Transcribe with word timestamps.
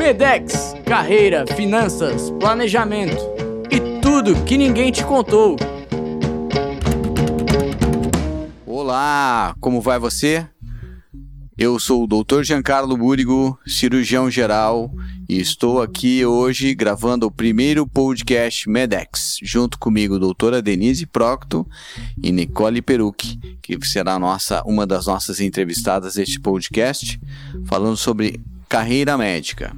Medex, 0.00 0.74
carreira, 0.86 1.44
finanças, 1.46 2.30
planejamento 2.40 3.22
e 3.70 4.00
tudo 4.00 4.34
que 4.44 4.56
ninguém 4.56 4.90
te 4.90 5.04
contou. 5.04 5.56
Olá, 8.64 9.54
como 9.60 9.78
vai 9.82 9.98
você? 9.98 10.48
Eu 11.56 11.78
sou 11.78 12.04
o 12.04 12.06
Dr. 12.06 12.42
Giancarlo 12.44 12.96
Búrigo, 12.96 13.58
cirurgião 13.66 14.30
geral, 14.30 14.90
e 15.28 15.38
estou 15.38 15.82
aqui 15.82 16.24
hoje 16.24 16.74
gravando 16.74 17.26
o 17.26 17.30
primeiro 17.30 17.86
podcast 17.86 18.70
Medex, 18.70 19.36
junto 19.42 19.78
comigo, 19.78 20.18
doutora 20.18 20.62
Denise 20.62 21.04
Procto 21.04 21.68
e 22.22 22.32
Nicole 22.32 22.80
Perucchi, 22.80 23.38
que 23.60 23.78
será 23.86 24.18
nossa, 24.18 24.62
uma 24.64 24.86
das 24.86 25.04
nossas 25.04 25.40
entrevistadas 25.40 26.14
deste 26.14 26.40
podcast, 26.40 27.20
falando 27.66 27.98
sobre 27.98 28.40
carreira 28.66 29.18
médica. 29.18 29.76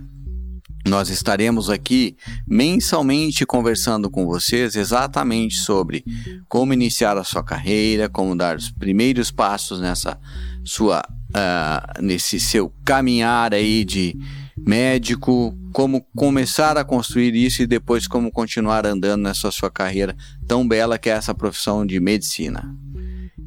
Nós 0.86 1.10
estaremos 1.10 1.70
aqui 1.70 2.16
mensalmente 2.46 3.46
conversando 3.46 4.10
com 4.10 4.26
vocês 4.26 4.74
exatamente 4.74 5.56
sobre 5.56 6.04
como 6.48 6.72
iniciar 6.72 7.16
a 7.16 7.24
sua 7.24 7.42
carreira, 7.42 8.08
como 8.08 8.36
dar 8.36 8.56
os 8.56 8.70
primeiros 8.70 9.30
passos 9.30 9.80
nessa 9.80 10.18
sua 10.64 11.02
uh, 11.32 12.02
nesse 12.02 12.38
seu 12.40 12.72
caminhar 12.84 13.54
aí 13.54 13.84
de 13.84 14.16
médico, 14.58 15.56
como 15.72 16.04
começar 16.16 16.76
a 16.76 16.84
construir 16.84 17.34
isso 17.34 17.62
e 17.62 17.66
depois 17.66 18.06
como 18.06 18.30
continuar 18.30 18.84
andando 18.84 19.22
nessa 19.22 19.50
sua 19.50 19.70
carreira 19.70 20.16
tão 20.46 20.66
bela 20.66 20.98
que 20.98 21.08
é 21.08 21.12
essa 21.12 21.34
profissão 21.34 21.86
de 21.86 21.98
medicina. 22.00 22.74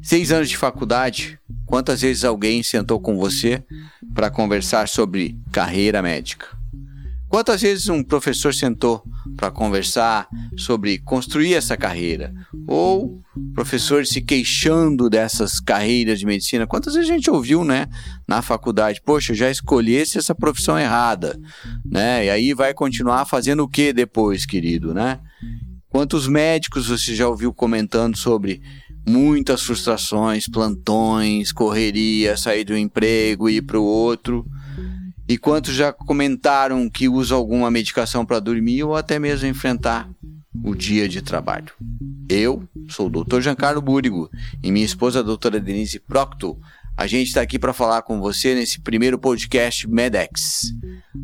Seis 0.02 0.30
anos 0.30 0.48
de 0.48 0.56
faculdade, 0.56 1.38
quantas 1.64 2.00
vezes 2.00 2.24
alguém 2.24 2.62
sentou 2.62 3.00
com 3.00 3.16
você 3.16 3.62
para 4.14 4.30
conversar 4.30 4.88
sobre 4.88 5.38
carreira 5.50 6.00
médica? 6.02 6.55
Quantas 7.28 7.60
vezes 7.60 7.88
um 7.88 8.02
professor 8.02 8.54
sentou 8.54 9.02
para 9.36 9.50
conversar 9.50 10.28
sobre 10.56 10.98
construir 10.98 11.54
essa 11.54 11.76
carreira? 11.76 12.32
Ou 12.66 13.20
professor 13.52 14.06
se 14.06 14.20
queixando 14.20 15.10
dessas 15.10 15.58
carreiras 15.58 16.20
de 16.20 16.26
medicina? 16.26 16.66
Quantas 16.66 16.94
vezes 16.94 17.10
a 17.10 17.12
gente 17.12 17.30
ouviu, 17.30 17.64
né, 17.64 17.88
na 18.28 18.42
faculdade? 18.42 19.02
Poxa, 19.04 19.34
já 19.34 19.50
escolhesse 19.50 20.18
essa 20.18 20.34
profissão 20.34 20.78
errada, 20.78 21.38
né? 21.84 22.26
E 22.26 22.30
aí 22.30 22.54
vai 22.54 22.72
continuar 22.72 23.24
fazendo 23.24 23.64
o 23.64 23.68
que 23.68 23.92
depois, 23.92 24.46
querido, 24.46 24.94
né? 24.94 25.18
Quantos 25.88 26.28
médicos 26.28 26.88
você 26.88 27.14
já 27.14 27.28
ouviu 27.28 27.52
comentando 27.52 28.16
sobre 28.16 28.60
muitas 29.08 29.62
frustrações, 29.62 30.46
plantões, 30.46 31.52
correria, 31.52 32.36
sair 32.36 32.64
do 32.64 32.76
emprego 32.76 33.48
e 33.48 33.56
ir 33.56 33.62
para 33.62 33.80
o 33.80 33.84
outro? 33.84 34.46
E 35.28 35.36
quantos 35.36 35.74
já 35.74 35.92
comentaram 35.92 36.88
que 36.88 37.08
usam 37.08 37.36
alguma 37.36 37.68
medicação 37.68 38.24
para 38.24 38.38
dormir 38.38 38.84
ou 38.84 38.94
até 38.94 39.18
mesmo 39.18 39.48
enfrentar 39.48 40.08
o 40.62 40.72
dia 40.72 41.08
de 41.08 41.20
trabalho? 41.20 41.72
Eu 42.28 42.62
sou 42.88 43.08
o 43.08 43.24
Dr. 43.24 43.40
Giancarlo 43.40 43.82
Búrigo 43.82 44.30
e 44.62 44.70
minha 44.70 44.86
esposa 44.86 45.18
a 45.18 45.22
doutora 45.22 45.58
Denise 45.58 45.98
Procto. 45.98 46.56
A 46.96 47.08
gente 47.08 47.26
está 47.26 47.40
aqui 47.40 47.58
para 47.58 47.72
falar 47.72 48.02
com 48.02 48.20
você 48.20 48.54
nesse 48.54 48.80
primeiro 48.80 49.18
podcast 49.18 49.88
MEDEX. 49.88 50.72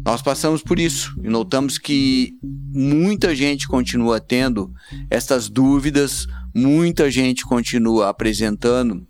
Nós 0.05 0.21
passamos 0.21 0.63
por 0.63 0.81
isso 0.81 1.15
e 1.23 1.29
notamos 1.29 1.79
que 1.79 2.33
muita 2.43 3.37
gente 3.37 3.69
continua 3.69 4.21
tendo 4.21 4.73
essas 5.09 5.49
dúvidas, 5.49 6.27
muita 6.53 7.09
gente 7.09 7.45
continua 7.45 8.09
apresentando 8.09 9.07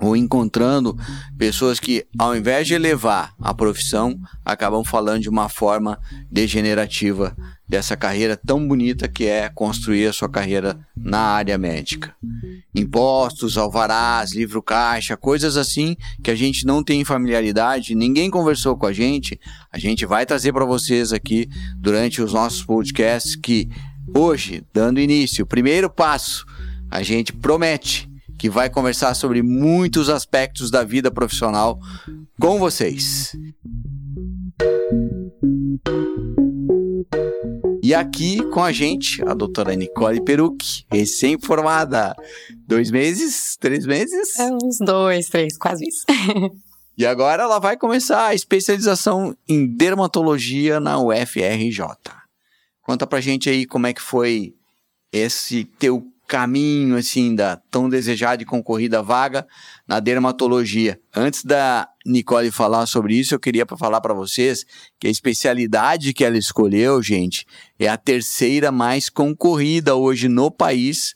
ou 0.00 0.16
encontrando 0.16 0.96
pessoas 1.36 1.80
que, 1.80 2.06
ao 2.18 2.36
invés 2.36 2.66
de 2.66 2.74
elevar 2.74 3.34
a 3.40 3.52
profissão, 3.52 4.18
acabam 4.44 4.84
falando 4.84 5.22
de 5.22 5.28
uma 5.28 5.48
forma 5.48 5.98
degenerativa 6.30 7.36
dessa 7.68 7.96
carreira 7.96 8.36
tão 8.36 8.66
bonita 8.66 9.08
que 9.08 9.24
é 9.24 9.48
construir 9.48 10.06
a 10.06 10.12
sua 10.12 10.28
carreira 10.28 10.78
na 10.96 11.18
área 11.18 11.58
médica. 11.58 12.14
Impostos, 12.74 13.58
alvarás, 13.58 14.32
livro 14.32 14.62
caixa, 14.62 15.16
coisas 15.16 15.56
assim 15.56 15.96
que 16.22 16.30
a 16.30 16.34
gente 16.34 16.64
não 16.64 16.82
tem 16.82 17.04
familiaridade, 17.04 17.94
ninguém 17.94 18.30
conversou 18.30 18.76
com 18.76 18.86
a 18.86 18.92
gente, 18.92 19.38
a 19.70 19.78
gente 19.78 20.06
vai 20.06 20.24
trazer 20.24 20.52
para 20.52 20.64
vocês 20.64 21.12
aqui 21.12 21.48
durante 21.76 22.22
os 22.22 22.32
nossos 22.32 22.64
podcasts 22.64 23.36
que 23.36 23.68
hoje, 24.16 24.64
dando 24.72 25.00
início, 25.00 25.44
primeiro 25.44 25.90
passo, 25.90 26.46
a 26.90 27.02
gente 27.02 27.32
promete 27.32 28.07
que 28.38 28.48
vai 28.48 28.70
conversar 28.70 29.14
sobre 29.14 29.42
muitos 29.42 30.08
aspectos 30.08 30.70
da 30.70 30.84
vida 30.84 31.10
profissional 31.10 31.78
com 32.40 32.58
vocês. 32.58 33.36
E 37.82 37.94
aqui 37.94 38.38
com 38.50 38.62
a 38.62 38.70
gente, 38.70 39.22
a 39.26 39.34
doutora 39.34 39.74
Nicole 39.74 40.22
Perucchi, 40.22 40.84
recém-formada. 40.92 42.14
Dois 42.66 42.90
meses? 42.90 43.56
Três 43.58 43.86
meses? 43.86 44.38
É, 44.38 44.52
uns 44.52 44.78
dois, 44.78 45.26
três, 45.28 45.56
quase 45.56 45.88
isso. 45.88 46.04
e 46.96 47.06
agora 47.06 47.42
ela 47.42 47.58
vai 47.58 47.76
começar 47.76 48.26
a 48.26 48.34
especialização 48.34 49.34
em 49.48 49.66
dermatologia 49.66 50.78
na 50.78 51.00
UFRJ. 51.00 51.80
Conta 52.82 53.06
pra 53.06 53.20
gente 53.20 53.48
aí 53.48 53.66
como 53.66 53.86
é 53.86 53.94
que 53.94 54.02
foi 54.02 54.54
esse 55.12 55.64
teu 55.64 56.06
caminho 56.28 56.96
assim 56.96 57.34
da 57.34 57.56
tão 57.70 57.88
desejada 57.88 58.42
e 58.42 58.46
concorrida 58.46 59.02
vaga 59.02 59.46
na 59.86 59.98
dermatologia. 59.98 61.00
Antes 61.16 61.42
da 61.42 61.88
Nicole 62.04 62.50
falar 62.50 62.84
sobre 62.84 63.14
isso, 63.14 63.34
eu 63.34 63.40
queria 63.40 63.64
falar 63.78 64.02
para 64.02 64.12
vocês 64.12 64.66
que 65.00 65.08
a 65.08 65.10
especialidade 65.10 66.12
que 66.12 66.22
ela 66.22 66.36
escolheu, 66.36 67.02
gente, 67.02 67.46
é 67.78 67.88
a 67.88 67.96
terceira 67.96 68.70
mais 68.70 69.08
concorrida 69.08 69.96
hoje 69.96 70.28
no 70.28 70.50
país 70.50 71.14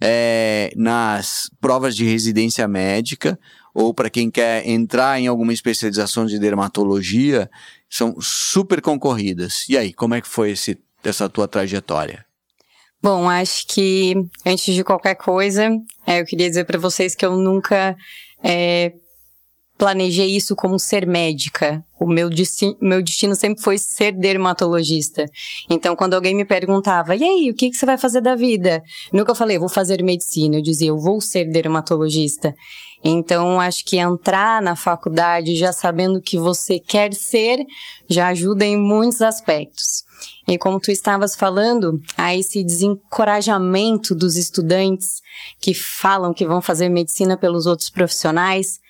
é, 0.00 0.72
nas 0.76 1.50
provas 1.60 1.94
de 1.94 2.04
residência 2.04 2.66
médica 2.66 3.38
ou 3.72 3.94
para 3.94 4.10
quem 4.10 4.28
quer 4.28 4.66
entrar 4.66 5.20
em 5.20 5.28
alguma 5.28 5.52
especialização 5.52 6.26
de 6.26 6.36
dermatologia, 6.36 7.48
são 7.88 8.20
super 8.20 8.80
concorridas. 8.80 9.68
E 9.68 9.78
aí, 9.78 9.92
como 9.92 10.14
é 10.14 10.20
que 10.20 10.26
foi 10.26 10.50
esse, 10.50 10.76
essa 11.04 11.28
tua 11.28 11.46
trajetória? 11.46 12.27
Bom, 13.00 13.28
acho 13.30 13.66
que 13.68 14.14
antes 14.44 14.74
de 14.74 14.82
qualquer 14.82 15.14
coisa, 15.14 15.70
é, 16.06 16.20
eu 16.20 16.24
queria 16.24 16.48
dizer 16.48 16.64
para 16.64 16.78
vocês 16.78 17.14
que 17.14 17.24
eu 17.24 17.36
nunca 17.36 17.96
é, 18.42 18.92
planejei 19.78 20.36
isso 20.36 20.56
como 20.56 20.78
ser 20.78 21.06
médica. 21.06 21.84
O 21.98 22.06
meu 22.06 22.28
destino, 22.28 22.76
meu 22.80 23.00
destino 23.00 23.34
sempre 23.34 23.62
foi 23.62 23.78
ser 23.78 24.12
dermatologista. 24.12 25.24
Então, 25.70 25.94
quando 25.94 26.14
alguém 26.14 26.34
me 26.34 26.44
perguntava, 26.44 27.14
e 27.14 27.22
aí, 27.22 27.50
o 27.50 27.54
que, 27.54 27.70
que 27.70 27.76
você 27.76 27.86
vai 27.86 27.96
fazer 27.96 28.20
da 28.20 28.34
vida? 28.34 28.82
Nunca 29.12 29.30
eu 29.30 29.36
falei, 29.36 29.58
vou 29.58 29.68
fazer 29.68 30.02
medicina. 30.02 30.56
Eu 30.56 30.62
dizia, 30.62 30.88
eu 30.88 30.98
vou 30.98 31.20
ser 31.20 31.44
dermatologista. 31.44 32.54
Então, 33.02 33.60
acho 33.60 33.84
que 33.84 33.96
entrar 33.96 34.60
na 34.60 34.74
faculdade 34.74 35.54
já 35.54 35.72
sabendo 35.72 36.18
o 36.18 36.22
que 36.22 36.36
você 36.36 36.80
quer 36.80 37.14
ser 37.14 37.64
já 38.08 38.28
ajuda 38.28 38.64
em 38.64 38.76
muitos 38.76 39.22
aspectos. 39.22 40.04
E 40.48 40.58
como 40.58 40.80
tu 40.80 40.90
estavas 40.90 41.36
falando, 41.36 42.00
há 42.16 42.34
esse 42.34 42.64
desencorajamento 42.64 44.14
dos 44.14 44.36
estudantes 44.36 45.22
que 45.60 45.74
falam 45.74 46.34
que 46.34 46.46
vão 46.46 46.60
fazer 46.60 46.88
medicina 46.88 47.36
pelos 47.36 47.66
outros 47.66 47.90
profissionais, 47.90 48.80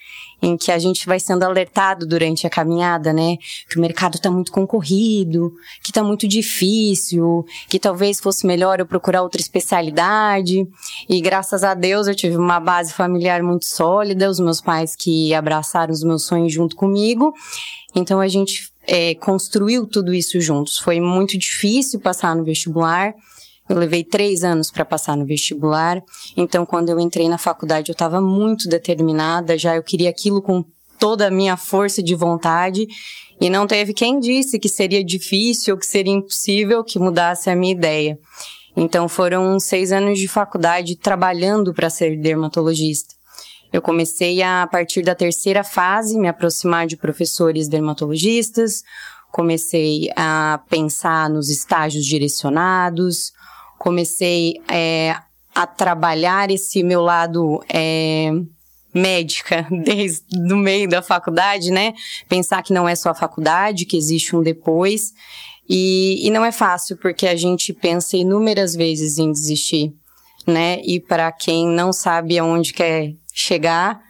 em 0.41 0.57
que 0.57 0.71
a 0.71 0.79
gente 0.79 1.07
vai 1.07 1.19
sendo 1.19 1.43
alertado 1.43 2.07
durante 2.07 2.47
a 2.47 2.51
caminhada, 2.51 3.13
né? 3.13 3.37
Que 3.69 3.79
o 3.79 3.81
mercado 3.81 4.17
está 4.17 4.31
muito 4.31 4.53
concorrido, 4.53 5.53
que 5.83 5.91
está 5.91 6.03
muito 6.03 6.29
difícil, 6.29 7.45
que 7.69 7.79
talvez 7.79 8.21
fosse 8.21 8.47
melhor 8.47 8.79
eu 8.79 8.87
procurar 8.87 9.23
outra 9.23 9.41
especialidade. 9.41 10.67
E 11.09 11.21
graças 11.21 11.65
a 11.65 11.75
Deus 11.75 12.07
eu 12.07 12.15
tive 12.15 12.37
uma 12.37 12.61
base 12.61 12.93
familiar 12.93 13.43
muito 13.43 13.67
sólida, 13.67 14.31
os 14.31 14.39
meus 14.39 14.61
pais 14.61 14.95
que 14.95 15.35
abraçaram 15.35 15.93
os 15.93 16.03
meus 16.03 16.25
sonhos 16.25 16.53
junto 16.53 16.77
comigo. 16.77 17.35
Então 17.95 18.21
a 18.21 18.29
gente 18.29 18.71
é, 18.87 19.15
construiu 19.17 19.87
tudo 19.87 20.15
isso 20.15 20.41
juntos. 20.41 20.79
Foi 20.79 21.01
muito 21.01 21.37
difícil 21.37 22.01
passar 22.01 22.35
no 22.37 22.45
vestibular. 22.45 23.15
Eu 23.69 23.77
levei 23.77 24.03
três 24.03 24.43
anos 24.43 24.71
para 24.71 24.85
passar 24.85 25.17
no 25.17 25.27
vestibular. 25.27 26.03
Então, 26.37 26.65
quando 26.65 26.89
eu 26.89 26.99
entrei 26.99 27.29
na 27.29 27.39
faculdade, 27.39 27.91
eu 27.91 27.93
estava 27.93 28.21
muito 28.21 28.69
determinada. 28.69 29.59
Já 29.59 29.77
eu 29.77 29.83
queria 29.83 30.09
aquilo 30.09 30.41
com 30.41 30.65
toda 30.99 31.27
a 31.27 31.31
minha 31.31 31.57
força 31.57 32.03
de 32.03 32.15
vontade. 32.15 32.87
E 33.41 33.49
não 33.49 33.67
teve 33.67 33.93
quem 33.93 34.19
disse 34.19 34.59
que 34.59 34.69
seria 34.69 35.05
difícil 35.05 35.75
ou 35.75 35.81
que 35.81 35.87
seria 35.87 36.13
impossível 36.13 36.83
que 36.83 36.99
mudasse 36.99 37.51
a 37.51 37.55
minha 37.55 37.73
ideia. 37.73 38.19
Então, 38.77 39.09
foram 39.09 39.59
seis 39.61 39.93
anos 39.93 40.19
de 40.19 40.29
faculdade 40.29 40.97
trabalhando 40.97 41.75
para 41.75 41.91
ser 41.91 42.17
dermatologista. 42.19 43.15
Eu 43.73 43.83
comecei 43.83 44.41
a, 44.41 44.63
a 44.63 44.67
partir 44.67 45.03
da 45.03 45.15
terceira 45.15 45.63
fase, 45.63 46.19
me 46.19 46.29
aproximar 46.29 46.87
de 46.87 46.97
professores 46.97 47.69
dermatologistas, 47.69 48.83
comecei 49.31 50.09
a 50.17 50.61
pensar 50.71 51.29
nos 51.29 51.51
estágios 51.51 52.05
direcionados, 52.07 53.33
comecei 53.79 54.61
é, 54.69 55.17
a 55.55 55.67
trabalhar 55.67 56.51
esse 56.51 56.83
meu 56.83 57.01
lado 57.01 57.63
é, 57.69 58.31
médica 58.93 59.67
desde 59.85 60.53
o 60.53 60.57
meio 60.57 60.89
da 60.89 61.03
faculdade, 61.03 61.71
né? 61.71 61.95
Pensar 62.29 62.63
que 62.63 62.73
não 62.73 62.89
é 62.89 62.95
só 62.95 63.11
a 63.11 63.15
faculdade, 63.15 63.87
que 63.87 63.97
existe 63.97 64.35
um 64.35 64.43
depois. 64.43 65.13
E, 65.69 66.27
e 66.27 66.31
não 66.31 66.45
é 66.45 66.51
fácil, 66.51 66.97
porque 66.97 67.27
a 67.27 67.37
gente 67.37 67.73
pensa 67.73 68.17
inúmeras 68.17 68.75
vezes 68.75 69.19
em 69.19 69.31
desistir, 69.31 69.93
né? 70.47 70.81
E 70.83 70.99
para 70.99 71.31
quem 71.31 71.67
não 71.69 71.93
sabe 71.93 72.39
aonde 72.39 72.73
quer 72.73 73.13
chegar, 73.33 74.01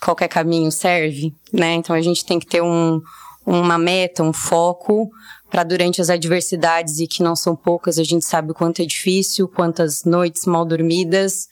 qualquer 0.00 0.28
caminho 0.28 0.70
serve, 0.70 1.34
né? 1.52 1.74
Então 1.74 1.96
a 1.96 2.00
gente 2.02 2.24
tem 2.24 2.38
que 2.38 2.46
ter 2.46 2.60
um, 2.60 3.00
uma 3.46 3.78
meta, 3.78 4.22
um 4.22 4.32
foco 4.32 5.10
para 5.52 5.64
durante 5.64 6.00
as 6.00 6.08
adversidades 6.08 6.98
e 6.98 7.06
que 7.06 7.22
não 7.22 7.36
são 7.36 7.54
poucas, 7.54 7.98
a 7.98 8.02
gente 8.02 8.24
sabe 8.24 8.52
o 8.52 8.54
quanto 8.54 8.80
é 8.80 8.86
difícil, 8.86 9.46
quantas 9.46 10.02
noites 10.02 10.46
mal 10.46 10.64
dormidas, 10.64 11.46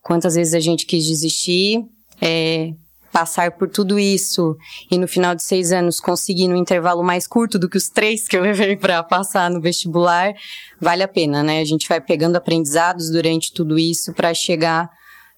quantas 0.00 0.36
vezes 0.36 0.54
a 0.54 0.58
gente 0.58 0.86
quis 0.86 1.04
desistir, 1.04 1.84
é, 2.18 2.72
passar 3.12 3.50
por 3.52 3.68
tudo 3.68 3.98
isso 3.98 4.56
e 4.90 4.96
no 4.96 5.06
final 5.06 5.34
de 5.34 5.42
seis 5.42 5.70
anos 5.70 6.00
conseguir 6.00 6.48
no 6.48 6.56
intervalo 6.56 7.04
mais 7.04 7.26
curto 7.26 7.58
do 7.58 7.68
que 7.68 7.76
os 7.76 7.90
três 7.90 8.26
que 8.26 8.34
eu 8.34 8.40
levei 8.40 8.74
para 8.74 9.02
passar 9.02 9.50
no 9.50 9.60
vestibular, 9.60 10.32
vale 10.80 11.02
a 11.02 11.08
pena, 11.08 11.42
né? 11.42 11.60
A 11.60 11.64
gente 11.66 11.86
vai 11.86 12.00
pegando 12.00 12.36
aprendizados 12.36 13.10
durante 13.10 13.52
tudo 13.52 13.78
isso 13.78 14.14
para 14.14 14.32
chegar 14.32 14.90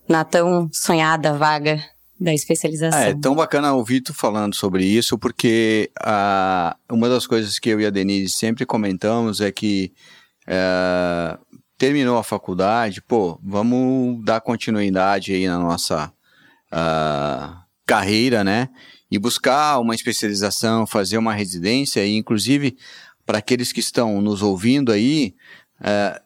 na 0.09 0.23
tão 0.23 0.71
sonhada 0.73 1.37
vaga 1.37 1.83
da 2.19 2.33
especialização. 2.33 2.99
É, 2.99 3.11
é 3.11 3.15
tão 3.15 3.35
bacana 3.35 3.73
ouvir 3.73 4.01
tu 4.01 4.15
falando 4.15 4.55
sobre 4.55 4.85
isso, 4.85 5.19
porque 5.19 5.91
uh, 6.01 6.95
uma 6.95 7.09
das 7.09 7.27
coisas 7.27 7.59
que 7.59 7.71
eu 7.71 7.81
e 7.81 7.87
a 7.87 7.91
Denise 7.91 8.31
sempre 8.31 8.65
comentamos 8.65 9.41
é 9.41 9.51
que 9.51 9.93
uh, 10.49 11.39
terminou 11.77 12.17
a 12.17 12.25
faculdade, 12.25 13.03
pô, 13.03 13.39
vamos 13.43 14.25
dar 14.25 14.41
continuidade 14.41 15.33
aí 15.33 15.47
na 15.47 15.59
nossa 15.59 16.13
uh, 16.73 17.57
carreira, 17.85 18.45
né? 18.45 18.69
E 19.11 19.19
buscar 19.19 19.79
uma 19.79 19.95
especialização, 19.95 20.87
fazer 20.87 21.19
uma 21.19 21.35
residência, 21.35 22.05
e 22.05 22.17
inclusive 22.17 22.77
para 23.27 23.39
aqueles 23.39 23.73
que 23.73 23.81
estão 23.81 24.21
nos 24.21 24.43
ouvindo 24.43 24.93
aí, 24.93 25.35
uh, 25.81 26.24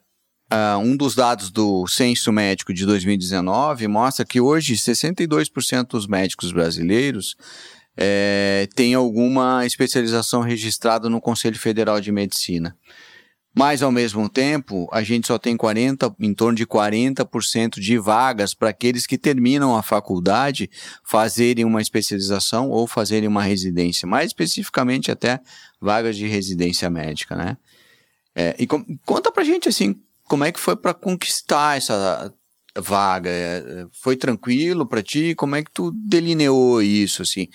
uh, 0.51 0.77
um 0.79 0.95
dos 0.95 1.15
dados 1.15 1.51
do 1.51 1.87
Censo 1.87 2.31
Médico 2.31 2.73
de 2.73 2.85
2019 2.85 3.87
mostra 3.87 4.25
que 4.25 4.41
hoje 4.41 4.75
62% 4.75 5.87
dos 5.87 6.07
médicos 6.07 6.51
brasileiros 6.51 7.35
é, 7.95 8.67
têm 8.75 8.93
alguma 8.93 9.65
especialização 9.65 10.41
registrada 10.41 11.09
no 11.09 11.19
Conselho 11.19 11.59
Federal 11.59 11.99
de 11.99 12.11
Medicina. 12.11 12.75
Mas, 13.53 13.81
ao 13.81 13.91
mesmo 13.91 14.29
tempo, 14.29 14.87
a 14.91 15.01
gente 15.01 15.27
só 15.27 15.37
tem 15.37 15.57
40, 15.57 16.15
em 16.19 16.33
torno 16.33 16.55
de 16.55 16.65
40% 16.65 17.79
de 17.79 17.97
vagas 17.97 18.53
para 18.53 18.69
aqueles 18.69 19.05
que 19.05 19.17
terminam 19.17 19.75
a 19.75 19.81
faculdade 19.81 20.69
fazerem 21.03 21.65
uma 21.65 21.81
especialização 21.81 22.69
ou 22.69 22.87
fazerem 22.87 23.27
uma 23.27 23.43
residência. 23.43 24.07
Mais 24.07 24.27
especificamente, 24.27 25.11
até 25.11 25.41
vagas 25.81 26.15
de 26.15 26.27
residência 26.27 26.89
médica, 26.89 27.35
né? 27.35 27.57
É, 28.35 28.55
e 28.59 28.67
com, 28.67 28.85
conta 29.05 29.31
pra 29.31 29.43
gente, 29.43 29.67
assim, 29.67 29.99
como 30.29 30.45
é 30.45 30.51
que 30.51 30.59
foi 30.59 30.75
para 30.75 30.93
conquistar 30.93 31.77
essa 31.77 32.33
vaga? 32.77 33.29
É, 33.29 33.85
foi 33.91 34.15
tranquilo 34.15 34.85
para 34.85 35.03
ti? 35.03 35.33
Como 35.35 35.55
é 35.55 35.63
que 35.63 35.71
tu 35.71 35.91
delineou 35.91 36.81
isso, 36.81 37.23
assim? 37.23 37.47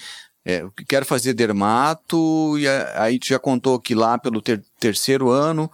É, 0.45 0.63
quero 0.87 1.07
fazer 1.07 1.33
dermato, 1.33 2.59
e 2.59 2.69
aí 2.97 3.19
tu 3.19 3.29
já 3.29 3.39
contou 3.39 3.81
que 3.81 3.95
lá 3.95 4.19
pelo 4.19 4.43
ter, 4.43 4.63
terceiro 4.79 5.31
ano 5.31 5.71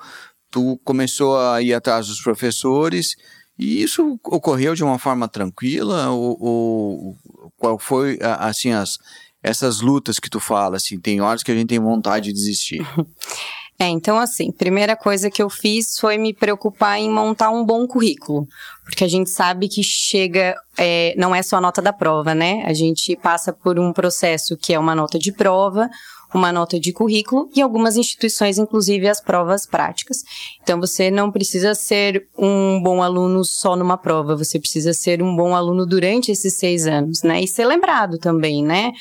tu 0.48 0.78
começou 0.84 1.38
a 1.38 1.62
ir 1.62 1.72
atrás 1.72 2.08
dos 2.08 2.20
professores, 2.20 3.16
e 3.58 3.82
isso 3.82 4.18
ocorreu 4.24 4.74
de 4.74 4.82
uma 4.82 4.98
forma 4.98 5.28
tranquila? 5.28 6.10
Ou, 6.10 6.36
ou 6.40 7.16
qual 7.56 7.78
foi, 7.78 8.18
assim, 8.20 8.72
as, 8.72 8.98
essas 9.42 9.80
lutas 9.80 10.18
que 10.18 10.30
tu 10.30 10.40
fala, 10.40 10.76
assim, 10.76 10.98
tem 10.98 11.20
horas 11.20 11.42
que 11.42 11.52
a 11.52 11.54
gente 11.54 11.68
tem 11.68 11.78
vontade 11.78 12.26
de 12.26 12.32
desistir. 12.32 12.84
É, 13.80 13.88
então 13.88 14.18
assim, 14.18 14.52
primeira 14.52 14.94
coisa 14.94 15.30
que 15.30 15.42
eu 15.42 15.48
fiz 15.48 15.98
foi 15.98 16.18
me 16.18 16.34
preocupar 16.34 16.98
em 16.98 17.08
montar 17.08 17.48
um 17.48 17.64
bom 17.64 17.86
currículo. 17.86 18.46
Porque 18.84 19.02
a 19.02 19.08
gente 19.08 19.30
sabe 19.30 19.68
que 19.68 19.82
chega, 19.82 20.54
é, 20.76 21.14
não 21.16 21.34
é 21.34 21.42
só 21.42 21.56
a 21.56 21.60
nota 21.62 21.80
da 21.80 21.90
prova, 21.90 22.34
né? 22.34 22.62
A 22.66 22.74
gente 22.74 23.16
passa 23.16 23.54
por 23.54 23.78
um 23.78 23.90
processo 23.90 24.54
que 24.54 24.74
é 24.74 24.78
uma 24.78 24.94
nota 24.94 25.18
de 25.18 25.32
prova, 25.32 25.88
uma 26.34 26.52
nota 26.52 26.78
de 26.78 26.92
currículo 26.92 27.48
e 27.56 27.62
algumas 27.62 27.96
instituições, 27.96 28.58
inclusive 28.58 29.08
as 29.08 29.18
provas 29.18 29.64
práticas. 29.64 30.24
Então 30.62 30.78
você 30.78 31.10
não 31.10 31.32
precisa 31.32 31.74
ser 31.74 32.28
um 32.36 32.82
bom 32.82 33.02
aluno 33.02 33.42
só 33.46 33.74
numa 33.76 33.96
prova, 33.96 34.36
você 34.36 34.60
precisa 34.60 34.92
ser 34.92 35.22
um 35.22 35.34
bom 35.34 35.54
aluno 35.54 35.86
durante 35.86 36.30
esses 36.30 36.52
seis 36.52 36.86
anos, 36.86 37.22
né? 37.22 37.40
E 37.40 37.48
ser 37.48 37.64
lembrado 37.64 38.18
também, 38.18 38.62
né? 38.62 38.92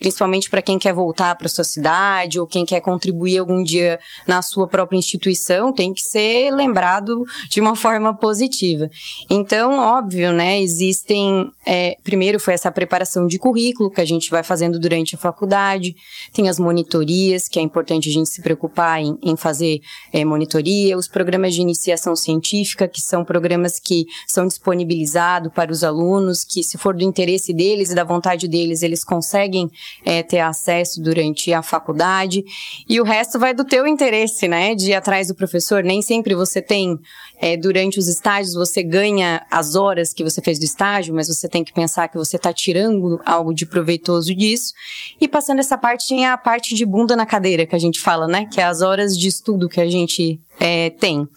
Principalmente 0.00 0.48
para 0.48 0.62
quem 0.62 0.78
quer 0.78 0.94
voltar 0.94 1.36
para 1.36 1.46
sua 1.46 1.62
cidade 1.62 2.40
ou 2.40 2.46
quem 2.46 2.64
quer 2.64 2.80
contribuir 2.80 3.38
algum 3.38 3.62
dia 3.62 4.00
na 4.26 4.40
sua 4.40 4.66
própria 4.66 4.96
instituição, 4.96 5.72
tem 5.72 5.92
que 5.92 6.00
ser 6.00 6.50
lembrado 6.50 7.24
de 7.50 7.60
uma 7.60 7.76
forma 7.76 8.14
positiva. 8.14 8.90
Então, 9.28 9.78
óbvio, 9.78 10.32
né, 10.32 10.60
existem, 10.60 11.52
é, 11.66 11.98
primeiro 12.02 12.40
foi 12.40 12.54
essa 12.54 12.72
preparação 12.72 13.26
de 13.26 13.38
currículo 13.38 13.90
que 13.90 14.00
a 14.00 14.04
gente 14.04 14.30
vai 14.30 14.42
fazendo 14.42 14.80
durante 14.80 15.14
a 15.14 15.18
faculdade, 15.18 15.94
tem 16.32 16.48
as 16.48 16.58
monitorias, 16.58 17.46
que 17.46 17.58
é 17.58 17.62
importante 17.62 18.08
a 18.08 18.12
gente 18.12 18.30
se 18.30 18.40
preocupar 18.40 19.02
em, 19.02 19.18
em 19.22 19.36
fazer 19.36 19.80
é, 20.14 20.24
monitoria, 20.24 20.96
os 20.96 21.08
programas 21.08 21.54
de 21.54 21.60
iniciação 21.60 22.16
científica, 22.16 22.88
que 22.88 23.02
são 23.02 23.22
programas 23.22 23.78
que 23.78 24.06
são 24.26 24.46
disponibilizados 24.46 25.52
para 25.52 25.70
os 25.70 25.84
alunos, 25.84 26.42
que 26.42 26.62
se 26.62 26.78
for 26.78 26.94
do 26.94 27.04
interesse 27.04 27.52
deles 27.52 27.90
e 27.90 27.94
da 27.94 28.04
vontade 28.04 28.48
deles, 28.48 28.82
eles 28.82 29.04
conseguem 29.04 29.70
é, 30.04 30.22
ter 30.22 30.40
acesso 30.40 31.02
durante 31.02 31.52
a 31.52 31.62
faculdade. 31.62 32.44
E 32.88 33.00
o 33.00 33.04
resto 33.04 33.38
vai 33.38 33.54
do 33.54 33.64
teu 33.64 33.86
interesse, 33.86 34.48
né? 34.48 34.74
De 34.74 34.90
ir 34.90 34.94
atrás 34.94 35.28
do 35.28 35.34
professor. 35.34 35.82
Nem 35.82 36.02
sempre 36.02 36.34
você 36.34 36.60
tem, 36.60 36.98
é, 37.40 37.56
durante 37.56 37.98
os 37.98 38.08
estágios, 38.08 38.54
você 38.54 38.82
ganha 38.82 39.46
as 39.50 39.74
horas 39.74 40.12
que 40.12 40.24
você 40.24 40.40
fez 40.40 40.58
do 40.58 40.64
estágio, 40.64 41.14
mas 41.14 41.28
você 41.28 41.48
tem 41.48 41.64
que 41.64 41.72
pensar 41.72 42.08
que 42.08 42.16
você 42.16 42.36
está 42.36 42.52
tirando 42.52 43.20
algo 43.24 43.54
de 43.54 43.66
proveitoso 43.66 44.34
disso. 44.34 44.72
E 45.20 45.28
passando 45.28 45.60
essa 45.60 45.76
parte, 45.76 46.08
tem 46.08 46.26
a 46.26 46.36
parte 46.36 46.74
de 46.74 46.84
bunda 46.84 47.16
na 47.16 47.26
cadeira 47.26 47.66
que 47.66 47.76
a 47.76 47.78
gente 47.78 48.00
fala, 48.00 48.26
né? 48.26 48.46
Que 48.46 48.60
é 48.60 48.64
as 48.64 48.82
horas 48.82 49.16
de 49.16 49.28
estudo 49.28 49.68
que 49.68 49.80
a 49.80 49.88
gente 49.88 50.40
é, 50.58 50.90
tem. 50.90 51.28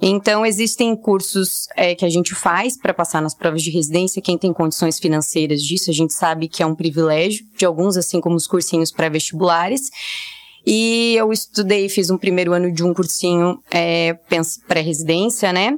Então, 0.00 0.46
existem 0.46 0.96
cursos 0.96 1.66
é, 1.76 1.94
que 1.94 2.04
a 2.04 2.08
gente 2.08 2.34
faz 2.34 2.78
para 2.78 2.94
passar 2.94 3.20
nas 3.20 3.34
provas 3.34 3.62
de 3.62 3.70
residência. 3.70 4.22
Quem 4.22 4.38
tem 4.38 4.52
condições 4.52 4.98
financeiras 4.98 5.62
disso, 5.62 5.90
a 5.90 5.94
gente 5.94 6.14
sabe 6.14 6.48
que 6.48 6.62
é 6.62 6.66
um 6.66 6.74
privilégio 6.74 7.44
de 7.56 7.66
alguns, 7.66 7.96
assim 7.96 8.20
como 8.20 8.36
os 8.36 8.46
cursinhos 8.46 8.90
pré-vestibulares. 8.90 9.90
E 10.66 11.14
eu 11.16 11.32
estudei, 11.32 11.88
fiz 11.88 12.10
um 12.10 12.18
primeiro 12.18 12.52
ano 12.52 12.70
de 12.72 12.84
um 12.84 12.92
cursinho 12.92 13.62
é, 13.70 14.18
pré-residência, 14.66 15.52
né? 15.52 15.72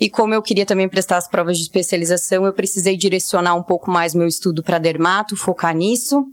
E 0.00 0.10
como 0.10 0.34
eu 0.34 0.42
queria 0.42 0.66
também 0.66 0.88
prestar 0.88 1.18
as 1.18 1.28
provas 1.28 1.56
de 1.56 1.64
especialização, 1.64 2.44
eu 2.44 2.52
precisei 2.52 2.96
direcionar 2.96 3.54
um 3.54 3.62
pouco 3.62 3.90
mais 3.90 4.14
meu 4.14 4.26
estudo 4.26 4.62
para 4.62 4.78
dermato, 4.78 5.36
focar 5.36 5.74
nisso. 5.74 6.24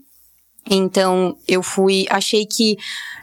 Então, 0.69 1.35
eu 1.47 1.63
fui, 1.63 2.05
achei 2.09 2.45
que 2.45 2.77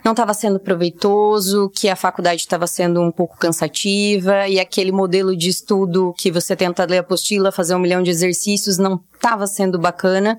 não 0.05 0.13
estava 0.13 0.35
sendo 0.35 0.59
proveitoso, 0.59 1.71
que 1.75 1.89
a 1.89 1.97
faculdade 1.97 2.41
estava 2.41 2.67
sendo 2.67 3.01
um 3.01 3.11
pouco 3.11 3.39
cansativa 3.39 4.49
e 4.49 4.59
aquele 4.59 4.93
modelo 4.93 5.37
de 5.37 5.49
estudo 5.49 6.15
que 6.19 6.31
você 6.31 6.57
tenta 6.57 6.85
ler 6.85 6.99
apostila, 6.99 7.53
fazer 7.53 7.75
um 7.75 7.79
milhão 7.79 8.03
de 8.03 8.11
exercícios, 8.11 8.79
não 8.79 9.01
estava 9.15 9.47
sendo 9.47 9.79
bacana. 9.79 10.37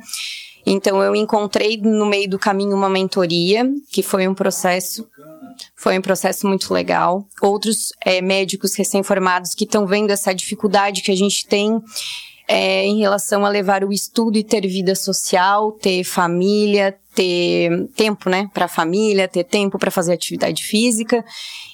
Então, 0.65 1.01
eu 1.01 1.15
encontrei 1.15 1.77
no 1.77 2.05
meio 2.05 2.29
do 2.29 2.37
caminho 2.37 2.75
uma 2.75 2.89
mentoria, 2.89 3.67
que 3.91 4.03
foi 4.03 4.27
um 4.27 4.33
processo 4.33 5.07
foi 5.75 5.97
um 5.97 6.01
processo 6.01 6.47
muito 6.47 6.73
legal. 6.73 7.25
Outros 7.41 7.91
é, 8.05 8.21
médicos 8.21 8.75
recém-formados 8.75 9.53
que 9.53 9.65
estão 9.65 9.85
vendo 9.85 10.11
essa 10.11 10.33
dificuldade 10.33 11.01
que 11.01 11.11
a 11.11 11.15
gente 11.15 11.45
tem 11.47 11.81
é, 12.51 12.83
em 12.83 12.97
relação 12.97 13.45
a 13.45 13.49
levar 13.49 13.83
o 13.83 13.93
estudo 13.93 14.35
e 14.35 14.43
ter 14.43 14.67
vida 14.67 14.95
social, 14.95 15.71
ter 15.71 16.03
família, 16.03 16.97
ter 17.13 17.87
tempo, 17.95 18.27
né, 18.27 18.49
para 18.51 18.65
a 18.65 18.67
família, 18.67 19.27
ter 19.27 19.43
tempo 19.43 19.77
para 19.77 19.91
fazer 19.91 20.13
atividade 20.13 20.63
física. 20.63 21.23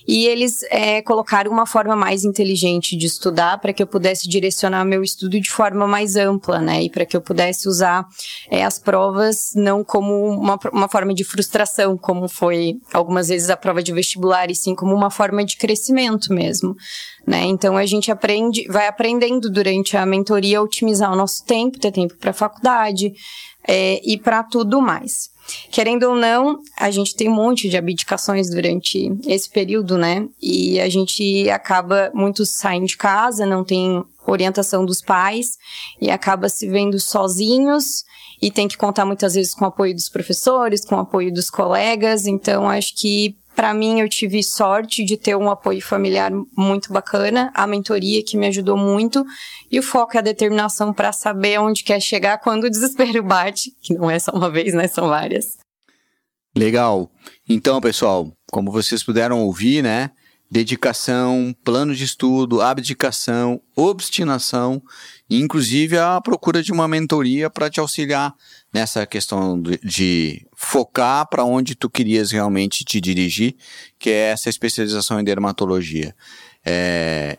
E 0.07 0.25
eles 0.27 0.63
é, 0.69 1.01
colocaram 1.01 1.51
uma 1.51 1.65
forma 1.65 1.95
mais 1.95 2.23
inteligente 2.23 2.95
de 2.95 3.05
estudar 3.05 3.57
para 3.59 3.73
que 3.73 3.81
eu 3.81 3.87
pudesse 3.87 4.27
direcionar 4.27 4.85
meu 4.85 5.03
estudo 5.03 5.39
de 5.39 5.49
forma 5.49 5.87
mais 5.87 6.15
ampla, 6.15 6.59
né, 6.59 6.83
e 6.83 6.89
para 6.89 7.05
que 7.05 7.15
eu 7.15 7.21
pudesse 7.21 7.67
usar 7.67 8.07
é, 8.49 8.63
as 8.63 8.77
provas 8.77 9.53
não 9.55 9.83
como 9.83 10.27
uma, 10.27 10.59
uma 10.71 10.87
forma 10.87 11.13
de 11.13 11.23
frustração, 11.23 11.97
como 11.97 12.27
foi 12.27 12.79
algumas 12.93 13.29
vezes 13.29 13.49
a 13.49 13.57
prova 13.57 13.81
de 13.81 13.93
vestibular, 13.93 14.49
e 14.49 14.55
sim 14.55 14.75
como 14.75 14.93
uma 14.93 15.09
forma 15.09 15.43
de 15.43 15.57
crescimento 15.57 16.33
mesmo, 16.33 16.75
né. 17.25 17.43
Então 17.43 17.75
a 17.77 17.85
gente 17.85 18.11
aprende, 18.11 18.67
vai 18.67 18.87
aprendendo 18.87 19.49
durante 19.49 19.97
a 19.97 20.05
mentoria 20.05 20.59
a 20.59 20.61
otimizar 20.61 21.11
o 21.11 21.15
nosso 21.15 21.43
tempo, 21.45 21.79
ter 21.79 21.91
tempo 21.91 22.15
para 22.17 22.33
faculdade 22.33 23.13
é, 23.67 23.99
e 24.03 24.17
para 24.17 24.43
tudo 24.43 24.81
mais. 24.81 25.34
Querendo 25.71 26.03
ou 26.03 26.15
não, 26.15 26.59
a 26.77 26.89
gente 26.91 27.15
tem 27.15 27.29
um 27.29 27.35
monte 27.35 27.69
de 27.69 27.77
abdicações 27.77 28.49
durante 28.49 29.11
esse 29.27 29.49
período, 29.49 29.97
né? 29.97 30.27
E 30.41 30.79
a 30.79 30.89
gente 30.89 31.49
acaba, 31.49 32.11
muitos 32.13 32.51
saem 32.55 32.83
de 32.83 32.97
casa, 32.97 33.45
não 33.45 33.63
tem 33.63 34.03
orientação 34.27 34.85
dos 34.85 35.01
pais 35.01 35.57
e 36.01 36.09
acaba 36.09 36.49
se 36.49 36.67
vendo 36.67 36.99
sozinhos 36.99 38.03
e 38.41 38.51
tem 38.51 38.67
que 38.67 38.77
contar 38.77 39.05
muitas 39.05 39.35
vezes 39.35 39.53
com 39.53 39.65
o 39.65 39.67
apoio 39.67 39.93
dos 39.93 40.09
professores, 40.09 40.83
com 40.83 40.95
o 40.95 40.99
apoio 40.99 41.33
dos 41.33 41.49
colegas. 41.49 42.25
Então, 42.25 42.69
acho 42.69 42.95
que 42.95 43.35
para 43.55 43.73
mim 43.73 44.01
eu 44.01 44.09
tive 44.09 44.43
sorte 44.43 45.03
de 45.03 45.17
ter 45.17 45.35
um 45.35 45.49
apoio 45.49 45.81
familiar 45.81 46.31
muito 46.55 46.91
bacana, 46.91 47.51
a 47.53 47.65
mentoria 47.65 48.23
que 48.23 48.37
me 48.37 48.47
ajudou 48.47 48.77
muito 48.77 49.25
e 49.71 49.79
o 49.79 49.83
foco 49.83 50.15
e 50.15 50.17
a 50.17 50.21
determinação 50.21 50.93
para 50.93 51.11
saber 51.11 51.59
onde 51.59 51.83
quer 51.83 51.99
chegar 51.99 52.37
quando 52.39 52.65
o 52.65 52.69
desespero 52.69 53.23
bate, 53.23 53.71
que 53.81 53.93
não 53.93 54.11
é 54.11 54.19
só 54.19 54.31
uma 54.31 54.49
vez, 54.49 54.73
né, 54.73 54.87
são 54.87 55.07
várias. 55.07 55.57
Legal. 56.55 57.09
Então, 57.47 57.81
pessoal, 57.81 58.31
como 58.51 58.71
vocês 58.71 59.03
puderam 59.03 59.39
ouvir, 59.41 59.81
né, 59.81 60.11
dedicação, 60.55 61.53
plano 61.65 61.93
de 61.93 62.05
estudo, 62.05 62.61
abdicação, 62.61 63.61
obstinação, 63.75 64.81
inclusive 65.29 65.97
a 65.97 66.21
procura 66.21 66.63
de 66.63 66.71
uma 66.71 66.87
mentoria 66.87 67.49
para 67.49 67.69
te 67.69 67.81
auxiliar 67.81 68.33
nessa 68.73 69.05
questão 69.05 69.61
de, 69.61 70.47
focar 70.55 71.27
para 71.27 71.43
onde 71.43 71.75
tu 71.75 71.89
querias 71.89 72.31
realmente 72.31 72.85
te 72.85 73.01
dirigir, 73.01 73.57
que 73.99 74.09
é 74.09 74.31
essa 74.31 74.47
especialização 74.47 75.19
em 75.19 75.25
dermatologia. 75.25 76.15
É, 76.65 77.37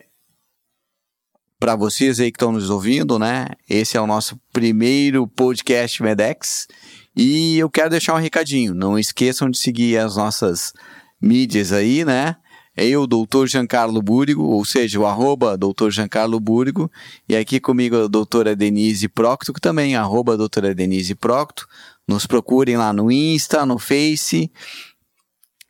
para 1.59 1.75
vocês 1.75 2.21
aí 2.21 2.31
que 2.31 2.37
estão 2.37 2.53
nos 2.53 2.69
ouvindo, 2.69 3.19
né? 3.19 3.47
Esse 3.67 3.97
é 3.97 4.01
o 4.01 4.07
nosso 4.07 4.39
primeiro 4.53 5.27
podcast 5.27 6.03
Medex 6.03 6.69
e 7.17 7.57
eu 7.57 7.71
quero 7.71 7.89
deixar 7.89 8.13
um 8.13 8.21
recadinho. 8.21 8.75
Não 8.75 8.99
esqueçam 8.99 9.49
de 9.49 9.57
seguir 9.57 9.97
as 9.97 10.17
nossas 10.17 10.75
mídias 11.19 11.73
aí, 11.73 12.05
né? 12.05 12.37
É 12.77 12.85
eu, 12.87 13.07
doutor 13.07 13.49
Giancarlo 13.49 14.03
Búrigo, 14.03 14.43
ou 14.43 14.65
seja, 14.65 15.01
o 15.01 15.07
arroba 15.07 15.57
doutor 15.57 15.91
Giancarlo 15.91 16.39
Búrigo, 16.39 16.91
e 17.29 17.35
aqui 17.35 17.59
comigo 17.59 17.97
a 18.05 18.07
doutora 18.07 18.55
Denise 18.55 19.09
Procto, 19.09 19.53
que 19.53 19.61
também 19.61 19.97
arroba 19.97 20.37
doutora 20.37 20.75
Denise 20.75 21.15
Procto. 21.15 21.67
Nos 22.07 22.27
procurem 22.27 22.77
lá 22.77 22.93
no 22.93 23.11
Insta, 23.11 23.65
no 23.65 23.79
Face, 23.79 24.51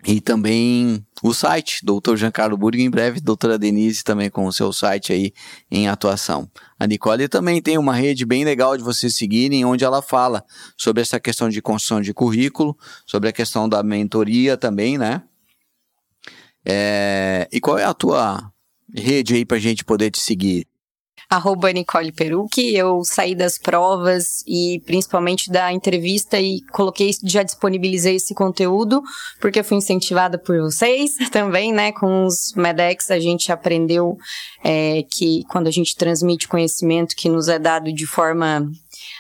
e 0.06 0.20
também 0.20 1.04
o 1.20 1.34
site, 1.34 1.84
doutor 1.84 2.16
Giancarlo 2.16 2.56
Búrigo, 2.56 2.82
em 2.82 2.90
breve, 2.90 3.20
doutora 3.20 3.58
Denise 3.58 4.04
também 4.04 4.30
com 4.30 4.46
o 4.46 4.52
seu 4.52 4.72
site 4.72 5.12
aí 5.12 5.32
em 5.68 5.88
atuação. 5.88 6.48
A 6.78 6.86
Nicole 6.86 7.26
também 7.26 7.60
tem 7.60 7.76
uma 7.76 7.94
rede 7.94 8.24
bem 8.24 8.44
legal 8.44 8.76
de 8.76 8.84
vocês 8.84 9.16
seguirem, 9.16 9.64
onde 9.64 9.84
ela 9.84 10.00
fala 10.00 10.44
sobre 10.76 11.02
essa 11.02 11.18
questão 11.18 11.48
de 11.48 11.60
construção 11.60 12.00
de 12.00 12.14
currículo, 12.14 12.76
sobre 13.04 13.28
a 13.28 13.32
questão 13.32 13.68
da 13.68 13.82
mentoria 13.82 14.56
também, 14.56 14.96
né? 14.96 15.22
É, 16.66 17.48
e 17.52 17.60
qual 17.60 17.78
é 17.78 17.84
a 17.84 17.94
tua 17.94 18.50
rede 18.94 19.34
aí 19.34 19.44
pra 19.44 19.58
gente 19.58 19.84
poder 19.84 20.10
te 20.10 20.20
seguir? 20.20 20.66
arroba 21.28 21.72
Nicole 21.72 22.12
Perucchi. 22.12 22.74
Eu 22.74 23.04
saí 23.04 23.34
das 23.34 23.58
provas 23.58 24.42
e 24.46 24.80
principalmente 24.86 25.50
da 25.50 25.72
entrevista 25.72 26.38
e 26.40 26.60
coloquei, 26.72 27.10
já 27.24 27.42
disponibilizei 27.42 28.16
esse 28.16 28.34
conteúdo, 28.34 29.02
porque 29.40 29.62
fui 29.62 29.76
incentivada 29.76 30.38
por 30.38 30.58
vocês 30.60 31.12
também, 31.30 31.72
né? 31.72 31.92
Com 31.92 32.26
os 32.26 32.52
MEDEX 32.54 33.10
a 33.10 33.18
gente 33.18 33.50
aprendeu 33.50 34.16
é, 34.64 35.02
que 35.10 35.42
quando 35.48 35.66
a 35.66 35.72
gente 35.72 35.96
transmite 35.96 36.48
conhecimento 36.48 37.16
que 37.16 37.28
nos 37.28 37.48
é 37.48 37.58
dado 37.58 37.92
de 37.92 38.06
forma 38.06 38.70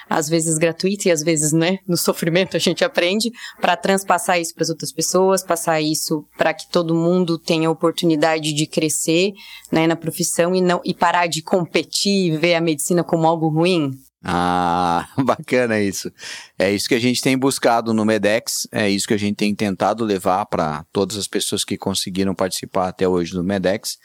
às 0.08 0.28
vezes 0.28 0.58
gratuita 0.58 1.08
e 1.08 1.10
às 1.10 1.22
vezes, 1.22 1.52
né, 1.52 1.78
no 1.86 1.96
sofrimento 1.96 2.56
a 2.56 2.60
gente 2.60 2.84
aprende 2.84 3.30
para 3.60 3.76
transpassar 3.76 4.40
isso 4.40 4.54
para 4.54 4.62
as 4.62 4.70
outras 4.70 4.92
pessoas, 4.92 5.42
passar 5.42 5.80
isso 5.80 6.24
para 6.36 6.54
que 6.54 6.68
todo 6.70 6.94
mundo 6.94 7.38
tenha 7.38 7.70
oportunidade 7.70 8.52
de 8.52 8.66
crescer, 8.66 9.32
né, 9.70 9.86
na 9.86 9.96
profissão 9.96 10.54
e 10.54 10.60
não 10.60 10.80
e 10.84 10.94
parar 10.94 11.26
de 11.26 11.42
competir 11.42 12.32
e 12.32 12.36
ver 12.36 12.54
a 12.54 12.60
medicina 12.60 13.02
como 13.02 13.26
algo 13.26 13.48
ruim. 13.48 13.90
Ah, 14.28 15.08
bacana 15.24 15.80
isso. 15.80 16.10
É 16.58 16.72
isso 16.72 16.88
que 16.88 16.94
a 16.94 17.00
gente 17.00 17.20
tem 17.20 17.38
buscado 17.38 17.94
no 17.94 18.04
Medex, 18.04 18.66
é 18.72 18.90
isso 18.90 19.06
que 19.06 19.14
a 19.14 19.18
gente 19.18 19.36
tem 19.36 19.54
tentado 19.54 20.04
levar 20.04 20.46
para 20.46 20.84
todas 20.92 21.16
as 21.16 21.28
pessoas 21.28 21.64
que 21.64 21.76
conseguiram 21.76 22.34
participar 22.34 22.88
até 22.88 23.06
hoje 23.06 23.32
do 23.32 23.44
Medex 23.44 23.98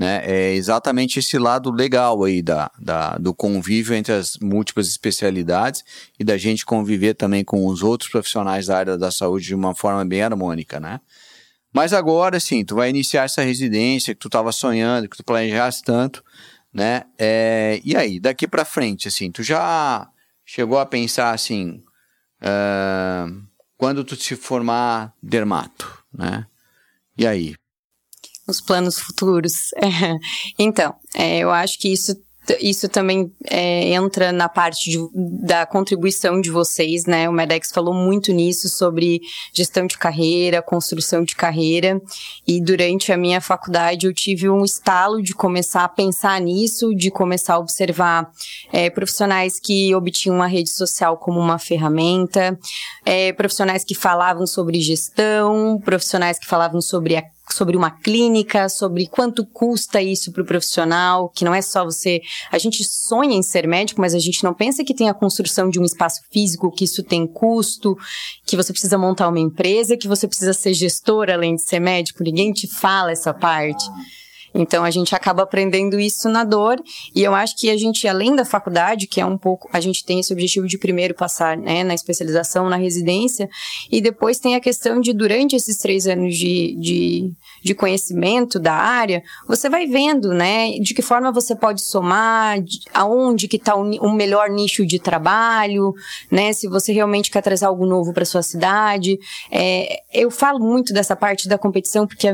né? 0.00 0.22
É 0.24 0.54
exatamente 0.54 1.18
esse 1.18 1.36
lado 1.36 1.70
legal 1.70 2.24
aí 2.24 2.40
da, 2.40 2.70
da, 2.78 3.18
do 3.18 3.34
convívio 3.34 3.94
entre 3.94 4.14
as 4.14 4.38
múltiplas 4.38 4.88
especialidades 4.88 5.84
e 6.18 6.24
da 6.24 6.38
gente 6.38 6.64
conviver 6.64 7.12
também 7.12 7.44
com 7.44 7.66
os 7.66 7.82
outros 7.82 8.08
profissionais 8.08 8.68
da 8.68 8.78
área 8.78 8.96
da 8.96 9.10
saúde 9.10 9.48
de 9.48 9.54
uma 9.54 9.74
forma 9.74 10.02
bem 10.02 10.22
harmônica, 10.22 10.80
né? 10.80 11.02
Mas 11.70 11.92
agora, 11.92 12.40
sim, 12.40 12.64
tu 12.64 12.76
vai 12.76 12.88
iniciar 12.88 13.24
essa 13.24 13.42
residência 13.42 14.14
que 14.14 14.20
tu 14.20 14.28
estava 14.28 14.50
sonhando, 14.52 15.06
que 15.06 15.18
tu 15.18 15.22
planejaste 15.22 15.82
tanto, 15.82 16.24
né? 16.72 17.02
É, 17.18 17.78
e 17.84 17.94
aí, 17.94 18.18
daqui 18.18 18.48
para 18.48 18.64
frente, 18.64 19.06
assim, 19.06 19.30
tu 19.30 19.42
já 19.42 20.08
chegou 20.46 20.78
a 20.78 20.86
pensar 20.86 21.34
assim, 21.34 21.82
uh, 22.40 23.42
quando 23.76 24.02
tu 24.02 24.16
se 24.16 24.34
formar 24.34 25.12
dermato, 25.22 26.02
né? 26.10 26.46
E 27.18 27.26
aí, 27.26 27.54
os 28.50 28.60
planos 28.60 28.98
futuros. 28.98 29.70
então, 30.58 30.94
é, 31.14 31.38
eu 31.38 31.50
acho 31.50 31.78
que 31.78 31.92
isso 31.92 32.14
isso 32.60 32.88
também 32.88 33.32
é, 33.48 33.92
entra 33.92 34.32
na 34.32 34.48
parte 34.48 34.90
de, 34.90 34.98
da 35.14 35.66
contribuição 35.66 36.40
de 36.40 36.50
vocês, 36.50 37.04
né? 37.04 37.28
O 37.28 37.32
Medex 37.32 37.70
falou 37.70 37.94
muito 37.94 38.32
nisso 38.32 38.68
sobre 38.68 39.20
gestão 39.52 39.86
de 39.86 39.96
carreira, 39.96 40.62
construção 40.62 41.22
de 41.22 41.36
carreira. 41.36 42.00
E 42.46 42.60
durante 42.60 43.12
a 43.12 43.16
minha 43.16 43.40
faculdade 43.40 44.06
eu 44.06 44.14
tive 44.14 44.48
um 44.48 44.64
estalo 44.64 45.22
de 45.22 45.34
começar 45.34 45.84
a 45.84 45.88
pensar 45.88 46.40
nisso, 46.40 46.94
de 46.94 47.10
começar 47.10 47.54
a 47.54 47.58
observar 47.58 48.30
é, 48.72 48.90
profissionais 48.90 49.60
que 49.60 49.94
obtinham 49.94 50.42
a 50.42 50.46
rede 50.46 50.70
social 50.70 51.18
como 51.18 51.38
uma 51.38 51.58
ferramenta, 51.58 52.58
é, 53.04 53.32
profissionais 53.32 53.84
que 53.84 53.94
falavam 53.94 54.46
sobre 54.46 54.80
gestão, 54.80 55.78
profissionais 55.84 56.38
que 56.38 56.46
falavam 56.46 56.80
sobre 56.80 57.16
a 57.16 57.22
sobre 57.54 57.76
uma 57.76 57.90
clínica, 57.90 58.68
sobre 58.68 59.06
quanto 59.06 59.44
custa 59.44 60.00
isso 60.00 60.32
para 60.32 60.42
o 60.42 60.46
profissional, 60.46 61.28
que 61.28 61.44
não 61.44 61.54
é 61.54 61.62
só 61.62 61.84
você. 61.84 62.20
A 62.50 62.58
gente 62.58 62.84
sonha 62.84 63.34
em 63.36 63.42
ser 63.42 63.66
médico, 63.66 64.00
mas 64.00 64.14
a 64.14 64.18
gente 64.18 64.42
não 64.44 64.54
pensa 64.54 64.84
que 64.84 64.94
tem 64.94 65.08
a 65.08 65.14
construção 65.14 65.68
de 65.68 65.78
um 65.80 65.84
espaço 65.84 66.20
físico, 66.30 66.70
que 66.70 66.84
isso 66.84 67.02
tem 67.02 67.26
custo, 67.26 67.96
que 68.46 68.56
você 68.56 68.72
precisa 68.72 68.98
montar 68.98 69.28
uma 69.28 69.38
empresa, 69.38 69.96
que 69.96 70.08
você 70.08 70.26
precisa 70.26 70.52
ser 70.52 70.74
gestor 70.74 71.30
além 71.30 71.54
de 71.54 71.62
ser 71.62 71.80
médico. 71.80 72.22
Ninguém 72.22 72.52
te 72.52 72.66
fala 72.66 73.12
essa 73.12 73.32
parte. 73.32 73.84
Então 74.54 74.84
a 74.84 74.90
gente 74.90 75.14
acaba 75.14 75.42
aprendendo 75.42 75.98
isso 75.98 76.28
na 76.28 76.44
dor 76.44 76.82
e 77.14 77.22
eu 77.22 77.34
acho 77.34 77.56
que 77.56 77.70
a 77.70 77.76
gente, 77.76 78.06
além 78.08 78.34
da 78.34 78.44
faculdade, 78.44 79.06
que 79.06 79.20
é 79.20 79.26
um 79.26 79.38
pouco, 79.38 79.68
a 79.72 79.80
gente 79.80 80.04
tem 80.04 80.20
esse 80.20 80.32
objetivo 80.32 80.66
de 80.66 80.78
primeiro 80.78 81.14
passar 81.14 81.56
né, 81.56 81.84
na 81.84 81.94
especialização, 81.94 82.68
na 82.68 82.76
residência, 82.76 83.48
e 83.90 84.00
depois 84.00 84.38
tem 84.38 84.54
a 84.54 84.60
questão 84.60 85.00
de, 85.00 85.12
durante 85.12 85.56
esses 85.56 85.78
três 85.78 86.06
anos 86.06 86.36
de, 86.36 86.76
de, 86.78 87.32
de 87.62 87.74
conhecimento 87.74 88.58
da 88.58 88.74
área, 88.74 89.22
você 89.46 89.68
vai 89.68 89.86
vendo, 89.86 90.32
né, 90.32 90.72
de 90.80 90.94
que 90.94 91.02
forma 91.02 91.32
você 91.32 91.54
pode 91.54 91.82
somar, 91.82 92.60
de, 92.60 92.80
aonde 92.92 93.48
que 93.48 93.56
está 93.56 93.76
o, 93.76 93.82
o 93.82 94.12
melhor 94.12 94.50
nicho 94.50 94.84
de 94.84 94.98
trabalho, 94.98 95.94
né, 96.30 96.52
se 96.52 96.68
você 96.68 96.92
realmente 96.92 97.30
quer 97.30 97.42
trazer 97.42 97.66
algo 97.66 97.86
novo 97.86 98.12
para 98.12 98.24
sua 98.24 98.42
cidade. 98.42 99.18
É, 99.50 100.02
eu 100.12 100.30
falo 100.30 100.58
muito 100.58 100.92
dessa 100.92 101.14
parte 101.14 101.48
da 101.48 101.58
competição 101.58 102.06
porque 102.06 102.28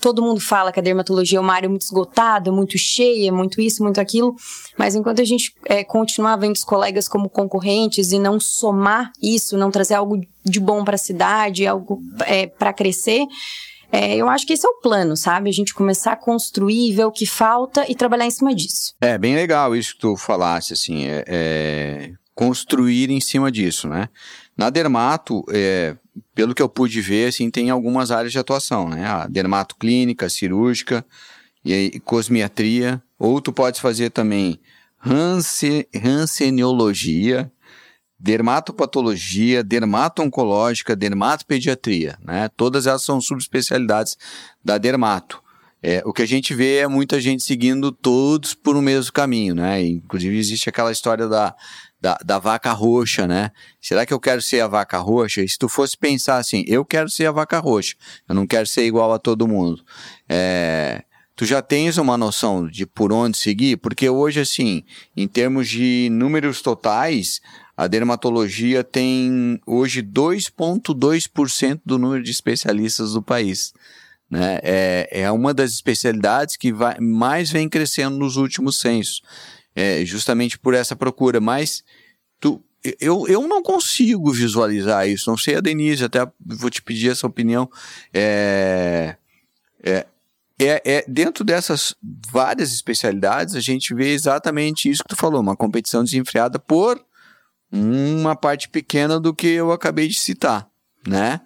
todo 0.00 0.22
mundo 0.22 0.40
fala 0.40 0.72
que 0.72 0.80
a 0.80 0.82
dermatologia 0.82 1.38
é 1.38 1.40
uma 1.40 1.59
muito 1.68 1.82
esgotada, 1.82 2.50
muito 2.52 2.76
cheia, 2.78 3.32
muito 3.32 3.60
isso, 3.60 3.82
muito 3.82 4.00
aquilo, 4.00 4.34
mas 4.78 4.94
enquanto 4.94 5.20
a 5.20 5.24
gente 5.24 5.54
é, 5.66 5.84
continuar 5.84 6.36
vendo 6.36 6.54
os 6.54 6.64
colegas 6.64 7.08
como 7.08 7.28
concorrentes 7.28 8.12
e 8.12 8.18
não 8.18 8.38
somar 8.38 9.12
isso, 9.22 9.56
não 9.56 9.70
trazer 9.70 9.94
algo 9.94 10.20
de 10.44 10.60
bom 10.60 10.84
para 10.84 10.94
a 10.94 10.98
cidade, 10.98 11.66
algo 11.66 12.02
é, 12.26 12.46
para 12.46 12.72
crescer, 12.72 13.26
é, 13.92 14.16
eu 14.16 14.28
acho 14.28 14.46
que 14.46 14.52
esse 14.52 14.64
é 14.64 14.68
o 14.68 14.80
plano, 14.80 15.16
sabe? 15.16 15.50
A 15.50 15.52
gente 15.52 15.74
começar 15.74 16.12
a 16.12 16.16
construir, 16.16 16.94
ver 16.94 17.04
o 17.04 17.10
que 17.12 17.26
falta 17.26 17.84
e 17.90 17.94
trabalhar 17.94 18.26
em 18.26 18.30
cima 18.30 18.54
disso. 18.54 18.94
É, 19.00 19.18
bem 19.18 19.34
legal 19.34 19.74
isso 19.74 19.94
que 19.94 20.00
tu 20.00 20.16
falaste, 20.16 20.72
assim, 20.72 21.06
é, 21.06 21.24
é 21.26 22.12
construir 22.34 23.10
em 23.10 23.20
cima 23.20 23.50
disso, 23.50 23.88
né? 23.88 24.08
Na 24.56 24.70
Dermato, 24.70 25.44
é, 25.50 25.96
pelo 26.34 26.54
que 26.54 26.62
eu 26.62 26.68
pude 26.68 27.00
ver, 27.00 27.28
assim, 27.28 27.50
tem 27.50 27.70
algumas 27.70 28.10
áreas 28.10 28.32
de 28.32 28.38
atuação, 28.38 28.88
né? 28.88 29.06
A 29.06 29.26
dermato 29.26 29.76
clínica, 29.76 30.28
cirúrgica, 30.28 31.04
e 31.64 31.72
aí, 31.72 32.00
cosmiatria, 32.00 33.02
ou 33.18 33.40
tu 33.40 33.52
pode 33.52 33.80
fazer 33.80 34.10
também 34.10 34.60
hanse, 35.04 35.88
hansenologia, 35.94 37.50
dermatopatologia, 38.18 39.64
dermato-oncológica, 39.64 40.94
dermatopediatria, 40.94 42.18
né? 42.22 42.48
Todas 42.56 42.86
elas 42.86 43.02
são 43.02 43.20
subespecialidades 43.20 44.16
da 44.62 44.76
dermato. 44.76 45.42
É, 45.82 46.02
o 46.04 46.12
que 46.12 46.20
a 46.20 46.26
gente 46.26 46.54
vê 46.54 46.78
é 46.78 46.86
muita 46.86 47.18
gente 47.18 47.42
seguindo 47.42 47.90
todos 47.90 48.52
por 48.52 48.76
um 48.76 48.82
mesmo 48.82 49.10
caminho, 49.12 49.54
né? 49.54 49.82
Inclusive 49.82 50.36
existe 50.36 50.68
aquela 50.68 50.92
história 50.92 51.26
da, 51.26 51.56
da, 51.98 52.18
da 52.22 52.38
vaca 52.38 52.70
roxa, 52.72 53.26
né? 53.26 53.50
Será 53.80 54.04
que 54.04 54.12
eu 54.12 54.20
quero 54.20 54.42
ser 54.42 54.60
a 54.60 54.68
vaca 54.68 54.98
roxa? 54.98 55.40
E 55.40 55.48
se 55.48 55.56
tu 55.58 55.70
fosse 55.70 55.96
pensar 55.96 56.36
assim, 56.36 56.64
eu 56.66 56.84
quero 56.84 57.08
ser 57.08 57.24
a 57.24 57.32
vaca 57.32 57.58
roxa, 57.58 57.96
eu 58.28 58.34
não 58.34 58.46
quero 58.46 58.66
ser 58.66 58.84
igual 58.84 59.10
a 59.14 59.18
todo 59.18 59.48
mundo. 59.48 59.82
É, 60.28 61.02
tu 61.40 61.46
já 61.46 61.62
tens 61.62 61.96
uma 61.96 62.18
noção 62.18 62.68
de 62.68 62.84
por 62.84 63.10
onde 63.14 63.38
seguir? 63.38 63.78
Porque 63.78 64.10
hoje, 64.10 64.40
assim, 64.40 64.84
em 65.16 65.26
termos 65.26 65.70
de 65.70 66.10
números 66.12 66.60
totais, 66.60 67.40
a 67.74 67.86
dermatologia 67.86 68.84
tem 68.84 69.58
hoje 69.66 70.02
2,2% 70.02 71.80
do 71.82 71.98
número 71.98 72.22
de 72.22 72.30
especialistas 72.30 73.14
do 73.14 73.22
país. 73.22 73.72
Né? 74.30 74.58
É, 74.62 75.08
é 75.22 75.32
uma 75.32 75.54
das 75.54 75.72
especialidades 75.72 76.58
que 76.58 76.74
vai, 76.74 77.00
mais 77.00 77.50
vem 77.50 77.70
crescendo 77.70 78.18
nos 78.18 78.36
últimos 78.36 78.78
censos 78.78 79.22
é, 79.74 80.04
justamente 80.04 80.58
por 80.58 80.74
essa 80.74 80.94
procura. 80.94 81.40
Mas 81.40 81.82
tu, 82.38 82.62
eu, 83.00 83.26
eu 83.28 83.48
não 83.48 83.62
consigo 83.62 84.30
visualizar 84.30 85.08
isso. 85.08 85.30
Não 85.30 85.38
sei 85.38 85.54
a 85.54 85.60
Denise, 85.60 86.04
até 86.04 86.30
vou 86.38 86.68
te 86.68 86.82
pedir 86.82 87.12
essa 87.12 87.26
opinião. 87.26 87.66
É, 88.12 89.16
é, 89.82 90.04
é, 90.60 90.82
é, 90.84 91.04
dentro 91.08 91.42
dessas 91.42 91.94
várias 92.30 92.72
especialidades, 92.72 93.54
a 93.54 93.60
gente 93.60 93.94
vê 93.94 94.10
exatamente 94.10 94.90
isso 94.90 95.02
que 95.02 95.08
tu 95.08 95.16
falou, 95.16 95.40
uma 95.40 95.56
competição 95.56 96.04
desenfreada 96.04 96.58
por 96.58 97.02
uma 97.72 98.36
parte 98.36 98.68
pequena 98.68 99.18
do 99.18 99.34
que 99.34 99.46
eu 99.46 99.72
acabei 99.72 100.08
de 100.08 100.18
citar, 100.18 100.68
né? 101.06 101.40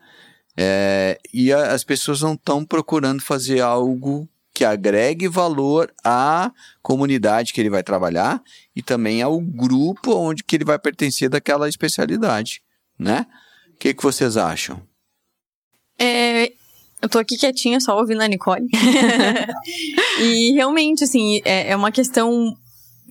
É, 0.56 1.18
e 1.33 1.52
a, 1.52 1.73
as 1.73 1.85
pessoas 1.85 2.23
não 2.23 2.35
estão 2.35 2.64
procurando 2.64 3.23
fazer 3.23 3.61
algo 3.61 4.28
que 4.52 4.64
agregue 4.64 5.28
valor 5.28 5.92
à 6.02 6.52
comunidade 6.83 7.52
que 7.52 7.61
ele 7.61 7.71
vai 7.71 7.83
trabalhar 7.83 8.42
e 8.75 8.83
também 8.83 9.21
ao 9.21 9.40
grupo 9.40 10.14
onde 10.14 10.44
que 10.44 10.56
ele 10.56 10.64
vai 10.64 10.78
pertencer 10.78 11.28
daquela 11.28 11.68
especialidade, 11.68 12.62
né? 12.99 13.26
O 13.75 13.76
que, 13.76 13.92
que 13.92 14.02
vocês 14.02 14.37
acham? 14.37 14.80
É, 15.99 16.52
eu 17.04 17.08
tô 17.08 17.18
aqui 17.18 17.37
quietinha, 17.37 17.80
só 17.80 17.99
ouvindo 17.99 18.23
a 18.23 18.26
Nicole. 18.26 18.66
e 20.20 20.52
realmente, 20.52 21.04
assim, 21.04 21.40
é, 21.44 21.70
é, 21.70 21.76
uma 21.76 21.92
questão 21.92 22.56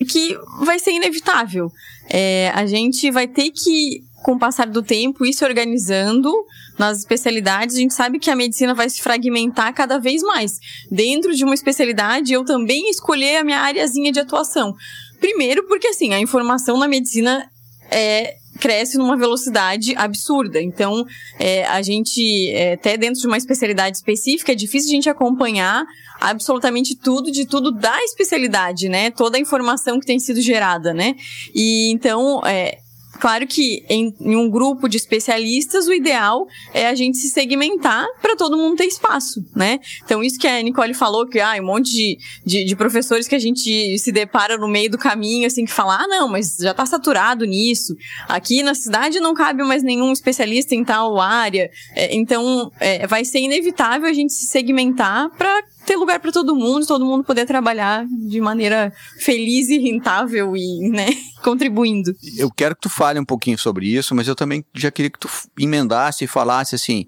que 0.09 0.35
vai 0.62 0.79
ser 0.79 0.93
inevitável. 0.93 1.71
É, 2.09 2.51
a 2.55 2.65
gente 2.65 3.12
vai 3.12 3.27
ter 3.27 3.51
que 3.51 4.03
com 4.23 4.33
o 4.33 4.39
passar 4.39 4.67
do 4.67 4.81
tempo, 4.81 5.25
ir 5.25 5.33
se 5.33 5.43
organizando 5.43 6.33
nas 6.79 7.00
especialidades, 7.00 7.75
a 7.75 7.79
gente 7.79 7.93
sabe 7.93 8.17
que 8.19 8.31
a 8.31 8.35
medicina 8.35 8.73
vai 8.73 8.89
se 8.89 9.01
fragmentar 9.01 9.73
cada 9.73 10.00
vez 10.00 10.23
mais. 10.23 10.59
Dentro 10.89 11.35
de 11.35 11.43
uma 11.43 11.53
especialidade, 11.53 12.31
eu 12.31 12.45
também 12.45 12.89
escolher 12.89 13.35
a 13.35 13.43
minha 13.43 13.59
áreazinha 13.59 14.13
de 14.13 14.21
atuação. 14.21 14.73
Primeiro, 15.19 15.67
porque 15.67 15.88
assim, 15.88 16.13
a 16.13 16.19
informação 16.21 16.79
na 16.79 16.88
medicina 16.88 17.45
é, 17.91 18.38
cresce 18.63 18.98
numa 18.98 19.17
velocidade 19.17 19.93
absurda. 19.98 20.62
Então, 20.62 21.05
é, 21.38 21.65
a 21.65 21.82
gente, 21.82 22.50
é, 22.51 22.75
até 22.75 22.96
dentro 22.96 23.20
de 23.20 23.27
uma 23.27 23.36
especialidade 23.36 23.98
específica, 23.98 24.53
é 24.53 24.55
difícil 24.55 24.89
a 24.89 24.96
gente 24.96 25.10
acompanhar 25.10 25.84
absolutamente 26.22 26.96
tudo 26.96 27.29
de 27.29 27.46
tudo 27.46 27.74
da 27.74 28.01
especialidade, 28.05 28.88
né? 28.88 29.12
Toda 29.12 29.36
a 29.36 29.39
informação 29.41 30.00
que 30.00 30.05
tem 30.05 30.17
sido 30.17 30.39
gerada, 30.39 30.93
né? 30.93 31.13
E 31.53 31.91
então, 31.91 32.41
é, 32.46 32.77
Claro 33.20 33.46
que 33.48 33.86
em, 33.89 34.13
em, 34.20 34.36
um 34.36 34.50
grupo 34.50 34.89
de 34.89 34.98
especialistas, 34.98 35.88
o 35.88 35.93
ideal 35.93 36.48
é 36.74 36.88
a 36.88 36.96
gente 36.96 37.17
se 37.17 37.29
segmentar 37.29 38.05
para 38.22 38.36
todo 38.36 38.58
mundo 38.58 38.75
ter 38.75 38.86
espaço, 38.86 39.46
né? 39.55 39.79
Então, 40.03 40.24
isso 40.24 40.39
que 40.39 40.48
a 40.48 40.62
Nicole 40.62 40.93
falou, 40.93 41.27
que 41.27 41.39
ah, 41.39 41.55
um 41.60 41.65
monte 41.65 41.91
de, 41.91 42.17
de, 42.46 42.65
de, 42.65 42.75
professores 42.75 43.27
que 43.27 43.36
a 43.36 43.39
gente 43.39 43.98
se 43.98 44.12
depara 44.12 44.58
no 44.58 44.67
meio 44.67 44.89
do 44.89 44.98
caminho, 44.98 45.48
assim, 45.48 45.65
que 45.65 45.72
fala, 45.72 46.03
ah, 46.03 46.08
não, 46.08 46.27
mas 46.27 46.58
já 46.60 46.72
está 46.72 46.86
saturado 46.86 47.46
nisso. 47.46 47.96
Aqui 48.27 48.63
na 48.63 48.74
cidade 48.74 49.20
não 49.20 49.34
cabe 49.34 49.63
mais 49.63 49.84
nenhum 49.84 50.12
especialista 50.12 50.75
em 50.75 50.84
tal 50.84 51.20
área. 51.20 51.70
É, 51.96 52.15
então, 52.15 52.72
é, 52.79 53.05
vai 53.08 53.24
ser 53.24 53.39
inevitável 53.39 54.10
a 54.10 54.13
gente 54.13 54.34
se 54.34 54.48
segmentar 54.48 55.29
para 55.38 55.63
ter 55.86 55.96
lugar 55.96 56.20
para 56.20 56.32
todo 56.32 56.56
mundo, 56.56 56.86
todo 56.86 57.06
mundo 57.06 57.24
poder 57.24 57.46
trabalhar 57.46 58.06
de 58.08 58.42
maneira 58.42 58.94
feliz 59.20 59.70
e 59.70 59.78
rentável 59.78 60.56
e, 60.56 60.90
né, 60.90 61.08
contribuindo. 61.44 62.13
Eu 62.38 62.50
quero 62.52 62.75
que 62.75 62.82
tu 62.82 62.90
fale 62.90 63.20
um 63.20 63.25
pouquinho 63.25 63.58
sobre 63.58 63.88
isso, 63.88 64.16
mas 64.16 64.28
eu 64.28 64.36
também 64.36 64.66
já 64.74 64.92
queria 64.92 65.10
que 65.10 65.20
tu 65.20 65.30
emendasse 65.60 66.24
e 66.24 66.28
falasse 66.28 66.75
assim, 66.75 67.08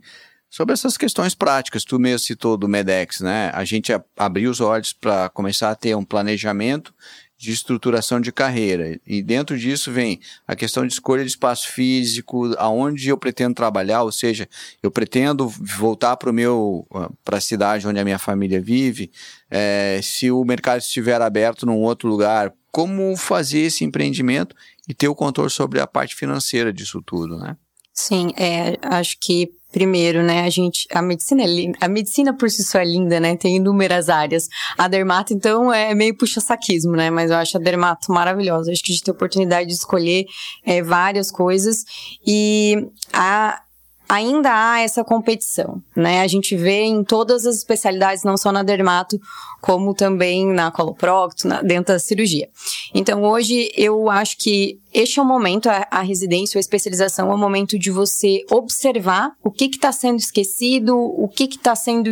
sobre 0.50 0.74
essas 0.74 0.96
questões 0.96 1.36
práticas. 1.36 1.84
Tu 1.84 2.00
mesmo 2.00 2.20
citou 2.20 2.55
do 2.55 2.67
Medex, 2.67 3.20
né? 3.20 3.51
A 3.53 3.65
gente 3.65 3.91
abriu 4.17 4.50
os 4.50 4.62
olhos 4.62 4.94
para 4.94 5.29
começar 5.29 5.70
a 5.70 5.75
ter 5.75 5.96
um 5.96 6.03
planejamento 6.03 6.94
de 7.37 7.51
estruturação 7.51 8.19
de 8.19 8.31
carreira. 8.31 9.00
E 9.05 9.21
dentro 9.21 9.57
disso 9.57 9.91
vem 9.91 10.19
a 10.48 10.55
questão 10.55 10.85
de 10.85 10.93
escolha 10.93 11.24
de 11.24 11.29
espaço 11.29 11.71
físico, 11.71 12.53
aonde 12.57 13.09
eu 13.09 13.17
pretendo 13.17 13.55
trabalhar, 13.55 14.03
ou 14.03 14.11
seja, 14.11 14.48
eu 14.81 14.89
pretendo 14.89 15.48
voltar 15.48 16.15
para 16.17 16.29
o 16.29 16.33
meu 16.33 16.87
para 17.24 17.37
a 17.37 17.41
cidade 17.41 17.87
onde 17.87 18.00
a 18.00 18.03
minha 18.05 18.19
família 18.19 18.61
vive. 18.61 19.11
É, 19.50 20.00
se 20.01 20.31
o 20.31 20.43
mercado 20.43 20.79
estiver 20.79 21.21
aberto 21.21 21.65
num 21.65 21.81
outro 21.81 22.07
lugar, 22.07 22.53
como 22.71 23.15
fazer 23.15 23.59
esse 23.59 23.83
empreendimento 23.83 24.55
e 24.87 24.93
ter 24.93 25.07
o 25.07 25.15
controle 25.15 25.50
sobre 25.50 25.79
a 25.79 25.87
parte 25.87 26.15
financeira 26.15 26.74
disso 26.74 27.01
tudo, 27.01 27.37
né? 27.37 27.55
Sim, 27.96 28.34
é, 28.38 28.77
acho 28.81 29.18
que 29.20 29.51
Primeiro, 29.75 30.24
né, 30.24 30.46
a 30.46 30.50
gente, 30.50 30.88
a 30.90 31.01
medicina 31.01 31.44
é 31.44 31.48
linda, 31.48 31.77
a 31.81 31.90
medicina 31.90 32.34
por 32.34 32.50
si 32.50 32.64
só 32.64 32.79
é 32.79 32.86
linda, 32.86 33.20
né, 33.20 33.36
tem 33.36 33.58
inúmeras 33.58 34.08
áreas. 34.08 34.48
A 34.77 34.88
dermato, 34.88 35.34
então, 35.34 35.74
é 35.74 35.94
meio 35.94 36.16
puxa-saquismo, 36.16 36.94
né, 36.94 37.10
mas 37.10 37.29
eu 37.29 37.36
acho 37.36 37.58
a 37.58 37.60
dermato 37.60 38.10
maravilhosa. 38.10 38.72
Acho 38.72 38.81
que 38.81 38.94
a 38.94 38.96
gente 38.96 39.03
tem 39.03 39.12
a 39.12 39.16
oportunidade 39.16 39.68
de 39.68 39.74
escolher 39.74 40.27
é, 40.66 40.81
várias 40.81 41.29
coisas 41.29 41.84
e 42.25 42.88
a, 43.12 43.62
ainda 44.07 44.50
há 44.51 44.79
essa 44.81 45.03
competição, 45.03 45.81
né? 45.96 46.22
A 46.22 46.27
gente 46.27 46.55
vê 46.55 46.83
em 46.83 47.03
todas 47.03 47.46
as 47.46 47.55
especialidades, 47.55 48.24
não 48.24 48.37
só 48.37 48.51
na 48.51 48.63
dermato, 48.63 49.20
como 49.61 49.94
também 49.94 50.46
na 50.48 50.72
coloprocto, 50.72 51.48
na, 51.48 51.61
dentro 51.61 51.94
da 51.94 52.00
cirurgia. 52.00 52.50
Então, 52.94 53.24
hoje, 53.24 53.72
eu 53.75 54.09
acho 54.09 54.37
que 54.37 54.79
este 54.94 55.20
é 55.20 55.22
o 55.22 55.25
momento, 55.25 55.68
a, 55.68 55.87
a 55.89 56.01
residência 56.01 56.57
a 56.57 56.61
especialização 56.61 57.31
é 57.31 57.35
o 57.35 57.37
momento 57.37 57.77
de 57.77 57.91
você 57.91 58.41
observar 58.51 59.31
o 59.44 59.51
que 59.51 59.65
está 59.65 59.91
sendo 59.91 60.20
esquecido, 60.20 60.96
o 60.96 61.27
que 61.27 61.46
está 61.46 61.75
sendo 61.75 62.11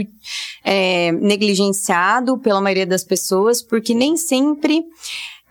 é, 0.63 1.11
negligenciado 1.11 2.37
pela 2.39 2.59
maioria 2.59 2.85
das 2.85 3.03
pessoas, 3.03 3.61
porque 3.61 3.93
nem 3.93 4.17
sempre 4.17 4.83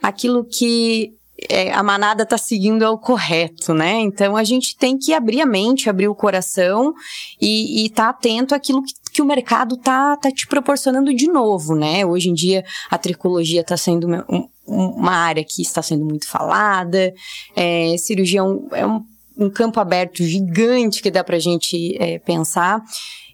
aquilo 0.03 0.45
que 0.45 1.15
é, 1.49 1.73
a 1.73 1.83
manada 1.83 2.23
está 2.23 2.39
seguindo 2.39 2.83
ao 2.83 2.99
correto, 2.99 3.75
né? 3.75 4.01
Então 4.01 4.37
a 4.37 4.45
gente 4.45 4.77
tem 4.77 4.99
que 4.99 5.13
abrir 5.13 5.41
a 5.41 5.47
mente, 5.47 5.89
abrir 5.89 6.09
o 6.09 6.15
coração 6.15 6.95
e 7.41 7.85
estar 7.87 8.05
tá 8.05 8.11
atento 8.11 8.55
àquilo 8.55 8.83
que, 8.83 8.95
que 9.13 9.23
o 9.23 9.25
mercado 9.25 9.77
tá, 9.77 10.17
tá 10.17 10.31
te 10.31 10.47
proporcionando 10.47 11.15
de 11.15 11.27
novo, 11.27 11.75
né? 11.75 12.05
Hoje 12.05 12.31
em 12.31 12.35
dia 12.35 12.65
a 12.91 12.99
tricologia 12.99 13.61
está 13.61 13.77
sendo 13.77 14.07
uma, 14.07 14.27
uma, 14.67 15.13
área 15.13 15.45
que 15.45 15.63
está 15.63 15.83
sendo 15.83 16.05
muito 16.05 16.29
falada, 16.29 17.13
é, 17.55 17.97
cirurgia 17.99 18.41
é 18.41 18.43
um, 18.43 18.69
é 18.73 18.87
um, 18.87 19.05
um 19.37 19.51
campo 19.51 19.81
aberto 19.81 20.23
gigante 20.23 21.03
que 21.03 21.11
dá 21.11 21.25
para 21.25 21.37
a 21.37 21.41
gente 21.41 21.97
é, 22.01 22.19
pensar. 22.19 22.83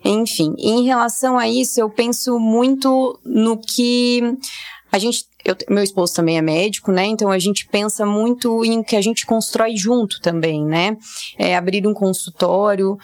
Enfim, 0.05 0.55
em 0.59 0.85
relação 0.85 1.37
a 1.37 1.49
isso, 1.49 1.81
eu 1.81 1.91
penso 1.91 2.39
muito 2.39 3.19
no 3.25 3.59
que 3.59 4.23
a 4.91 4.99
gente, 4.99 5.27
eu, 5.45 5.55
meu 5.69 5.83
esposo 5.83 6.15
também 6.15 6.39
é 6.39 6.43
médico, 6.43 6.91
né? 6.91 7.07
Então 7.07 7.31
a 7.31 7.39
gente 7.39 7.67
pensa 7.67 8.07
muito 8.07 8.65
em 8.65 8.83
que 8.83 8.97
a 8.97 9.01
gente 9.01 9.27
constrói 9.27 9.77
junto 9.77 10.21
também, 10.21 10.65
né? 10.65 10.97
É, 11.39 11.57
abrir 11.57 11.87
um 11.87 11.93
consultório, 11.93 12.97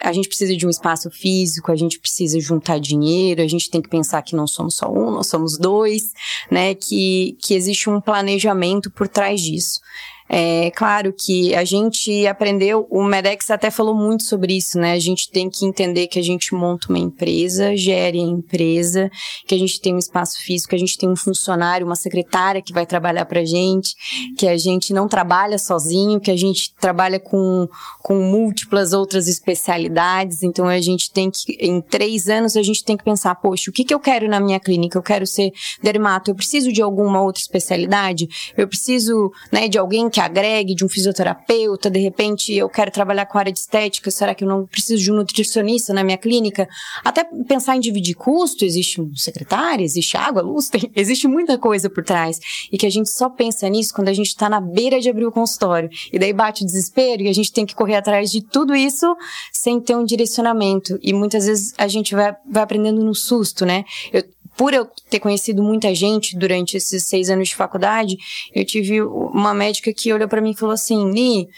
a 0.00 0.12
gente 0.12 0.28
precisa 0.28 0.54
de 0.54 0.66
um 0.66 0.70
espaço 0.70 1.10
físico, 1.10 1.72
a 1.72 1.76
gente 1.76 1.98
precisa 1.98 2.38
juntar 2.38 2.78
dinheiro, 2.78 3.42
a 3.42 3.48
gente 3.48 3.70
tem 3.70 3.80
que 3.80 3.88
pensar 3.88 4.22
que 4.22 4.36
não 4.36 4.46
somos 4.46 4.76
só 4.76 4.90
um, 4.90 5.10
nós 5.10 5.26
somos 5.26 5.58
dois, 5.58 6.12
né? 6.50 6.74
Que, 6.74 7.36
que 7.40 7.54
existe 7.54 7.88
um 7.88 8.00
planejamento 8.00 8.90
por 8.90 9.08
trás 9.08 9.40
disso. 9.40 9.80
É 10.28 10.72
claro 10.72 11.12
que 11.12 11.54
a 11.54 11.64
gente 11.64 12.26
aprendeu, 12.26 12.86
o 12.90 13.04
Medex 13.04 13.48
até 13.48 13.70
falou 13.70 13.94
muito 13.94 14.24
sobre 14.24 14.56
isso, 14.56 14.78
né? 14.78 14.92
A 14.92 14.98
gente 14.98 15.30
tem 15.30 15.48
que 15.48 15.64
entender 15.64 16.08
que 16.08 16.18
a 16.18 16.22
gente 16.22 16.52
monta 16.52 16.88
uma 16.88 16.98
empresa, 16.98 17.76
gere 17.76 18.18
a 18.18 18.24
empresa, 18.24 19.08
que 19.46 19.54
a 19.54 19.58
gente 19.58 19.80
tem 19.80 19.94
um 19.94 19.98
espaço 19.98 20.42
físico, 20.42 20.70
que 20.70 20.76
a 20.76 20.78
gente 20.78 20.98
tem 20.98 21.08
um 21.08 21.14
funcionário, 21.14 21.86
uma 21.86 21.94
secretária 21.94 22.60
que 22.60 22.72
vai 22.72 22.84
trabalhar 22.84 23.24
pra 23.26 23.44
gente, 23.44 23.94
que 24.36 24.48
a 24.48 24.56
gente 24.56 24.92
não 24.92 25.06
trabalha 25.06 25.58
sozinho, 25.58 26.20
que 26.20 26.30
a 26.30 26.36
gente 26.36 26.74
trabalha 26.74 27.20
com, 27.20 27.68
com 28.02 28.16
múltiplas 28.16 28.92
outras 28.92 29.28
especialidades. 29.28 30.42
Então 30.42 30.66
a 30.66 30.80
gente 30.80 31.10
tem 31.12 31.30
que, 31.30 31.56
em 31.60 31.80
três 31.80 32.28
anos, 32.28 32.56
a 32.56 32.62
gente 32.62 32.84
tem 32.84 32.96
que 32.96 33.04
pensar, 33.04 33.36
poxa, 33.36 33.70
o 33.70 33.72
que, 33.72 33.84
que 33.84 33.94
eu 33.94 34.00
quero 34.00 34.28
na 34.28 34.40
minha 34.40 34.58
clínica? 34.58 34.98
Eu 34.98 35.02
quero 35.02 35.26
ser 35.26 35.52
dermato, 35.80 36.32
eu 36.32 36.34
preciso 36.34 36.72
de 36.72 36.82
alguma 36.82 37.22
outra 37.22 37.40
especialidade? 37.40 38.26
Eu 38.56 38.66
preciso, 38.66 39.30
né, 39.52 39.68
de 39.68 39.78
alguém 39.78 40.10
que 40.16 40.20
agregue, 40.20 40.74
de 40.74 40.84
um 40.84 40.88
fisioterapeuta, 40.88 41.90
de 41.90 42.00
repente 42.00 42.54
eu 42.54 42.68
quero 42.68 42.90
trabalhar 42.90 43.26
com 43.26 43.38
área 43.38 43.52
de 43.52 43.58
estética, 43.58 44.10
será 44.10 44.34
que 44.34 44.44
eu 44.44 44.48
não 44.48 44.66
preciso 44.66 45.02
de 45.02 45.12
um 45.12 45.16
nutricionista 45.16 45.92
na 45.92 46.04
minha 46.04 46.16
clínica? 46.16 46.68
Até 47.04 47.24
pensar 47.46 47.76
em 47.76 47.80
dividir 47.80 48.14
custo, 48.14 48.64
existe 48.64 49.00
um 49.00 49.14
secretário, 49.14 49.84
existe 49.84 50.16
água, 50.16 50.42
luz, 50.42 50.68
tem, 50.70 50.90
existe 50.94 51.26
muita 51.26 51.46
muita 51.46 51.58
coisa 51.58 51.88
por 51.88 52.04
trás. 52.04 52.38
E 52.70 52.76
que 52.76 52.86
a 52.86 52.90
gente 52.90 53.10
só 53.10 53.30
pensa 53.30 53.68
nisso 53.68 53.94
quando 53.94 54.08
a 54.08 54.12
gente 54.12 54.28
está 54.28 54.48
na 54.48 54.60
beira 54.60 55.00
de 55.00 55.08
abrir 55.08 55.26
o 55.26 55.32
consultório. 55.32 55.88
E 56.12 56.18
daí 56.18 56.32
bate 56.32 56.62
o 56.62 56.66
desespero 56.66 57.22
e 57.22 57.28
a 57.28 57.32
gente 57.32 57.52
tem 57.52 57.64
que 57.64 57.74
correr 57.74 57.96
atrás 57.96 58.30
de 58.30 58.42
tudo 58.42 58.74
isso 58.74 59.16
sem 59.52 59.80
ter 59.80 59.96
um 59.96 60.04
direcionamento. 60.04 60.98
E 61.02 61.12
muitas 61.12 61.46
vezes 61.46 61.72
a 61.78 61.86
gente 61.86 62.14
vai, 62.14 62.34
vai 62.50 62.62
aprendendo 62.62 63.02
no 63.04 63.14
susto, 63.14 63.64
né? 63.64 63.84
Eu, 64.12 64.24
por 64.56 64.72
eu 64.72 64.88
ter 65.10 65.20
conhecido 65.20 65.62
muita 65.62 65.94
gente 65.94 66.36
durante 66.36 66.76
esses 66.76 67.04
seis 67.04 67.28
anos 67.28 67.48
de 67.48 67.54
faculdade, 67.54 68.16
eu 68.54 68.64
tive 68.64 69.02
uma 69.02 69.52
médica 69.52 69.92
que 69.92 70.12
olhou 70.12 70.28
para 70.28 70.40
mim 70.40 70.52
e 70.52 70.56
falou 70.56 70.72
assim: 70.72 71.04
Ni, 71.06 71.48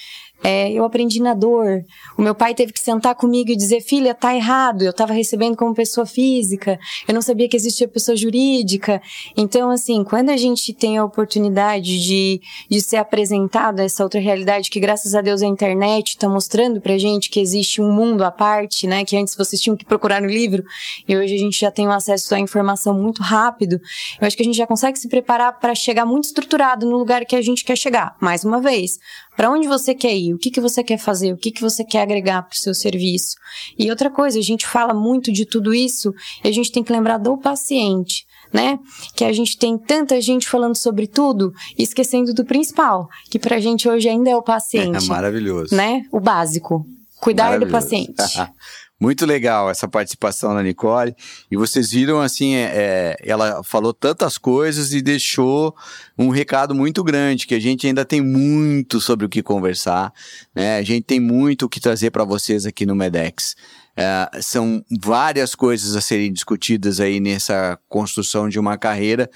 é, 0.42 0.70
eu 0.72 0.84
aprendi 0.84 1.20
na 1.20 1.34
dor. 1.34 1.84
O 2.16 2.22
meu 2.22 2.34
pai 2.34 2.54
teve 2.54 2.72
que 2.72 2.80
sentar 2.80 3.14
comigo 3.14 3.50
e 3.50 3.56
dizer: 3.56 3.80
filha, 3.80 4.14
tá 4.14 4.34
errado. 4.34 4.82
Eu 4.82 4.90
estava 4.90 5.12
recebendo 5.12 5.56
como 5.56 5.74
pessoa 5.74 6.06
física. 6.06 6.78
Eu 7.06 7.14
não 7.14 7.22
sabia 7.22 7.48
que 7.48 7.56
existia 7.56 7.88
pessoa 7.88 8.16
jurídica. 8.16 9.02
Então, 9.36 9.70
assim, 9.70 10.04
quando 10.04 10.30
a 10.30 10.36
gente 10.36 10.72
tem 10.72 10.96
a 10.96 11.04
oportunidade 11.04 12.02
de, 12.02 12.40
de 12.70 12.80
ser 12.80 12.96
apresentado 12.96 13.80
a 13.80 13.84
essa 13.84 14.02
outra 14.02 14.20
realidade, 14.20 14.70
que 14.70 14.80
graças 14.80 15.14
a 15.14 15.20
Deus 15.20 15.42
a 15.42 15.46
internet 15.46 16.10
está 16.10 16.28
mostrando 16.28 16.80
pra 16.80 16.96
gente 16.98 17.30
que 17.30 17.40
existe 17.40 17.80
um 17.80 17.92
mundo 17.92 18.22
à 18.22 18.30
parte, 18.30 18.86
né? 18.86 19.04
Que 19.04 19.16
antes 19.16 19.34
vocês 19.34 19.60
tinham 19.60 19.76
que 19.76 19.84
procurar 19.84 20.20
no 20.20 20.28
livro 20.28 20.64
e 21.06 21.16
hoje 21.16 21.34
a 21.34 21.38
gente 21.38 21.60
já 21.60 21.70
tem 21.70 21.86
um 21.88 21.92
acesso 21.92 22.34
à 22.34 22.38
informação 22.38 22.94
muito 22.94 23.22
rápido. 23.22 23.80
Eu 24.20 24.26
acho 24.26 24.36
que 24.36 24.42
a 24.42 24.46
gente 24.46 24.56
já 24.56 24.66
consegue 24.66 24.98
se 24.98 25.08
preparar 25.08 25.58
para 25.58 25.74
chegar 25.74 26.06
muito 26.06 26.24
estruturado 26.24 26.86
no 26.86 26.96
lugar 26.96 27.24
que 27.24 27.34
a 27.34 27.42
gente 27.42 27.64
quer 27.64 27.76
chegar. 27.76 28.16
Mais 28.20 28.44
uma 28.44 28.60
vez, 28.60 28.98
para 29.38 29.52
onde 29.52 29.68
você 29.68 29.94
quer 29.94 30.16
ir? 30.16 30.34
O 30.34 30.38
que, 30.38 30.50
que 30.50 30.60
você 30.60 30.82
quer 30.82 30.98
fazer? 30.98 31.32
O 31.32 31.36
que, 31.36 31.52
que 31.52 31.60
você 31.60 31.84
quer 31.84 32.02
agregar 32.02 32.42
para 32.42 32.56
o 32.56 32.58
seu 32.58 32.74
serviço? 32.74 33.36
E 33.78 33.88
outra 33.88 34.10
coisa, 34.10 34.36
a 34.36 34.42
gente 34.42 34.66
fala 34.66 34.92
muito 34.92 35.30
de 35.30 35.46
tudo 35.46 35.72
isso 35.72 36.12
e 36.42 36.48
a 36.48 36.50
gente 36.50 36.72
tem 36.72 36.82
que 36.82 36.92
lembrar 36.92 37.18
do 37.18 37.38
paciente. 37.38 38.26
Né? 38.52 38.80
Que 39.14 39.24
a 39.24 39.32
gente 39.32 39.56
tem 39.56 39.78
tanta 39.78 40.20
gente 40.20 40.48
falando 40.48 40.74
sobre 40.74 41.06
tudo 41.06 41.52
e 41.78 41.84
esquecendo 41.84 42.34
do 42.34 42.44
principal, 42.44 43.06
que 43.30 43.38
pra 43.38 43.60
gente 43.60 43.88
hoje 43.88 44.08
ainda 44.08 44.28
é 44.28 44.34
o 44.34 44.42
paciente. 44.42 45.04
É 45.04 45.08
maravilhoso. 45.08 45.72
Né? 45.72 46.02
O 46.10 46.18
básico. 46.18 46.84
Cuidar 47.20 47.60
do 47.60 47.68
paciente. 47.68 48.16
Muito 49.00 49.24
legal 49.24 49.70
essa 49.70 49.86
participação 49.86 50.54
da 50.54 50.62
Nicole. 50.62 51.14
E 51.50 51.56
vocês 51.56 51.92
viram, 51.92 52.20
assim, 52.20 52.54
é, 52.54 52.72
é, 52.74 53.16
ela 53.22 53.62
falou 53.62 53.92
tantas 53.92 54.36
coisas 54.36 54.92
e 54.92 55.00
deixou 55.00 55.74
um 56.18 56.30
recado 56.30 56.74
muito 56.74 57.04
grande, 57.04 57.46
que 57.46 57.54
a 57.54 57.60
gente 57.60 57.86
ainda 57.86 58.04
tem 58.04 58.20
muito 58.20 59.00
sobre 59.00 59.24
o 59.24 59.28
que 59.28 59.40
conversar, 59.40 60.12
né? 60.52 60.78
A 60.78 60.82
gente 60.82 61.04
tem 61.04 61.20
muito 61.20 61.66
o 61.66 61.68
que 61.68 61.78
trazer 61.80 62.10
para 62.10 62.24
vocês 62.24 62.66
aqui 62.66 62.84
no 62.84 62.96
Medex. 62.96 63.54
É, 63.96 64.40
são 64.40 64.84
várias 65.00 65.54
coisas 65.54 65.94
a 65.94 66.00
serem 66.00 66.32
discutidas 66.32 66.98
aí 66.98 67.20
nessa 67.20 67.78
construção 67.88 68.48
de 68.48 68.58
uma 68.58 68.76
carreira 68.76 69.30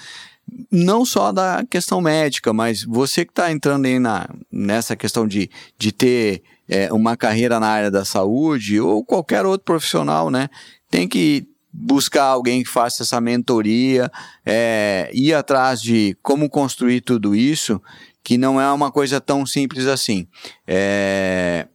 não 0.71 1.05
só 1.05 1.33
da 1.33 1.65
questão 1.69 2.01
médica, 2.01 2.53
mas 2.53 2.83
você 2.83 3.25
que 3.25 3.31
está 3.31 3.51
entrando 3.51 3.87
aí 3.87 3.99
na, 3.99 4.29
nessa 4.51 4.97
questão 4.97 5.27
de, 5.27 5.49
de 5.79 5.93
ter 5.93 6.43
é, 6.69 6.93
uma 6.93 7.17
carreira 7.17 7.59
na 7.59 7.69
área 7.69 7.91
da 7.91 8.05
saúde 8.05 8.81
ou 8.81 9.05
qualquer 9.05 9.45
outro 9.45 9.65
profissional, 9.65 10.31
né? 10.31 10.49
Tem 10.91 11.09
que 11.09 11.47
buscar 11.73 12.25
alguém 12.25 12.63
que 12.63 12.69
faça 12.69 13.03
essa 13.03 13.21
mentoria, 13.21 14.11
é, 14.45 15.11
ir 15.13 15.33
atrás 15.33 15.81
de 15.81 16.17
como 16.23 16.51
construir 16.51 17.01
tudo 17.01 17.35
isso, 17.35 17.81
que 18.23 18.37
não 18.37 18.61
é 18.61 18.71
uma 18.73 18.93
coisa 18.93 19.21
tão 19.21 19.47
simples 19.47 19.87
assim. 19.87 20.27
É, 20.67 21.67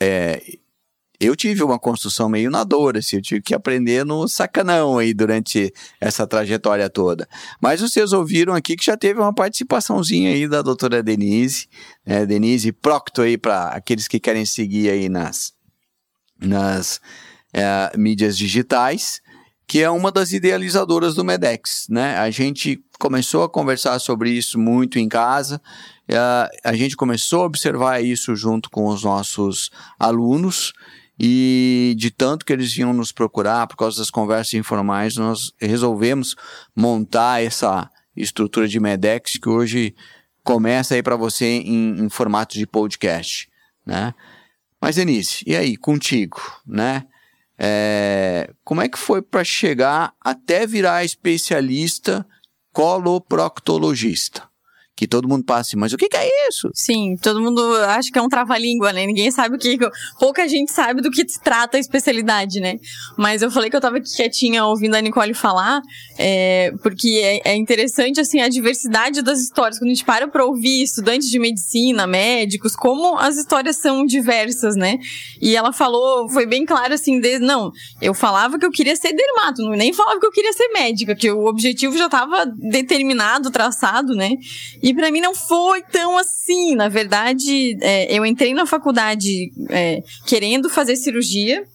é, 0.00 0.42
eu 1.20 1.34
tive 1.34 1.62
uma 1.62 1.78
construção 1.78 2.28
meio 2.28 2.50
na 2.50 2.64
dor, 2.64 2.96
assim, 2.96 3.16
eu 3.16 3.22
tive 3.22 3.42
que 3.42 3.54
aprender 3.54 4.04
no 4.04 4.28
sacanão 4.28 4.98
aí 4.98 5.14
durante 5.14 5.72
essa 6.00 6.26
trajetória 6.26 6.88
toda. 6.90 7.28
Mas 7.60 7.80
vocês 7.80 8.12
ouviram 8.12 8.54
aqui 8.54 8.76
que 8.76 8.84
já 8.84 8.96
teve 8.96 9.20
uma 9.20 9.34
participaçãozinha 9.34 10.30
aí 10.30 10.48
da 10.48 10.62
doutora 10.62 11.02
Denise, 11.02 11.68
né, 12.04 12.26
Denise 12.26 12.72
Procto 12.72 13.22
aí 13.22 13.38
para 13.38 13.68
aqueles 13.68 14.06
que 14.08 14.20
querem 14.20 14.44
seguir 14.44 14.90
aí 14.90 15.08
nas, 15.08 15.52
nas 16.40 17.00
é, 17.52 17.92
mídias 17.96 18.36
digitais, 18.36 19.20
que 19.66 19.82
é 19.82 19.90
uma 19.90 20.12
das 20.12 20.32
idealizadoras 20.32 21.14
do 21.14 21.24
Medex, 21.24 21.86
né? 21.90 22.16
A 22.18 22.30
gente 22.30 22.78
começou 23.00 23.42
a 23.42 23.48
conversar 23.48 23.98
sobre 23.98 24.30
isso 24.30 24.58
muito 24.58 24.98
em 24.98 25.08
casa, 25.08 25.60
é, 26.08 26.18
a 26.64 26.72
gente 26.74 26.96
começou 26.96 27.42
a 27.42 27.46
observar 27.46 28.02
isso 28.02 28.36
junto 28.36 28.70
com 28.70 28.86
os 28.86 29.02
nossos 29.02 29.70
alunos, 29.98 30.72
e 31.18 31.94
de 31.96 32.10
tanto 32.10 32.44
que 32.44 32.52
eles 32.52 32.72
vinham 32.72 32.92
nos 32.92 33.10
procurar 33.10 33.66
por 33.66 33.76
causa 33.76 33.98
das 33.98 34.10
conversas 34.10 34.54
informais, 34.54 35.16
nós 35.16 35.52
resolvemos 35.58 36.36
montar 36.74 37.42
essa 37.42 37.90
estrutura 38.14 38.68
de 38.68 38.78
Medex 38.78 39.38
que 39.38 39.48
hoje 39.48 39.94
começa 40.42 40.94
aí 40.94 41.02
para 41.02 41.16
você 41.16 41.44
em, 41.44 42.04
em, 42.04 42.08
formato 42.08 42.54
de 42.54 42.66
podcast, 42.66 43.48
né? 43.84 44.14
Mas 44.80 44.96
Denise, 44.96 45.42
e 45.46 45.56
aí 45.56 45.76
contigo, 45.76 46.40
né? 46.66 47.04
É, 47.58 48.52
como 48.62 48.82
é 48.82 48.88
que 48.88 48.98
foi 48.98 49.22
para 49.22 49.42
chegar 49.42 50.12
até 50.20 50.66
virar 50.66 51.04
especialista 51.04 52.26
coloproctologista? 52.72 54.46
Que 54.96 55.06
todo 55.06 55.28
mundo 55.28 55.44
passa 55.44 55.60
assim, 55.60 55.76
mas 55.76 55.92
o 55.92 55.98
que, 55.98 56.08
que, 56.08 56.16
é 56.16 56.48
isso? 56.48 56.70
Sim, 56.72 57.16
todo 57.20 57.38
mundo 57.38 57.62
acha 57.84 58.10
que 58.10 58.18
é 58.18 58.22
um 58.22 58.30
trava-língua, 58.30 58.94
né? 58.94 59.04
Ninguém 59.04 59.30
sabe 59.30 59.56
o 59.56 59.58
que. 59.58 59.78
Pouca 60.18 60.48
gente 60.48 60.72
sabe 60.72 61.02
do 61.02 61.10
que 61.10 61.28
se 61.28 61.38
trata 61.38 61.76
a 61.76 61.80
especialidade, 61.80 62.60
né? 62.60 62.78
Mas 63.16 63.42
eu 63.42 63.50
falei 63.50 63.68
que 63.68 63.76
eu 63.76 63.80
tava 63.80 64.00
quietinha 64.00 64.64
ouvindo 64.64 64.94
a 64.94 65.00
Nicole 65.02 65.34
falar, 65.34 65.82
é, 66.18 66.72
porque 66.82 67.20
é, 67.22 67.50
é, 67.50 67.56
interessante, 67.56 68.20
assim, 68.20 68.40
a 68.40 68.48
diversidade 68.48 69.20
das 69.20 69.40
histórias. 69.40 69.78
Quando 69.78 69.90
a 69.90 69.94
gente 69.94 70.04
para 70.04 70.28
pra 70.28 70.46
ouvir 70.46 70.82
estudantes 70.82 71.28
de 71.28 71.38
medicina, 71.38 72.06
médicos, 72.06 72.74
como 72.74 73.18
as 73.18 73.36
histórias 73.36 73.76
são 73.76 74.06
diversas, 74.06 74.76
né? 74.76 74.98
E 75.42 75.54
ela 75.54 75.74
falou, 75.74 76.26
foi 76.30 76.46
bem 76.46 76.64
claro, 76.64 76.94
assim, 76.94 77.20
de, 77.20 77.38
não, 77.38 77.70
eu 78.00 78.14
falava 78.14 78.58
que 78.58 78.64
eu 78.64 78.70
queria 78.70 78.96
ser 78.96 79.12
dermato, 79.12 79.62
nem 79.76 79.92
falava 79.92 80.18
que 80.18 80.26
eu 80.26 80.32
queria 80.32 80.54
ser 80.54 80.68
médica, 80.68 81.14
que 81.14 81.30
o 81.30 81.44
objetivo 81.44 81.98
já 81.98 82.08
tava 82.08 82.46
determinado, 82.46 83.50
traçado, 83.50 84.14
né? 84.14 84.30
E 84.86 84.94
para 84.94 85.10
mim 85.10 85.20
não 85.20 85.34
foi 85.34 85.82
tão 85.82 86.16
assim. 86.16 86.76
Na 86.76 86.88
verdade, 86.88 87.76
é, 87.80 88.16
eu 88.16 88.24
entrei 88.24 88.54
na 88.54 88.64
faculdade 88.64 89.50
é, 89.68 90.00
querendo 90.24 90.70
fazer 90.70 90.94
cirurgia, 90.94 91.66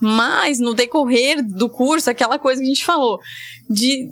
mas 0.00 0.60
no 0.60 0.72
decorrer 0.72 1.42
do 1.44 1.68
curso, 1.68 2.08
aquela 2.08 2.38
coisa 2.38 2.60
que 2.60 2.66
a 2.66 2.68
gente 2.68 2.84
falou, 2.84 3.18
de 3.68 4.08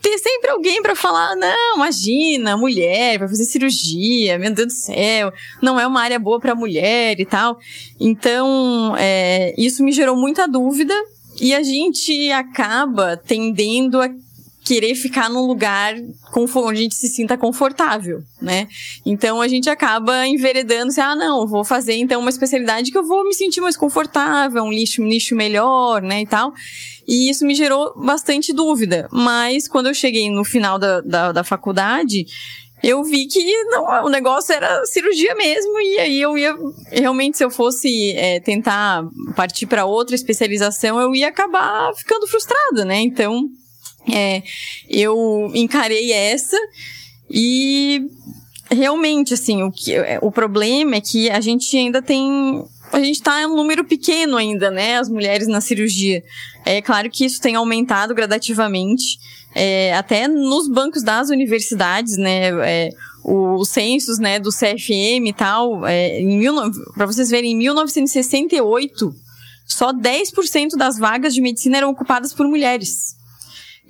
ter 0.00 0.16
sempre 0.16 0.50
alguém 0.50 0.80
para 0.80 0.96
falar, 0.96 1.36
não, 1.36 1.76
imagina, 1.76 2.56
mulher, 2.56 3.18
vai 3.18 3.28
fazer 3.28 3.44
cirurgia, 3.44 4.38
meu 4.38 4.54
Deus 4.54 4.68
do 4.68 4.72
céu, 4.72 5.30
não 5.60 5.78
é 5.78 5.86
uma 5.86 6.00
área 6.00 6.18
boa 6.18 6.40
para 6.40 6.54
mulher 6.54 7.20
e 7.20 7.26
tal. 7.26 7.58
Então, 8.00 8.96
é, 8.96 9.54
isso 9.58 9.84
me 9.84 9.92
gerou 9.92 10.16
muita 10.16 10.48
dúvida 10.48 10.94
e 11.38 11.54
a 11.54 11.62
gente 11.62 12.32
acaba 12.32 13.14
tendendo 13.14 14.00
a 14.00 14.08
querer 14.64 14.94
ficar 14.94 15.28
num 15.28 15.46
lugar 15.46 15.94
onde 16.34 16.78
a 16.78 16.82
gente 16.82 16.94
se 16.94 17.08
sinta 17.08 17.36
confortável, 17.36 18.22
né? 18.40 18.66
Então 19.04 19.42
a 19.42 19.46
gente 19.46 19.68
acaba 19.68 20.26
enveredando 20.26 20.88
assim, 20.88 21.02
ah, 21.02 21.14
não, 21.14 21.46
vou 21.46 21.64
fazer 21.64 21.94
então 21.96 22.20
uma 22.20 22.30
especialidade 22.30 22.90
que 22.90 22.96
eu 22.96 23.06
vou 23.06 23.24
me 23.24 23.34
sentir 23.34 23.60
mais 23.60 23.76
confortável, 23.76 24.62
um 24.62 24.70
nicho, 24.70 25.02
um 25.02 25.06
nicho 25.06 25.36
melhor, 25.36 26.00
né, 26.00 26.22
e 26.22 26.26
tal. 26.26 26.52
E 27.06 27.28
isso 27.28 27.44
me 27.44 27.54
gerou 27.54 27.92
bastante 27.94 28.54
dúvida. 28.54 29.06
Mas 29.12 29.68
quando 29.68 29.88
eu 29.88 29.94
cheguei 29.94 30.30
no 30.30 30.44
final 30.44 30.78
da, 30.78 31.02
da, 31.02 31.32
da 31.32 31.44
faculdade, 31.44 32.24
eu 32.82 33.04
vi 33.04 33.26
que 33.26 33.64
não, 33.64 34.04
o 34.04 34.08
negócio 34.08 34.54
era 34.54 34.84
cirurgia 34.86 35.34
mesmo, 35.34 35.78
e 35.80 35.98
aí 35.98 36.20
eu 36.20 36.38
ia, 36.38 36.54
realmente, 36.90 37.36
se 37.36 37.44
eu 37.44 37.50
fosse 37.50 38.12
é, 38.12 38.40
tentar 38.40 39.04
partir 39.36 39.66
para 39.66 39.84
outra 39.84 40.14
especialização, 40.14 40.98
eu 41.00 41.14
ia 41.14 41.28
acabar 41.28 41.94
ficando 41.94 42.26
frustrada, 42.26 42.84
né? 42.84 43.00
Então, 43.00 43.48
é, 44.10 44.42
eu 44.88 45.50
encarei 45.54 46.12
essa 46.12 46.56
e 47.30 48.02
realmente, 48.70 49.34
assim, 49.34 49.62
o, 49.62 49.70
que, 49.70 49.94
o 50.20 50.30
problema 50.30 50.96
é 50.96 51.00
que 51.00 51.30
a 51.30 51.40
gente 51.40 51.76
ainda 51.76 52.02
tem. 52.02 52.64
A 52.92 52.98
gente 53.00 53.16
está 53.16 53.42
em 53.42 53.46
um 53.46 53.56
número 53.56 53.84
pequeno 53.84 54.36
ainda, 54.36 54.70
né? 54.70 54.98
As 54.98 55.08
mulheres 55.08 55.48
na 55.48 55.60
cirurgia. 55.60 56.22
É 56.64 56.80
claro 56.80 57.10
que 57.10 57.24
isso 57.24 57.40
tem 57.40 57.56
aumentado 57.56 58.14
gradativamente. 58.14 59.18
É, 59.54 59.94
até 59.94 60.28
nos 60.28 60.68
bancos 60.68 61.02
das 61.02 61.30
universidades, 61.30 62.16
né? 62.16 62.50
É, 62.68 62.90
os 63.24 63.70
censos 63.70 64.18
né, 64.18 64.38
do 64.38 64.50
CFM 64.50 65.26
e 65.26 65.32
tal, 65.32 65.86
é, 65.86 66.20
para 66.94 67.06
vocês 67.06 67.30
verem, 67.30 67.52
em 67.52 67.56
1968, 67.56 69.14
só 69.66 69.94
10% 69.94 70.76
das 70.76 70.98
vagas 70.98 71.32
de 71.32 71.40
medicina 71.40 71.78
eram 71.78 71.90
ocupadas 71.90 72.34
por 72.34 72.46
mulheres. 72.46 73.16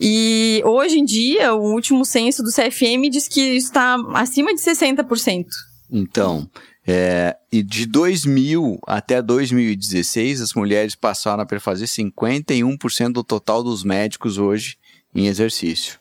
E 0.01 0.61
hoje 0.65 0.99
em 0.99 1.05
dia, 1.05 1.55
o 1.55 1.73
último 1.73 2.05
censo 2.05 2.43
do 2.43 2.51
CFM 2.51 3.09
diz 3.11 3.29
que 3.29 3.41
está 3.41 3.97
acima 4.15 4.55
de 4.55 4.61
60%. 4.61 5.47
Então, 5.91 6.51
é, 6.87 7.37
e 7.51 7.63
de 7.63 7.87
2000 7.87 8.79
até 8.87 9.23
2016, 9.23 10.41
as 10.41 10.55
mulheres 10.55 10.95
passaram 10.95 11.47
a 11.49 11.61
fazer 11.61 11.87
51% 11.87 13.13
do 13.13 13.25
total 13.25 13.63
dos 13.63 13.85
médicos 13.85 14.37
hoje 14.37 14.77
em 15.15 15.29
exercício. 15.29 15.99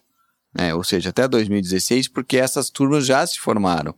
né? 0.53 0.73
ou 0.73 0.83
seja, 0.83 1.09
até 1.09 1.27
2016, 1.27 2.07
porque 2.07 2.37
essas 2.37 2.69
turmas 2.69 3.05
já 3.05 3.25
se 3.25 3.39
formaram. 3.39 3.95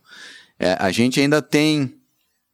É, 0.58 0.76
a 0.78 0.90
gente 0.90 1.20
ainda 1.20 1.42
tem 1.42 1.94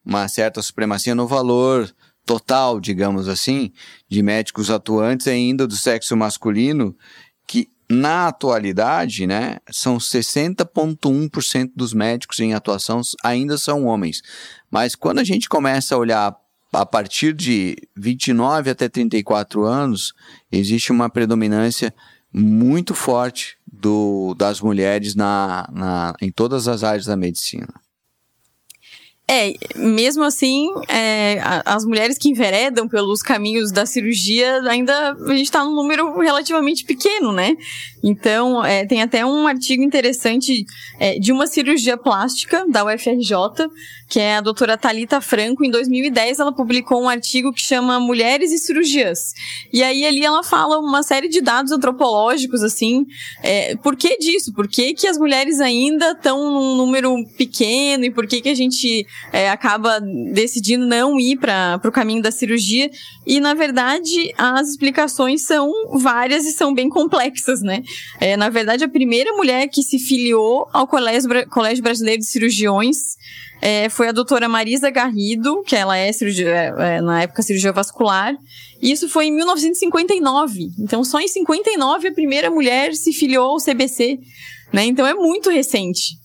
uma 0.04 0.26
certa 0.28 0.62
supremacia 0.62 1.14
no 1.14 1.26
valor 1.26 1.92
total, 2.24 2.80
digamos 2.80 3.28
assim, 3.28 3.72
de 4.08 4.22
médicos 4.22 4.70
atuantes 4.70 5.26
ainda 5.26 5.66
do 5.66 5.76
sexo 5.76 6.16
masculino, 6.16 6.96
na 7.92 8.28
atualidade, 8.28 9.26
né, 9.26 9.58
são 9.70 9.98
60,1% 9.98 11.72
dos 11.76 11.92
médicos 11.92 12.40
em 12.40 12.54
atuação 12.54 13.02
ainda 13.22 13.58
são 13.58 13.84
homens. 13.84 14.22
Mas 14.70 14.94
quando 14.94 15.18
a 15.18 15.24
gente 15.24 15.48
começa 15.48 15.94
a 15.94 15.98
olhar 15.98 16.34
a 16.72 16.86
partir 16.86 17.34
de 17.34 17.76
29 17.94 18.70
até 18.70 18.88
34 18.88 19.64
anos, 19.64 20.14
existe 20.50 20.90
uma 20.90 21.10
predominância 21.10 21.94
muito 22.32 22.94
forte 22.94 23.58
do, 23.70 24.34
das 24.38 24.60
mulheres 24.60 25.14
na, 25.14 25.68
na, 25.70 26.14
em 26.20 26.30
todas 26.30 26.66
as 26.66 26.82
áreas 26.82 27.04
da 27.04 27.16
medicina. 27.16 27.81
É, 29.34 29.54
mesmo 29.76 30.24
assim, 30.24 30.68
é, 30.86 31.40
as 31.64 31.86
mulheres 31.86 32.18
que 32.18 32.28
enveredam 32.28 32.86
pelos 32.86 33.22
caminhos 33.22 33.72
da 33.72 33.86
cirurgia, 33.86 34.60
ainda 34.68 35.12
a 35.12 35.28
gente 35.34 35.44
está 35.44 35.64
num 35.64 35.74
número 35.74 36.18
relativamente 36.18 36.84
pequeno, 36.84 37.32
né? 37.32 37.56
Então, 38.04 38.62
é, 38.62 38.84
tem 38.84 39.00
até 39.00 39.24
um 39.24 39.46
artigo 39.46 39.82
interessante 39.82 40.66
é, 40.98 41.18
de 41.18 41.32
uma 41.32 41.46
cirurgia 41.46 41.96
plástica 41.96 42.66
da 42.68 42.84
UFRJ, 42.84 43.70
que 44.10 44.20
é 44.20 44.36
a 44.36 44.40
doutora 44.42 44.76
Talita 44.76 45.20
Franco. 45.20 45.64
Em 45.64 45.70
2010, 45.70 46.40
ela 46.40 46.52
publicou 46.52 47.00
um 47.00 47.08
artigo 47.08 47.52
que 47.52 47.62
chama 47.62 47.98
Mulheres 48.00 48.52
e 48.52 48.58
Cirurgias. 48.58 49.32
E 49.72 49.82
aí, 49.82 50.04
ali, 50.04 50.24
ela 50.24 50.42
fala 50.42 50.78
uma 50.78 51.02
série 51.02 51.28
de 51.28 51.40
dados 51.40 51.72
antropológicos, 51.72 52.62
assim. 52.62 53.06
É, 53.42 53.76
por 53.76 53.96
que 53.96 54.18
disso? 54.18 54.52
Por 54.52 54.68
que, 54.68 54.92
que 54.92 55.06
as 55.06 55.16
mulheres 55.16 55.60
ainda 55.60 56.10
estão 56.10 56.52
num 56.52 56.76
número 56.76 57.16
pequeno 57.38 58.04
e 58.04 58.10
por 58.10 58.26
que, 58.26 58.42
que 58.42 58.48
a 58.48 58.54
gente 58.54 59.06
é, 59.32 59.50
acaba 59.50 60.00
decidindo 60.32 60.86
não 60.86 61.20
ir 61.20 61.36
para 61.36 61.80
o 61.84 61.92
caminho 61.92 62.22
da 62.22 62.30
cirurgia? 62.30 62.90
E, 63.26 63.40
na 63.40 63.54
verdade, 63.54 64.32
as 64.38 64.70
explicações 64.70 65.44
são 65.44 65.70
várias 65.98 66.44
e 66.46 66.52
são 66.52 66.72
bem 66.72 66.88
complexas, 66.88 67.60
né? 67.60 67.82
É, 68.18 68.36
na 68.36 68.48
verdade, 68.48 68.84
a 68.84 68.88
primeira 68.88 69.32
mulher 69.34 69.68
que 69.68 69.82
se 69.82 69.98
filiou 69.98 70.68
ao 70.72 70.86
Colégio, 70.86 71.28
Colégio 71.50 71.82
Brasileiro 71.82 72.20
de 72.20 72.26
Cirurgiões 72.26 73.16
é, 73.62 73.88
foi 73.88 74.08
a 74.08 74.12
doutora 74.12 74.48
Marisa 74.48 74.90
Garrido, 74.90 75.62
que 75.62 75.76
ela 75.76 75.96
é, 75.96 76.12
cirurgia, 76.12 76.48
é, 76.48 76.96
é 76.96 77.00
na 77.00 77.22
época 77.22 77.42
cirurgia 77.42 77.72
vascular. 77.72 78.34
E 78.82 78.90
isso 78.90 79.08
foi 79.08 79.26
em 79.26 79.30
1959. 79.30 80.72
Então, 80.80 81.04
só 81.04 81.20
em 81.20 81.28
59 81.28 82.08
a 82.08 82.12
primeira 82.12 82.50
mulher 82.50 82.92
se 82.94 83.12
filiou 83.12 83.52
ao 83.52 83.58
CBC. 83.58 84.18
Né? 84.72 84.86
Então, 84.86 85.06
é 85.06 85.14
muito 85.14 85.48
recente. 85.48 86.20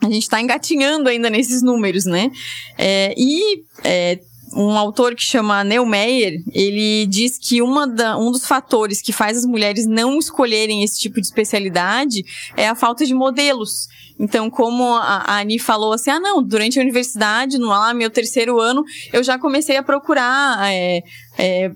A 0.00 0.06
gente 0.06 0.22
está 0.22 0.40
engatinhando 0.40 1.08
ainda 1.08 1.28
nesses 1.28 1.62
números, 1.62 2.04
né? 2.04 2.30
É, 2.76 3.14
e 3.16 3.62
é, 3.82 4.20
um 4.54 4.76
autor 4.76 5.14
que 5.14 5.22
chama 5.22 5.64
Neil 5.64 5.84
Meyer, 5.84 6.42
ele 6.52 7.06
diz 7.06 7.38
que 7.38 7.60
uma 7.60 7.86
da, 7.86 8.16
um 8.16 8.30
dos 8.30 8.46
fatores 8.46 9.02
que 9.02 9.12
faz 9.12 9.38
as 9.38 9.44
mulheres 9.44 9.86
não 9.86 10.18
escolherem 10.18 10.82
esse 10.82 11.00
tipo 11.00 11.20
de 11.20 11.26
especialidade 11.26 12.24
é 12.56 12.68
a 12.68 12.74
falta 12.74 13.04
de 13.04 13.14
modelos. 13.14 13.88
Então, 14.18 14.50
como 14.50 14.84
a, 14.96 15.22
a 15.26 15.38
Ani 15.38 15.58
falou 15.58 15.92
assim, 15.92 16.10
ah, 16.10 16.18
não, 16.18 16.42
durante 16.42 16.78
a 16.78 16.82
universidade, 16.82 17.56
no 17.56 17.68
lá, 17.68 17.94
meu 17.94 18.10
terceiro 18.10 18.60
ano, 18.60 18.84
eu 19.12 19.22
já 19.22 19.38
comecei 19.38 19.76
a 19.76 19.82
procurar 19.82 20.58
é, 20.72 21.02
é, 21.38 21.70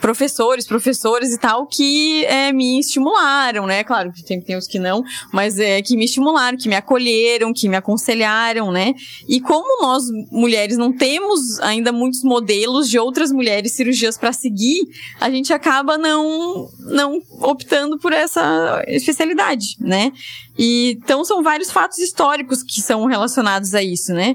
professores, 0.00 0.66
professoras 0.66 1.32
e 1.32 1.38
tal 1.38 1.66
que 1.66 2.24
é, 2.24 2.52
me 2.52 2.80
estimularam, 2.80 3.64
né? 3.64 3.84
Claro 3.84 4.12
que 4.12 4.24
tem, 4.24 4.40
tem 4.40 4.56
os 4.56 4.66
que 4.66 4.78
não, 4.78 5.04
mas 5.32 5.58
é, 5.58 5.80
que 5.80 5.96
me 5.96 6.04
estimularam, 6.04 6.58
que 6.58 6.68
me 6.68 6.74
acolheram, 6.74 7.52
que 7.54 7.68
me 7.68 7.76
aconselharam, 7.76 8.72
né? 8.72 8.92
E 9.28 9.40
como 9.40 9.82
nós, 9.82 10.02
mulheres, 10.32 10.76
não 10.76 10.92
temos 10.92 11.60
ainda 11.60 11.92
muitos 11.92 12.24
modelos 12.24 12.90
de 12.90 12.98
outras 12.98 13.30
mulheres 13.30 13.72
cirurgias 13.72 14.18
para 14.18 14.32
seguir, 14.32 14.88
a 15.20 15.30
gente 15.30 15.52
acaba 15.52 15.96
não, 15.96 16.68
não 16.80 17.22
optando 17.40 17.96
por 17.98 18.12
essa 18.12 18.82
especialidade, 18.88 19.76
né? 19.78 20.12
E, 20.58 20.98
então 21.02 21.24
são 21.24 21.42
vários 21.42 21.70
fatos 21.70 21.98
históricos 21.98 22.62
que 22.64 22.80
são 22.80 23.04
relacionados 23.06 23.74
a 23.74 23.82
isso, 23.82 24.12
né? 24.12 24.34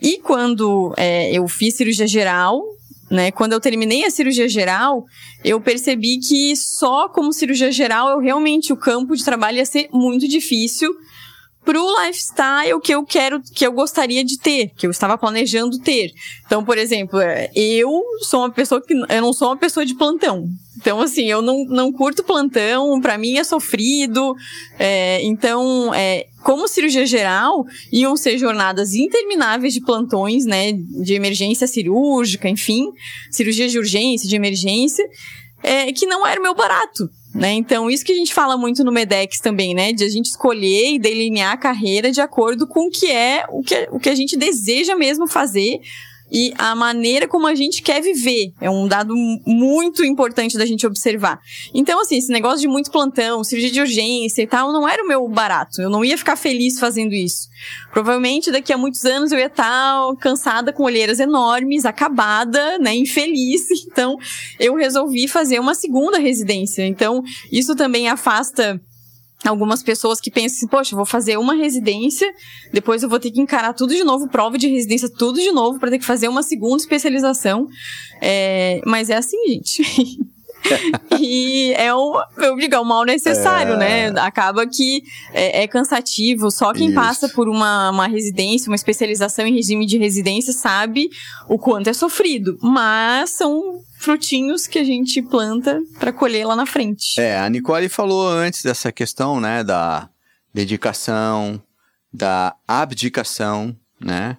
E 0.00 0.18
quando 0.18 0.94
é, 0.96 1.32
eu 1.32 1.48
fiz 1.48 1.76
cirurgia 1.76 2.06
geral, 2.06 2.62
né? 3.14 3.30
Quando 3.30 3.52
eu 3.52 3.60
terminei 3.60 4.04
a 4.04 4.10
cirurgia 4.10 4.48
geral, 4.48 5.04
eu 5.44 5.60
percebi 5.60 6.18
que 6.18 6.54
só 6.56 7.08
como 7.08 7.32
cirurgia 7.32 7.70
geral, 7.70 8.10
eu 8.10 8.18
realmente 8.18 8.72
o 8.72 8.76
campo 8.76 9.16
de 9.16 9.24
trabalho 9.24 9.58
ia 9.58 9.64
ser 9.64 9.88
muito 9.92 10.28
difícil 10.28 10.94
pro 11.64 11.82
lifestyle 12.02 12.80
que 12.82 12.94
eu 12.94 13.04
quero, 13.04 13.42
que 13.42 13.66
eu 13.66 13.72
gostaria 13.72 14.24
de 14.24 14.38
ter, 14.38 14.70
que 14.76 14.86
eu 14.86 14.90
estava 14.90 15.16
planejando 15.16 15.78
ter. 15.78 16.12
Então, 16.44 16.64
por 16.64 16.76
exemplo, 16.76 17.18
é, 17.20 17.50
eu 17.54 18.02
sou 18.20 18.40
uma 18.40 18.50
pessoa 18.50 18.82
que 18.82 18.92
eu 18.92 19.22
não 19.22 19.32
sou 19.32 19.48
uma 19.48 19.56
pessoa 19.56 19.86
de 19.86 19.94
plantão. 19.94 20.44
Então, 20.76 21.00
assim, 21.00 21.24
eu 21.24 21.40
não, 21.40 21.64
não 21.64 21.90
curto 21.90 22.22
plantão, 22.22 23.00
para 23.00 23.16
mim 23.16 23.38
é 23.38 23.44
sofrido. 23.44 24.34
É, 24.78 25.22
então, 25.22 25.94
é, 25.94 26.26
como 26.42 26.68
cirurgia 26.68 27.06
geral, 27.06 27.64
iam 27.90 28.14
ser 28.16 28.36
jornadas 28.36 28.92
intermináveis 28.92 29.72
de 29.72 29.80
plantões, 29.80 30.44
né, 30.44 30.72
de 30.72 31.14
emergência 31.14 31.66
cirúrgica, 31.66 32.48
enfim, 32.48 32.84
cirurgia 33.30 33.66
de 33.66 33.78
urgência, 33.78 34.28
de 34.28 34.36
emergência, 34.36 35.08
é, 35.64 35.92
que 35.92 36.06
não 36.06 36.26
era 36.26 36.38
o 36.38 36.42
meu 36.42 36.54
barato. 36.54 37.08
Né? 37.34 37.52
Então, 37.54 37.90
isso 37.90 38.04
que 38.04 38.12
a 38.12 38.14
gente 38.14 38.32
fala 38.32 38.56
muito 38.56 38.84
no 38.84 38.92
MEDEX 38.92 39.40
também, 39.40 39.74
né? 39.74 39.92
De 39.92 40.04
a 40.04 40.08
gente 40.08 40.26
escolher 40.26 40.92
e 40.92 40.98
delinear 41.00 41.54
a 41.54 41.56
carreira 41.56 42.12
de 42.12 42.20
acordo 42.20 42.64
com 42.64 42.86
o 42.86 42.90
que 42.90 43.10
é 43.10 43.44
o 43.48 43.60
que, 43.60 43.88
o 43.90 43.98
que 43.98 44.08
a 44.08 44.14
gente 44.14 44.36
deseja 44.36 44.94
mesmo 44.94 45.26
fazer 45.26 45.80
e 46.34 46.52
a 46.58 46.74
maneira 46.74 47.28
como 47.28 47.46
a 47.46 47.54
gente 47.54 47.80
quer 47.80 48.02
viver. 48.02 48.52
É 48.60 48.68
um 48.68 48.88
dado 48.88 49.14
muito 49.46 50.04
importante 50.04 50.58
da 50.58 50.66
gente 50.66 50.84
observar. 50.84 51.38
Então, 51.72 52.00
assim, 52.00 52.18
esse 52.18 52.32
negócio 52.32 52.58
de 52.58 52.66
muito 52.66 52.90
plantão, 52.90 53.44
cirurgia 53.44 53.70
de 53.70 53.80
urgência 53.80 54.42
e 54.42 54.46
tal, 54.46 54.72
não 54.72 54.88
era 54.88 55.04
o 55.04 55.06
meu 55.06 55.28
barato. 55.28 55.80
Eu 55.80 55.88
não 55.88 56.04
ia 56.04 56.18
ficar 56.18 56.34
feliz 56.34 56.80
fazendo 56.80 57.14
isso. 57.14 57.48
Provavelmente 57.92 58.50
daqui 58.50 58.72
a 58.72 58.76
muitos 58.76 59.04
anos 59.04 59.30
eu 59.30 59.38
ia 59.38 59.46
estar 59.46 59.96
cansada 60.20 60.72
com 60.72 60.82
olheiras 60.82 61.20
enormes, 61.20 61.84
acabada, 61.84 62.78
né, 62.80 62.96
infeliz. 62.96 63.68
Então, 63.94 64.16
eu 64.58 64.74
resolvi 64.74 65.28
fazer 65.28 65.60
uma 65.60 65.74
segunda 65.74 66.18
residência. 66.18 66.84
Então, 66.84 67.22
isso 67.52 67.76
também 67.76 68.08
afasta 68.08 68.80
algumas 69.48 69.82
pessoas 69.82 70.20
que 70.20 70.30
pensam 70.30 70.56
assim, 70.56 70.66
poxa, 70.66 70.96
vou 70.96 71.06
fazer 71.06 71.38
uma 71.38 71.54
residência, 71.54 72.32
depois 72.72 73.02
eu 73.02 73.08
vou 73.08 73.20
ter 73.20 73.30
que 73.30 73.40
encarar 73.40 73.72
tudo 73.72 73.94
de 73.94 74.04
novo, 74.04 74.28
prova 74.28 74.58
de 74.58 74.68
residência, 74.68 75.08
tudo 75.08 75.40
de 75.40 75.52
novo, 75.52 75.78
para 75.78 75.90
ter 75.90 75.98
que 75.98 76.04
fazer 76.04 76.28
uma 76.28 76.42
segunda 76.42 76.76
especialização. 76.76 77.66
É, 78.20 78.80
mas 78.86 79.10
é 79.10 79.16
assim, 79.16 79.36
gente. 79.48 79.82
e 81.20 81.72
é 81.76 81.94
um, 81.94 82.14
eu 82.38 82.56
digo, 82.56 82.74
é 82.74 82.80
um 82.80 82.84
mal 82.84 83.04
necessário, 83.04 83.76
né? 83.76 84.06
é... 84.06 84.10
né? 84.10 84.20
Acaba 84.20 84.66
que 84.66 85.02
é, 85.32 85.62
é, 85.62 85.68
cansativo. 85.68 86.50
Só 86.50 86.72
quem 86.72 86.88
Isso. 86.88 86.94
passa 86.94 87.28
por 87.28 87.48
uma, 87.48 87.90
uma 87.90 88.06
residência, 88.06 88.68
uma 88.68 88.76
especialização 88.76 89.46
em 89.46 89.54
regime 89.54 89.86
de 89.86 89.98
residência, 89.98 90.52
sabe 90.52 91.08
o 91.48 91.58
quanto 91.58 91.88
é 91.88 91.92
sofrido. 91.92 92.58
Mas 92.62 93.30
são 93.30 93.80
frutinhos 93.98 94.66
que 94.66 94.78
a 94.78 94.84
gente 94.84 95.22
planta 95.22 95.80
para 95.98 96.12
colher 96.12 96.46
lá 96.46 96.56
na 96.56 96.66
frente. 96.66 97.20
É, 97.20 97.38
a 97.38 97.48
Nicole 97.48 97.88
falou 97.88 98.28
antes 98.28 98.62
dessa 98.62 98.92
questão, 98.92 99.40
né, 99.40 99.64
da 99.64 100.08
dedicação, 100.52 101.60
da 102.12 102.54
abdicação, 102.68 103.74
né? 104.00 104.36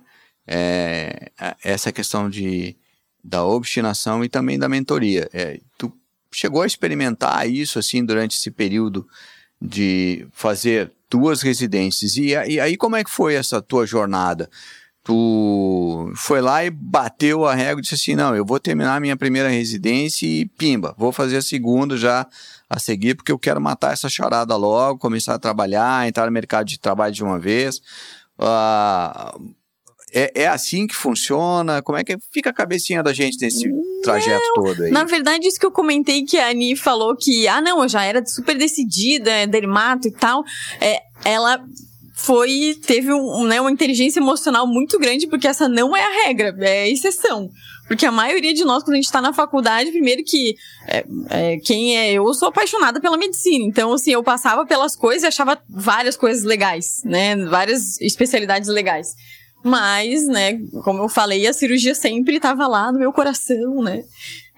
É, 0.47 1.31
essa 1.63 1.91
questão 1.91 2.29
de 2.29 2.77
da 3.25 3.43
obstinação 3.43 4.23
e 4.23 4.29
também 4.29 4.59
da 4.59 4.69
mentoria. 4.69 5.27
É, 5.33 5.59
tu 5.77 5.91
chegou 6.35 6.61
a 6.61 6.67
experimentar 6.67 7.49
isso 7.49 7.79
assim 7.79 8.03
durante 8.03 8.37
esse 8.37 8.51
período 8.51 9.07
de 9.61 10.27
fazer 10.33 10.91
duas 11.09 11.41
residências. 11.41 12.17
E, 12.17 12.27
e 12.29 12.59
aí 12.59 12.75
como 12.75 12.97
é 12.97 13.03
que 13.03 13.09
foi 13.09 13.35
essa 13.35 13.61
tua 13.61 13.85
jornada? 13.85 14.49
Tu 15.01 16.11
foi 16.15 16.41
lá 16.41 16.65
e 16.65 16.69
bateu 16.69 17.45
a 17.45 17.53
régua 17.53 17.79
e 17.79 17.83
disse 17.83 17.95
assim: 17.95 18.15
não, 18.15 18.35
eu 18.35 18.43
vou 18.43 18.59
terminar 18.59 18.95
a 18.95 18.99
minha 18.99 19.15
primeira 19.15 19.49
residência 19.49 20.25
e 20.25 20.45
pimba, 20.45 20.95
vou 20.97 21.11
fazer 21.11 21.37
a 21.37 21.41
segunda 21.41 21.95
já 21.95 22.27
a 22.67 22.79
seguir, 22.79 23.15
porque 23.15 23.31
eu 23.31 23.37
quero 23.37 23.61
matar 23.61 23.93
essa 23.93 24.09
charada 24.09 24.55
logo, 24.55 24.99
começar 24.99 25.35
a 25.35 25.39
trabalhar, 25.39 26.07
entrar 26.07 26.25
no 26.25 26.31
mercado 26.31 26.67
de 26.67 26.79
trabalho 26.79 27.13
de 27.13 27.23
uma 27.23 27.37
vez. 27.39 27.77
Uh, 28.39 29.53
é, 30.11 30.43
é 30.43 30.47
assim 30.47 30.87
que 30.87 30.95
funciona? 30.95 31.81
Como 31.83 31.97
é 31.97 32.03
que 32.03 32.17
fica 32.31 32.49
a 32.49 32.53
cabecinha 32.53 33.03
da 33.03 33.13
gente 33.13 33.39
nesse 33.39 33.69
trajeto 34.05 34.43
não, 34.55 34.63
todo 34.63 34.83
aí? 34.83 34.91
Na 34.91 35.03
verdade, 35.03 35.47
isso 35.47 35.59
que 35.59 35.65
eu 35.65 35.71
comentei 35.71 36.23
que 36.23 36.37
a 36.37 36.49
Ani 36.49 36.75
falou 36.75 37.15
que, 37.15 37.47
ah, 37.47 37.61
não, 37.61 37.83
eu 37.83 37.89
já 37.89 38.03
era 38.03 38.25
super 38.25 38.57
decidida, 38.57 39.31
é 39.31 39.47
dermato 39.47 40.07
e 40.07 40.11
tal. 40.11 40.43
É, 40.79 41.01
ela 41.23 41.63
foi 42.15 42.77
teve 42.85 43.11
um, 43.13 43.43
né, 43.43 43.59
uma 43.59 43.71
inteligência 43.71 44.19
emocional 44.19 44.65
muito 44.65 44.97
grande 44.97 45.27
porque 45.27 45.47
essa 45.47 45.67
não 45.67 45.95
é 45.95 46.01
a 46.01 46.25
regra, 46.25 46.55
é 46.61 46.83
a 46.83 46.89
exceção. 46.89 47.49
Porque 47.87 48.05
a 48.05 48.11
maioria 48.11 48.53
de 48.53 48.63
nós, 48.63 48.83
quando 48.83 48.93
a 48.93 48.95
gente 48.95 49.11
tá 49.11 49.21
na 49.21 49.31
faculdade, 49.31 49.91
primeiro 49.91 50.23
que 50.23 50.55
é, 50.87 51.05
é, 51.29 51.57
quem 51.57 51.97
é 51.97 52.13
eu, 52.13 52.33
sou 52.33 52.47
apaixonada 52.47 52.99
pela 52.99 53.17
medicina. 53.17 53.63
Então, 53.63 53.93
assim, 53.93 54.11
eu 54.11 54.23
passava 54.23 54.65
pelas 54.65 54.95
coisas 54.95 55.23
e 55.23 55.27
achava 55.27 55.61
várias 55.69 56.17
coisas 56.17 56.43
legais, 56.43 57.01
né? 57.05 57.35
Várias 57.45 58.01
especialidades 58.01 58.69
legais. 58.69 59.13
Mas, 59.65 60.27
né, 60.27 60.59
como 60.83 61.01
eu 61.01 61.09
falei, 61.09 61.47
a 61.47 61.53
cirurgia 61.53 61.95
sempre 61.95 62.35
estava 62.35 62.67
lá 62.67 62.91
no 62.91 62.99
meu 62.99 63.11
coração, 63.11 63.81
né? 63.81 64.03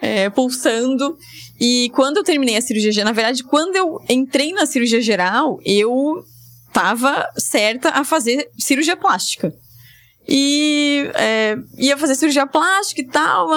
É, 0.01 0.29
pulsando. 0.29 1.17
E 1.57 1.89
quando 1.95 2.17
eu 2.17 2.23
terminei 2.23 2.57
a 2.57 2.61
cirurgia, 2.61 3.05
na 3.05 3.13
verdade, 3.13 3.41
quando 3.41 3.77
eu 3.77 4.01
entrei 4.09 4.51
na 4.51 4.65
cirurgia 4.65 5.01
geral, 5.01 5.61
eu 5.65 6.25
estava 6.67 7.25
certa 7.37 7.89
a 7.91 8.03
fazer 8.03 8.49
cirurgia 8.59 8.97
plástica 8.97 9.53
e 10.27 11.09
é, 11.13 11.57
ia 11.77 11.97
fazer 11.97 12.15
cirurgia 12.15 12.45
plástica 12.45 13.01
e 13.01 13.07
tal. 13.07 13.49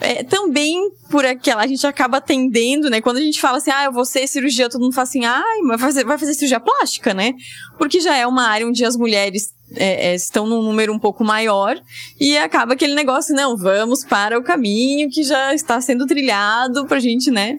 É, 0.00 0.24
também 0.24 0.90
por 1.10 1.24
aquela, 1.24 1.62
a 1.62 1.66
gente 1.66 1.86
acaba 1.86 2.18
atendendo, 2.18 2.88
né? 2.88 3.00
Quando 3.00 3.18
a 3.18 3.20
gente 3.20 3.40
fala 3.40 3.58
assim, 3.58 3.70
ah, 3.70 3.84
eu 3.84 3.92
vou 3.92 4.04
ser 4.04 4.26
cirurgia, 4.26 4.68
todo 4.68 4.80
mundo 4.80 4.94
fala 4.94 5.06
assim, 5.06 5.24
ah, 5.24 5.44
vai 5.66 5.78
fazer, 5.78 6.04
vai 6.04 6.16
fazer 6.18 6.34
cirurgia 6.34 6.60
plástica, 6.60 7.12
né? 7.12 7.34
Porque 7.78 8.00
já 8.00 8.16
é 8.16 8.26
uma 8.26 8.48
área 8.48 8.66
onde 8.66 8.84
as 8.84 8.96
mulheres 8.96 9.54
é, 9.74 10.10
é, 10.10 10.14
estão 10.14 10.46
num 10.46 10.62
número 10.62 10.92
um 10.92 10.98
pouco 10.98 11.24
maior 11.24 11.78
e 12.18 12.36
acaba 12.38 12.74
aquele 12.74 12.94
negócio, 12.94 13.34
não, 13.34 13.56
vamos 13.56 14.04
para 14.04 14.38
o 14.38 14.42
caminho 14.42 15.10
que 15.10 15.22
já 15.22 15.54
está 15.54 15.80
sendo 15.80 16.06
trilhado 16.06 16.86
pra 16.86 17.00
gente, 17.00 17.30
né? 17.30 17.58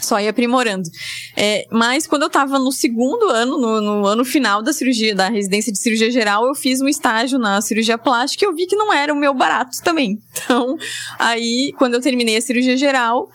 Só 0.00 0.20
ia 0.20 0.30
aprimorando. 0.30 0.88
É, 1.36 1.66
mas 1.70 2.06
quando 2.06 2.22
eu 2.22 2.28
estava 2.28 2.58
no 2.58 2.72
segundo 2.72 3.28
ano, 3.28 3.58
no, 3.58 3.80
no, 3.80 4.06
ano 4.06 4.24
final 4.24 4.62
da 4.62 4.72
cirurgia, 4.72 5.14
da 5.14 5.28
residência 5.28 5.72
de 5.72 5.78
cirurgia 5.78 6.10
geral, 6.10 6.46
eu 6.46 6.54
fiz 6.54 6.80
um 6.80 6.88
estágio 6.88 7.38
na 7.38 7.60
cirurgia 7.60 7.98
plástica 7.98 8.44
e 8.44 8.48
eu 8.48 8.54
vi 8.54 8.66
que 8.66 8.76
não 8.76 8.92
era 8.92 9.12
o 9.12 9.16
meu 9.16 9.34
barato 9.34 9.82
também. 9.82 10.18
Então, 10.50 10.76
aí, 11.18 11.72
quando 11.76 11.94
eu 11.94 12.00
terminei 12.00 12.36
a 12.36 12.40
cirurgia 12.40 12.76
geral, 12.76 13.28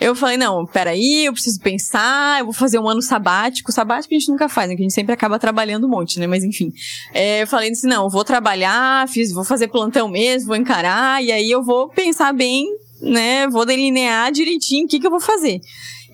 eu 0.00 0.14
falei, 0.14 0.36
não, 0.36 0.66
peraí, 0.66 1.24
eu 1.24 1.32
preciso 1.32 1.58
pensar, 1.60 2.40
eu 2.40 2.44
vou 2.44 2.54
fazer 2.54 2.78
um 2.78 2.88
ano 2.88 3.00
sabático. 3.00 3.72
Sabático 3.72 4.14
a 4.14 4.18
gente 4.18 4.30
nunca 4.30 4.48
faz, 4.48 4.68
né? 4.68 4.76
Que 4.76 4.82
a 4.82 4.84
gente 4.84 4.94
sempre 4.94 5.12
acaba 5.12 5.38
trabalhando 5.38 5.86
um 5.86 5.90
monte, 5.90 6.20
né? 6.20 6.26
Mas 6.26 6.44
enfim. 6.44 6.70
É, 7.14 7.42
eu 7.42 7.46
falei 7.46 7.70
assim, 7.70 7.88
não, 7.88 8.04
eu 8.04 8.10
vou 8.10 8.24
trabalhar, 8.24 9.08
fiz, 9.08 9.32
vou 9.32 9.44
fazer 9.44 9.68
plantão 9.68 10.08
mesmo, 10.08 10.48
vou 10.48 10.56
encarar, 10.56 11.22
e 11.24 11.32
aí 11.32 11.50
eu 11.50 11.62
vou 11.62 11.88
pensar 11.88 12.32
bem, 12.34 12.66
né? 13.00 13.48
Vou 13.48 13.64
delinear 13.64 14.30
direitinho 14.30 14.84
o 14.84 14.88
que, 14.88 15.00
que 15.00 15.06
eu 15.06 15.10
vou 15.10 15.20
fazer. 15.20 15.60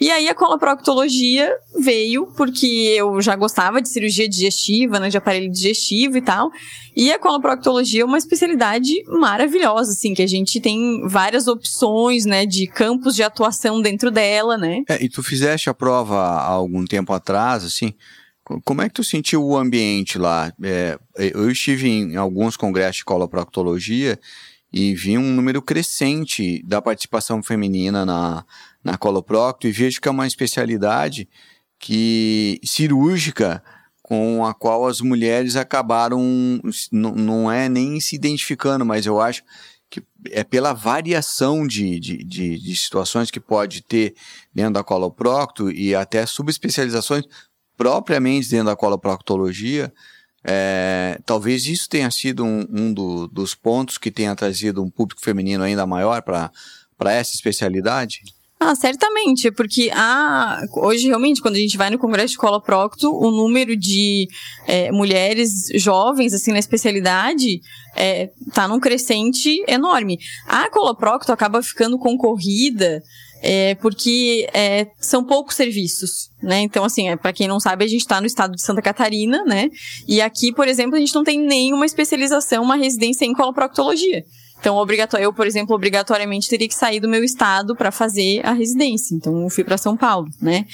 E 0.02 0.10
aí 0.10 0.28
a 0.28 0.34
coloproctologia 0.34 1.56
veio 1.78 2.26
porque 2.36 2.66
eu 2.66 3.22
já 3.22 3.36
gostava 3.36 3.80
de 3.80 3.88
cirurgia 3.88 4.28
digestiva, 4.28 4.98
né, 4.98 5.08
de 5.08 5.16
aparelho 5.16 5.48
digestivo 5.48 6.16
e 6.16 6.20
tal. 6.20 6.50
E 6.96 7.12
a 7.12 7.20
coloproctologia 7.20 8.02
é 8.02 8.04
uma 8.04 8.18
especialidade 8.18 9.04
maravilhosa, 9.06 9.92
assim, 9.92 10.12
que 10.12 10.20
a 10.20 10.26
gente 10.26 10.60
tem 10.60 11.06
várias 11.06 11.46
opções, 11.46 12.24
né, 12.24 12.44
de 12.44 12.66
campos 12.66 13.14
de 13.14 13.22
atuação 13.22 13.80
dentro 13.80 14.10
dela, 14.10 14.58
né? 14.58 14.82
É, 14.88 15.00
e 15.04 15.08
tu 15.08 15.22
fizeste 15.22 15.70
a 15.70 15.74
prova 15.74 16.16
há 16.16 16.48
algum 16.48 16.84
tempo 16.84 17.12
atrás, 17.12 17.62
assim, 17.62 17.94
como 18.64 18.82
é 18.82 18.88
que 18.88 18.94
tu 18.94 19.04
sentiu 19.04 19.44
o 19.44 19.56
ambiente 19.56 20.18
lá? 20.18 20.52
É, 20.64 20.98
eu 21.16 21.48
estive 21.48 21.88
em 21.88 22.16
alguns 22.16 22.56
congressos 22.56 22.96
de 22.96 23.04
coloproctologia 23.04 24.18
e 24.72 24.96
vi 24.96 25.16
um 25.16 25.32
número 25.32 25.62
crescente 25.62 26.60
da 26.66 26.82
participação 26.82 27.40
feminina 27.40 28.04
na, 28.04 28.44
na 28.82 28.96
coloprocto 28.96 29.66
e 29.66 29.72
vejo 29.72 30.00
que 30.00 30.08
é 30.08 30.10
uma 30.10 30.26
especialidade 30.26 31.28
que 31.78 32.60
cirúrgica 32.64 33.62
com 34.02 34.44
a 34.44 34.52
qual 34.52 34.86
as 34.86 35.00
mulheres 35.00 35.56
acabaram 35.56 36.20
não 36.90 37.50
é 37.50 37.68
nem 37.68 37.98
se 38.00 38.16
identificando, 38.16 38.84
mas 38.84 39.06
eu 39.06 39.20
acho 39.20 39.42
que 39.88 40.02
é 40.30 40.42
pela 40.42 40.72
variação 40.72 41.66
de, 41.66 42.00
de, 42.00 42.24
de, 42.24 42.58
de 42.58 42.76
situações 42.76 43.30
que 43.30 43.38
pode 43.38 43.82
ter 43.82 44.14
dentro 44.52 44.74
da 44.74 44.84
coloprocto 44.84 45.70
e 45.70 45.94
até 45.94 46.24
subespecializações 46.24 47.24
propriamente 47.76 48.48
dentro 48.48 48.66
da 48.66 48.76
coloproctologia, 48.76 49.92
é, 50.44 51.20
talvez 51.24 51.66
isso 51.66 51.88
tenha 51.88 52.10
sido 52.10 52.44
um, 52.44 52.66
um 52.70 52.92
do, 52.92 53.28
dos 53.28 53.54
pontos 53.54 53.98
que 53.98 54.10
tenha 54.10 54.34
trazido 54.34 54.82
um 54.82 54.90
público 54.90 55.20
feminino 55.20 55.62
ainda 55.62 55.86
maior 55.86 56.22
para 56.22 56.50
essa 57.12 57.34
especialidade? 57.34 58.22
Ah, 58.64 58.76
certamente, 58.76 59.50
porque 59.50 59.90
a, 59.92 60.62
hoje 60.76 61.08
realmente, 61.08 61.42
quando 61.42 61.56
a 61.56 61.58
gente 61.58 61.76
vai 61.76 61.90
no 61.90 61.98
Congresso 61.98 62.34
de 62.34 62.38
Coloprocto, 62.38 63.10
o 63.12 63.32
número 63.32 63.76
de 63.76 64.28
é, 64.68 64.92
mulheres 64.92 65.66
jovens, 65.74 66.32
assim, 66.32 66.52
na 66.52 66.60
especialidade, 66.60 67.60
é, 67.96 68.30
tá 68.54 68.68
num 68.68 68.78
crescente 68.78 69.64
enorme. 69.66 70.16
A 70.46 70.70
Coloprocto 70.70 71.32
acaba 71.32 71.60
ficando 71.60 71.98
concorrida 71.98 73.02
é, 73.42 73.74
porque 73.74 74.48
é, 74.54 74.86
são 75.00 75.24
poucos 75.24 75.56
serviços, 75.56 76.30
né? 76.40 76.60
Então, 76.60 76.84
assim, 76.84 77.08
é, 77.08 77.16
para 77.16 77.32
quem 77.32 77.48
não 77.48 77.58
sabe, 77.58 77.84
a 77.84 77.88
gente 77.88 78.02
está 78.02 78.20
no 78.20 78.28
estado 78.28 78.54
de 78.54 78.62
Santa 78.62 78.80
Catarina, 78.80 79.44
né? 79.44 79.70
E 80.06 80.20
aqui, 80.20 80.52
por 80.52 80.68
exemplo, 80.68 80.94
a 80.94 81.00
gente 81.00 81.16
não 81.16 81.24
tem 81.24 81.40
nenhuma 81.40 81.84
especialização, 81.84 82.62
uma 82.62 82.76
residência 82.76 83.24
em 83.24 83.34
coloproctologia. 83.34 84.22
Então, 84.62 84.76
obrigatório, 84.76 85.24
eu, 85.24 85.32
por 85.32 85.44
exemplo, 85.44 85.74
obrigatoriamente 85.74 86.48
teria 86.48 86.68
que 86.68 86.74
sair 86.74 87.00
do 87.00 87.08
meu 87.08 87.24
estado 87.24 87.74
para 87.74 87.90
fazer 87.90 88.46
a 88.46 88.52
residência. 88.52 89.12
Então, 89.12 89.42
eu 89.42 89.50
fui 89.50 89.64
para 89.64 89.76
São 89.76 89.96
Paulo, 89.96 90.28
né? 90.40 90.66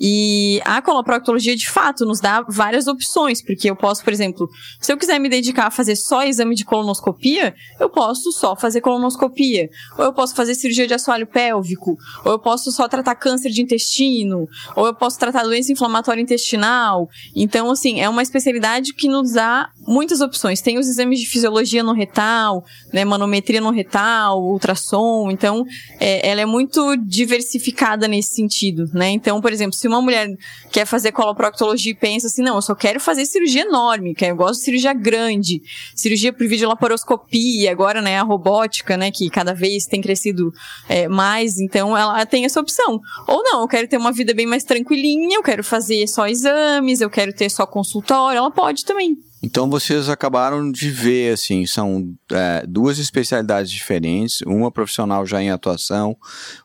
E 0.00 0.62
a 0.64 0.80
coloproctologia, 0.80 1.54
de 1.54 1.68
fato, 1.68 2.06
nos 2.06 2.20
dá 2.20 2.40
várias 2.48 2.86
opções, 2.86 3.42
porque 3.44 3.68
eu 3.68 3.76
posso, 3.76 4.02
por 4.02 4.14
exemplo, 4.14 4.48
se 4.80 4.90
eu 4.90 4.96
quiser 4.96 5.18
me 5.18 5.28
dedicar 5.28 5.66
a 5.66 5.70
fazer 5.70 5.94
só 5.94 6.24
exame 6.24 6.54
de 6.54 6.64
colonoscopia, 6.64 7.54
eu 7.78 7.90
posso 7.90 8.32
só 8.32 8.56
fazer 8.56 8.80
colonoscopia. 8.80 9.68
Ou 9.98 10.06
eu 10.06 10.12
posso 10.14 10.34
fazer 10.34 10.54
cirurgia 10.54 10.86
de 10.86 10.94
assoalho 10.94 11.26
pélvico, 11.26 11.98
ou 12.24 12.32
eu 12.32 12.38
posso 12.38 12.72
só 12.72 12.88
tratar 12.88 13.14
câncer 13.14 13.50
de 13.50 13.60
intestino, 13.60 14.48
ou 14.74 14.86
eu 14.86 14.94
posso 14.94 15.18
tratar 15.18 15.42
doença 15.42 15.70
inflamatória 15.70 16.22
intestinal. 16.22 17.10
Então, 17.36 17.70
assim, 17.70 18.00
é 18.00 18.08
uma 18.08 18.22
especialidade 18.22 18.94
que 18.94 19.06
nos 19.06 19.32
dá 19.32 19.68
muitas 19.86 20.22
opções. 20.22 20.62
Tem 20.62 20.78
os 20.78 20.88
exames 20.88 21.20
de 21.20 21.26
fisiologia 21.26 21.82
no 21.82 21.92
retal, 21.92 22.64
né, 22.90 23.04
manometria 23.04 23.33
no 23.60 23.70
retal, 23.70 24.42
ultrassom. 24.42 25.30
Então, 25.30 25.64
é, 26.00 26.28
ela 26.28 26.40
é 26.40 26.46
muito 26.46 26.96
diversificada 26.96 28.06
nesse 28.06 28.34
sentido, 28.34 28.88
né? 28.92 29.10
Então, 29.10 29.40
por 29.40 29.52
exemplo, 29.52 29.74
se 29.74 29.86
uma 29.88 30.00
mulher 30.00 30.28
quer 30.70 30.86
fazer 30.86 31.12
coloproctologia 31.12 31.92
e 31.92 31.94
pensa 31.94 32.26
assim, 32.26 32.42
não, 32.42 32.56
eu 32.56 32.62
só 32.62 32.74
quero 32.74 33.00
fazer 33.00 33.26
cirurgia 33.26 33.62
enorme, 33.62 34.14
que 34.14 34.24
eu 34.24 34.36
gosto 34.36 34.58
de 34.58 34.64
cirurgia 34.64 34.92
grande, 34.92 35.62
cirurgia 35.94 36.32
por 36.32 36.46
videolaparoscopia, 36.46 37.70
agora, 37.70 38.00
né, 38.00 38.18
a 38.18 38.22
robótica, 38.22 38.96
né, 38.96 39.10
que 39.10 39.28
cada 39.30 39.54
vez 39.54 39.86
tem 39.86 40.00
crescido 40.00 40.52
é, 40.88 41.08
mais, 41.08 41.58
então 41.58 41.96
ela 41.96 42.24
tem 42.26 42.44
essa 42.44 42.60
opção. 42.60 43.00
Ou 43.26 43.42
não, 43.42 43.62
eu 43.62 43.68
quero 43.68 43.88
ter 43.88 43.96
uma 43.96 44.12
vida 44.12 44.34
bem 44.34 44.46
mais 44.46 44.64
tranquilinha, 44.64 45.36
eu 45.36 45.42
quero 45.42 45.62
fazer 45.62 46.06
só 46.06 46.26
exames, 46.26 47.00
eu 47.00 47.10
quero 47.10 47.32
ter 47.32 47.50
só 47.50 47.66
consultório, 47.66 48.38
ela 48.38 48.50
pode 48.50 48.84
também. 48.84 49.16
Então 49.44 49.68
vocês 49.68 50.08
acabaram 50.08 50.72
de 50.72 50.90
ver, 50.90 51.34
assim, 51.34 51.66
são 51.66 52.16
é, 52.32 52.64
duas 52.66 52.98
especialidades 52.98 53.70
diferentes, 53.70 54.40
uma 54.40 54.72
profissional 54.72 55.26
já 55.26 55.42
em 55.42 55.50
atuação, 55.50 56.16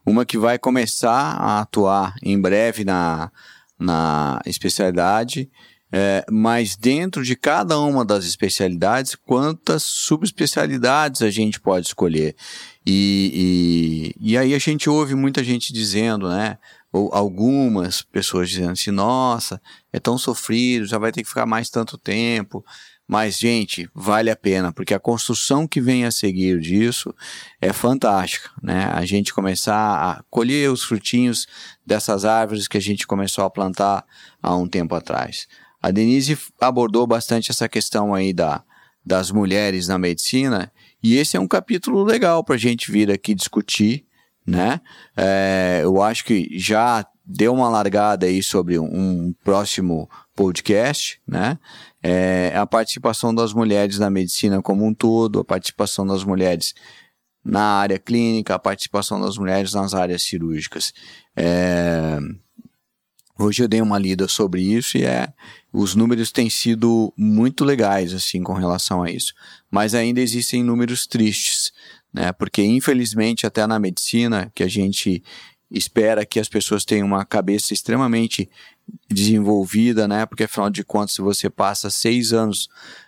uma 0.05 0.25
que 0.25 0.37
vai 0.37 0.57
começar 0.57 1.11
a 1.11 1.59
atuar 1.59 2.15
em 2.23 2.39
breve 2.39 2.85
na, 2.85 3.29
na 3.77 4.39
especialidade, 4.45 5.51
é, 5.91 6.23
mas 6.31 6.77
dentro 6.77 7.21
de 7.21 7.35
cada 7.35 7.77
uma 7.81 8.05
das 8.05 8.23
especialidades, 8.23 9.13
quantas 9.13 9.83
subespecialidades 9.83 11.21
a 11.21 11.29
gente 11.29 11.59
pode 11.59 11.87
escolher. 11.87 12.33
E, 12.85 14.15
e, 14.21 14.31
e 14.31 14.37
aí 14.37 14.53
a 14.53 14.59
gente 14.59 14.89
ouve 14.89 15.15
muita 15.15 15.43
gente 15.43 15.73
dizendo, 15.73 16.29
né? 16.29 16.57
Ou 16.91 17.13
algumas 17.13 18.01
pessoas 18.01 18.49
dizendo 18.49 18.71
assim, 18.71 18.91
nossa, 18.91 19.61
é 19.93 19.99
tão 19.99 20.17
sofrido, 20.17 20.85
já 20.85 20.97
vai 20.97 21.11
ter 21.11 21.21
que 21.21 21.29
ficar 21.29 21.45
mais 21.45 21.69
tanto 21.69 21.97
tempo. 21.97 22.65
Mas, 23.07 23.39
gente, 23.39 23.89
vale 23.93 24.29
a 24.29 24.35
pena, 24.35 24.71
porque 24.71 24.93
a 24.93 24.99
construção 24.99 25.67
que 25.67 25.81
vem 25.81 26.05
a 26.05 26.11
seguir 26.11 26.59
disso 26.59 27.13
é 27.59 27.73
fantástica, 27.73 28.51
né? 28.61 28.85
A 28.93 29.03
gente 29.03 29.33
começar 29.33 29.73
a 29.75 30.23
colher 30.29 30.69
os 30.71 30.83
frutinhos 30.83 31.47
dessas 31.83 32.23
árvores 32.23 32.67
que 32.67 32.77
a 32.77 32.81
gente 32.81 33.07
começou 33.07 33.43
a 33.43 33.49
plantar 33.49 34.05
há 34.43 34.55
um 34.55 34.67
tempo 34.67 34.93
atrás. 34.93 35.47
A 35.81 35.89
Denise 35.89 36.37
abordou 36.61 37.07
bastante 37.07 37.49
essa 37.49 37.67
questão 37.67 38.13
aí 38.13 38.31
da, 38.31 38.63
das 39.03 39.31
mulheres 39.31 39.87
na 39.87 39.97
medicina, 39.97 40.71
e 41.01 41.15
esse 41.15 41.35
é 41.35 41.39
um 41.39 41.47
capítulo 41.47 42.03
legal 42.03 42.43
para 42.43 42.55
a 42.55 42.59
gente 42.59 42.91
vir 42.91 43.09
aqui 43.09 43.33
discutir, 43.33 44.05
né? 44.49 44.81
É, 45.15 45.81
eu 45.83 46.01
acho 46.01 46.25
que 46.25 46.49
já 46.57 47.05
deu 47.23 47.53
uma 47.53 47.69
largada 47.69 48.25
aí 48.25 48.41
sobre 48.41 48.79
um, 48.79 49.33
próximo 49.43 50.09
podcast, 50.35 51.21
né? 51.27 51.59
É, 52.01 52.51
a 52.55 52.65
participação 52.65 53.33
das 53.35 53.53
mulheres 53.53 53.99
na 53.99 54.09
medicina 54.09 54.61
como 54.61 54.85
um 54.85 54.93
todo, 54.93 55.39
a 55.39 55.45
participação 55.45 56.07
das 56.07 56.23
mulheres 56.23 56.73
na 57.45 57.61
área 57.61 57.99
clínica, 57.99 58.55
a 58.55 58.59
participação 58.59 59.21
das 59.21 59.37
mulheres 59.37 59.73
nas 59.73 59.93
áreas 59.93 60.23
cirúrgicas. 60.23 60.93
É, 61.35 62.17
hoje 63.37 63.63
eu 63.63 63.67
dei 63.67 63.81
uma 63.81 63.99
lida 63.99 64.27
sobre 64.27 64.61
isso 64.61 64.97
e 64.97 65.03
é, 65.03 65.31
os 65.71 65.93
números 65.93 66.31
têm 66.31 66.49
sido 66.49 67.13
muito 67.15 67.63
legais 67.63 68.13
assim 68.13 68.41
com 68.41 68.53
relação 68.53 69.03
a 69.03 69.11
isso, 69.11 69.33
mas 69.69 69.93
ainda 69.93 70.21
existem 70.21 70.63
números 70.63 71.05
tristes 71.05 71.71
né? 72.13 72.31
Porque 72.31 72.63
infelizmente 72.63 73.45
até 73.45 73.65
na 73.65 73.79
medicina 73.79 74.51
que 74.53 74.63
a 74.63 74.67
gente 74.67 75.23
espera 75.71 76.25
que 76.25 76.39
as 76.39 76.49
pessoas 76.49 76.83
tenham 76.83 77.05
uma 77.05 77.23
cabeça 77.23 77.73
extremamente 77.73 78.49
desenvolvida, 79.07 80.07
né? 80.07 80.25
Porque 80.25 80.43
afinal 80.43 80.69
de 80.69 80.83
contas, 80.83 81.13
se 81.13 81.21
você 81.21 81.49
passa 81.49 81.89
seis 81.89 82.33
anos 82.33 82.67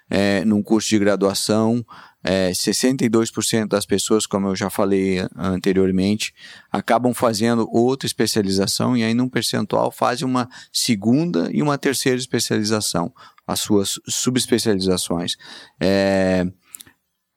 é, 0.10 0.45
num 0.45 0.62
curso 0.62 0.89
de 0.89 0.99
graduação, 0.99 1.84
é, 2.24 2.52
62% 2.52 3.68
das 3.68 3.86
pessoas, 3.86 4.28
como 4.28 4.49
eu 4.49 4.56
já 4.56 4.70
falei 4.70 5.26
anteriormente, 5.36 6.34
acabam 6.72 7.14
fazendo 7.14 7.68
outra 7.72 8.06
especialização 8.06 8.95
e 8.95 9.04
aí 9.04 9.14
num 9.14 9.28
percentual 9.28 9.91
fazem 9.91 10.28
uma 10.28 10.47
segunda 10.72 11.49
e 11.52 11.64
uma 11.64 11.78
terceira 11.80 12.20
especialização, 12.20 13.12
as 13.47 13.60
suas 13.60 13.99
subespecializações. 14.08 15.36
É, 15.80 16.45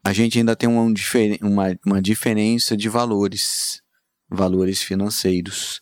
a 0.05 0.13
gente 0.13 0.39
ainda 0.39 0.55
tem 0.55 0.69
uma, 0.69 0.83
uma, 1.41 1.79
uma 1.85 2.03
diferença 2.03 2.77
de 2.77 2.91
valores, 2.91 3.81
valores 4.29 4.83
financeiros, 4.83 5.81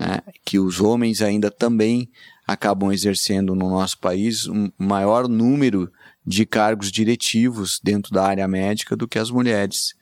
né, 0.00 0.20
que 0.44 0.58
os 0.58 0.80
homens 0.80 1.20
ainda 1.20 1.50
também 1.50 2.10
acabam 2.46 2.90
exercendo 2.90 3.54
no 3.54 3.68
nosso 3.68 3.98
país 3.98 4.46
um 4.46 4.70
maior 4.78 5.28
número 5.28 5.92
de 6.26 6.46
cargos 6.46 6.90
diretivos 6.90 7.78
dentro 7.84 8.10
da 8.12 8.24
área 8.24 8.48
médica 8.48 8.96
do 8.96 9.06
que 9.06 9.18
as 9.18 9.30
mulheres. 9.30 9.94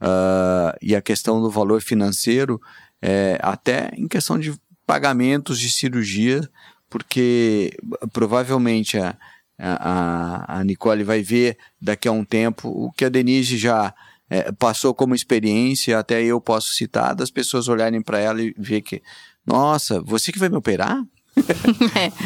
Uh, 0.00 0.72
e 0.80 0.96
a 0.96 1.02
questão 1.02 1.40
do 1.40 1.50
valor 1.50 1.82
financeiro, 1.82 2.60
é, 3.00 3.38
até 3.42 3.90
em 3.94 4.08
questão 4.08 4.38
de 4.38 4.54
pagamentos 4.86 5.60
de 5.60 5.70
cirurgia, 5.70 6.48
porque 6.88 7.76
provavelmente 8.12 8.98
a, 8.98 9.16
a, 9.64 10.58
a 10.58 10.64
Nicole 10.64 11.04
vai 11.04 11.22
ver 11.22 11.56
daqui 11.80 12.08
a 12.08 12.12
um 12.12 12.24
tempo 12.24 12.68
o 12.68 12.90
que 12.92 13.04
a 13.04 13.08
Denise 13.08 13.56
já 13.56 13.94
é, 14.28 14.50
passou 14.50 14.94
como 14.94 15.14
experiência, 15.14 15.98
até 15.98 16.22
eu 16.22 16.40
posso 16.40 16.72
citar, 16.72 17.14
das 17.14 17.30
pessoas 17.30 17.68
olharem 17.68 18.02
para 18.02 18.18
ela 18.18 18.42
e 18.42 18.54
ver 18.58 18.80
que, 18.80 19.02
nossa, 19.46 20.00
você 20.00 20.32
que 20.32 20.38
vai 20.38 20.48
me 20.48 20.56
operar? 20.56 21.02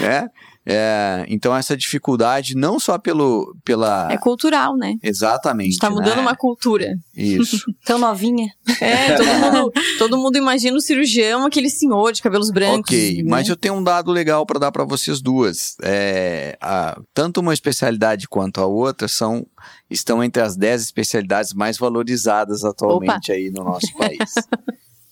Né? 0.00 0.28
É, 0.68 1.24
então 1.28 1.54
essa 1.54 1.76
dificuldade 1.76 2.56
não 2.56 2.80
só 2.80 2.98
pelo 2.98 3.56
pela 3.64 4.08
é 4.10 4.18
cultural, 4.18 4.76
né? 4.76 4.96
Exatamente. 5.00 5.74
Está 5.74 5.88
mudando 5.88 6.16
né? 6.16 6.22
uma 6.22 6.34
cultura. 6.34 6.98
Isso. 7.16 7.64
Tão 7.86 8.00
novinha. 8.00 8.52
É, 8.80 9.14
todo 9.14 9.28
mundo, 9.28 9.72
todo 9.96 10.18
mundo 10.18 10.36
imagina 10.36 10.76
o 10.76 10.80
cirurgião 10.80 11.46
aquele 11.46 11.70
senhor 11.70 12.10
de 12.10 12.20
cabelos 12.20 12.50
brancos. 12.50 12.92
Ok, 12.92 13.22
né? 13.22 13.30
mas 13.30 13.48
eu 13.48 13.54
tenho 13.54 13.74
um 13.74 13.82
dado 13.82 14.10
legal 14.10 14.44
para 14.44 14.58
dar 14.58 14.72
para 14.72 14.82
vocês 14.82 15.20
duas. 15.20 15.76
É, 15.84 16.58
a, 16.60 17.00
tanto 17.14 17.40
uma 17.40 17.54
especialidade 17.54 18.26
quanto 18.26 18.60
a 18.60 18.66
outra 18.66 19.06
são 19.06 19.46
estão 19.88 20.22
entre 20.22 20.42
as 20.42 20.56
10 20.56 20.82
especialidades 20.82 21.52
mais 21.52 21.78
valorizadas 21.78 22.64
atualmente 22.64 23.30
Opa. 23.30 23.38
aí 23.38 23.50
no 23.52 23.62
nosso 23.62 23.96
país. 23.96 24.34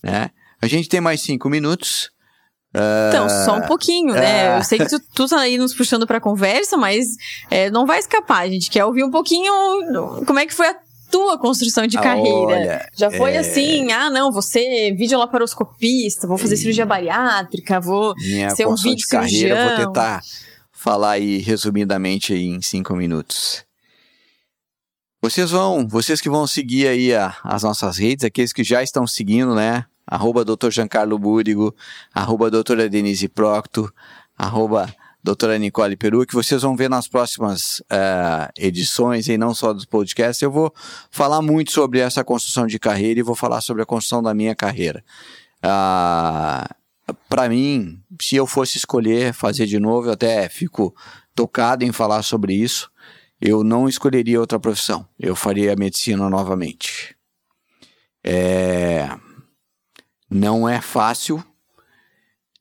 né? 0.03 0.31
A 0.61 0.67
gente 0.67 0.89
tem 0.89 0.99
mais 0.99 1.21
cinco 1.21 1.49
minutos. 1.49 2.11
Então, 3.09 3.29
só 3.29 3.57
um 3.57 3.61
pouquinho, 3.61 4.13
né? 4.13 4.55
É. 4.55 4.57
Eu 4.57 4.63
sei 4.63 4.79
que 4.79 4.87
tu, 4.87 4.99
tu 5.13 5.27
tá 5.27 5.39
aí 5.39 5.57
nos 5.57 5.73
puxando 5.73 6.05
pra 6.05 6.19
conversa, 6.19 6.77
mas 6.77 7.05
é, 7.49 7.69
não 7.69 7.85
vai 7.85 7.99
escapar. 7.99 8.41
A 8.41 8.49
gente 8.49 8.69
quer 8.69 8.85
ouvir 8.85 9.03
um 9.03 9.11
pouquinho 9.11 9.51
como 10.25 10.39
é 10.39 10.45
que 10.45 10.53
foi 10.53 10.67
a 10.67 10.75
tua 11.09 11.37
construção 11.37 11.87
de 11.87 11.97
carreira. 11.97 12.29
Olha, 12.31 12.89
Já 12.95 13.09
foi 13.11 13.33
é... 13.33 13.37
assim, 13.37 13.91
ah, 13.91 14.09
não, 14.09 14.31
você 14.31 14.93
videolaparoscopista, 14.97 16.27
vou 16.27 16.37
fazer 16.37 16.57
cirurgia 16.57 16.85
bariátrica, 16.85 17.79
vou 17.79 18.13
Minha 18.17 18.49
ser 18.49 18.67
um 18.67 18.75
vídeo 18.75 18.97
de 18.97 19.07
carreira, 19.07 19.69
vou 19.69 19.85
tentar 19.85 20.21
falar 20.71 21.11
aí 21.11 21.37
resumidamente 21.37 22.33
aí 22.33 22.45
em 22.45 22.61
cinco 22.61 22.95
minutos. 22.95 23.63
Vocês 25.21 25.49
vão, 25.49 25.87
vocês 25.87 26.21
que 26.21 26.29
vão 26.29 26.45
seguir 26.45 26.87
aí 26.87 27.13
a, 27.13 27.35
as 27.43 27.63
nossas 27.63 27.97
redes, 27.97 28.23
aqueles 28.23 28.53
que 28.53 28.63
já 28.63 28.83
estão 28.83 29.07
seguindo, 29.07 29.55
né? 29.55 29.85
Arroba 30.07 30.45
Dr. 30.45 30.69
Giancarlo 30.69 31.17
Búrigo, 31.17 31.75
arroba 32.13 32.51
doutora 32.51 32.87
Denise 32.89 33.27
Procto, 33.27 33.91
arroba 34.37 34.93
doutora 35.23 35.57
Nicole 35.57 35.97
Peru, 35.97 36.23
que 36.25 36.35
vocês 36.35 36.61
vão 36.61 36.75
ver 36.75 36.87
nas 36.87 37.07
próximas 37.07 37.79
uh, 37.91 38.47
edições, 38.55 39.27
e 39.27 39.37
não 39.37 39.55
só 39.55 39.73
dos 39.73 39.85
podcasts, 39.85 40.41
eu 40.41 40.51
vou 40.51 40.71
falar 41.09 41.41
muito 41.41 41.71
sobre 41.71 41.99
essa 41.99 42.23
construção 42.23 42.67
de 42.67 42.77
carreira 42.77 43.19
e 43.19 43.23
vou 43.23 43.33
falar 43.33 43.61
sobre 43.61 43.81
a 43.81 43.85
construção 43.87 44.21
da 44.21 44.35
minha 44.35 44.55
carreira. 44.55 45.03
Uh, 45.63 46.75
Para 47.27 47.49
mim, 47.49 47.99
se 48.21 48.35
eu 48.35 48.45
fosse 48.45 48.77
escolher 48.77 49.33
fazer 49.33 49.65
de 49.65 49.79
novo, 49.79 50.09
eu 50.09 50.13
até 50.13 50.47
fico 50.47 50.95
tocado 51.33 51.83
em 51.83 51.91
falar 51.91 52.21
sobre 52.21 52.53
isso, 52.53 52.91
eu 53.41 53.63
não 53.63 53.89
escolheria 53.89 54.39
outra 54.39 54.59
profissão, 54.59 55.07
eu 55.19 55.35
faria 55.35 55.73
a 55.73 55.75
medicina 55.75 56.29
novamente. 56.29 57.15
É 58.23 59.09
não 60.35 60.67
é 60.67 60.81
fácil, 60.81 61.41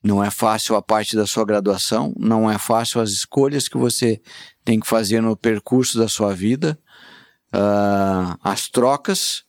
não 0.01 0.23
é 0.23 0.31
fácil 0.31 0.77
a 0.77 0.83
parte 0.83 1.17
da 1.17 1.27
sua 1.27 1.45
graduação, 1.45 2.15
não 2.17 2.49
é 2.49 2.57
fácil 2.57 3.01
as 3.01 3.11
escolhas 3.11 3.67
que 3.67 3.77
você 3.77 4.23
tem 4.65 4.79
que 4.79 4.87
fazer 4.87 5.21
no 5.21 5.37
percurso 5.37 5.99
da 5.99 6.07
sua 6.07 6.33
vida, 6.33 6.79
uh, 7.53 8.39
as 8.45 8.69
trocas 8.69 9.43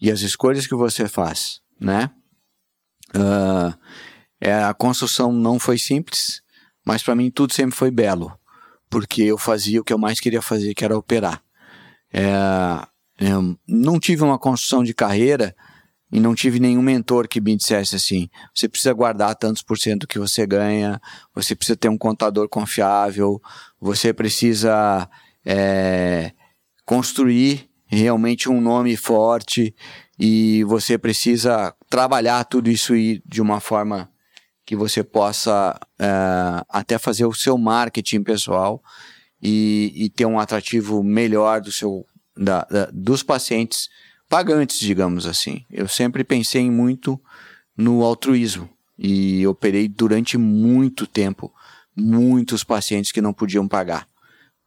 e 0.00 0.10
as 0.10 0.20
escolhas 0.20 0.66
que 0.66 0.74
você 0.74 1.06
faz, 1.06 1.60
né? 1.78 2.10
Uh, 3.14 3.76
é, 4.40 4.54
a 4.54 4.72
construção 4.72 5.30
não 5.30 5.58
foi 5.58 5.76
simples, 5.76 6.42
mas 6.82 7.02
para 7.02 7.14
mim 7.14 7.30
tudo 7.30 7.52
sempre 7.52 7.76
foi 7.76 7.90
belo, 7.90 8.32
porque 8.88 9.22
eu 9.22 9.36
fazia 9.36 9.82
o 9.82 9.84
que 9.84 9.92
eu 9.92 9.98
mais 9.98 10.18
queria 10.18 10.40
fazer, 10.40 10.72
que 10.72 10.84
era 10.84 10.96
operar. 10.96 11.42
É, 12.10 12.22
não 13.68 14.00
tive 14.00 14.22
uma 14.22 14.38
construção 14.38 14.82
de 14.82 14.94
carreira 14.94 15.54
e 16.16 16.20
não 16.20 16.34
tive 16.34 16.58
nenhum 16.58 16.80
mentor 16.80 17.28
que 17.28 17.42
me 17.42 17.54
dissesse 17.54 17.94
assim: 17.94 18.30
você 18.54 18.66
precisa 18.66 18.94
guardar 18.94 19.36
tantos 19.36 19.60
por 19.60 19.76
cento 19.76 20.06
que 20.06 20.18
você 20.18 20.46
ganha, 20.46 20.98
você 21.34 21.54
precisa 21.54 21.76
ter 21.76 21.90
um 21.90 21.98
contador 21.98 22.48
confiável, 22.48 23.38
você 23.78 24.14
precisa 24.14 25.10
é, 25.44 26.32
construir 26.86 27.68
realmente 27.84 28.48
um 28.48 28.62
nome 28.62 28.96
forte 28.96 29.74
e 30.18 30.64
você 30.64 30.96
precisa 30.96 31.74
trabalhar 31.90 32.44
tudo 32.44 32.70
isso 32.70 32.94
de 32.96 33.42
uma 33.42 33.60
forma 33.60 34.10
que 34.64 34.74
você 34.74 35.04
possa 35.04 35.78
é, 35.98 36.06
até 36.70 36.96
fazer 36.96 37.26
o 37.26 37.34
seu 37.34 37.58
marketing 37.58 38.22
pessoal 38.22 38.82
e, 39.42 39.92
e 39.94 40.08
ter 40.08 40.24
um 40.24 40.40
atrativo 40.40 41.02
melhor 41.02 41.60
do 41.60 41.70
seu, 41.70 42.06
da, 42.34 42.62
da, 42.70 42.88
dos 42.90 43.22
pacientes 43.22 43.90
pagantes, 44.28 44.78
digamos 44.78 45.26
assim. 45.26 45.64
Eu 45.70 45.88
sempre 45.88 46.24
pensei 46.24 46.70
muito 46.70 47.20
no 47.76 48.02
altruísmo 48.02 48.68
e 48.98 49.46
operei 49.46 49.88
durante 49.88 50.38
muito 50.38 51.06
tempo 51.06 51.52
muitos 51.94 52.62
pacientes 52.62 53.12
que 53.12 53.20
não 53.20 53.32
podiam 53.32 53.66
pagar, 53.66 54.06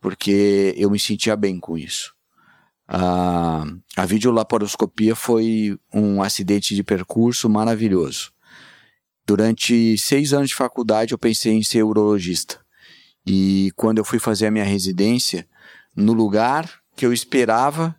porque 0.01 0.73
eu 0.77 0.89
me 0.89 0.99
sentia 0.99 1.35
bem 1.35 1.59
com 1.59 1.77
isso. 1.77 2.13
A, 2.87 3.65
a 3.95 4.05
videolaparoscopia 4.05 5.15
foi 5.15 5.77
um 5.93 6.23
acidente 6.23 6.73
de 6.73 6.83
percurso 6.83 7.47
maravilhoso. 7.47 8.31
Durante 9.27 9.95
seis 9.95 10.33
anos 10.33 10.49
de 10.49 10.55
faculdade 10.55 11.11
eu 11.11 11.17
pensei 11.17 11.53
em 11.53 11.61
ser 11.61 11.83
urologista. 11.83 12.59
E 13.23 13.71
quando 13.75 13.99
eu 13.99 14.05
fui 14.05 14.17
fazer 14.17 14.47
a 14.47 14.51
minha 14.51 14.63
residência, 14.63 15.47
no 15.95 16.13
lugar 16.13 16.67
que 16.95 17.05
eu 17.05 17.13
esperava 17.13 17.95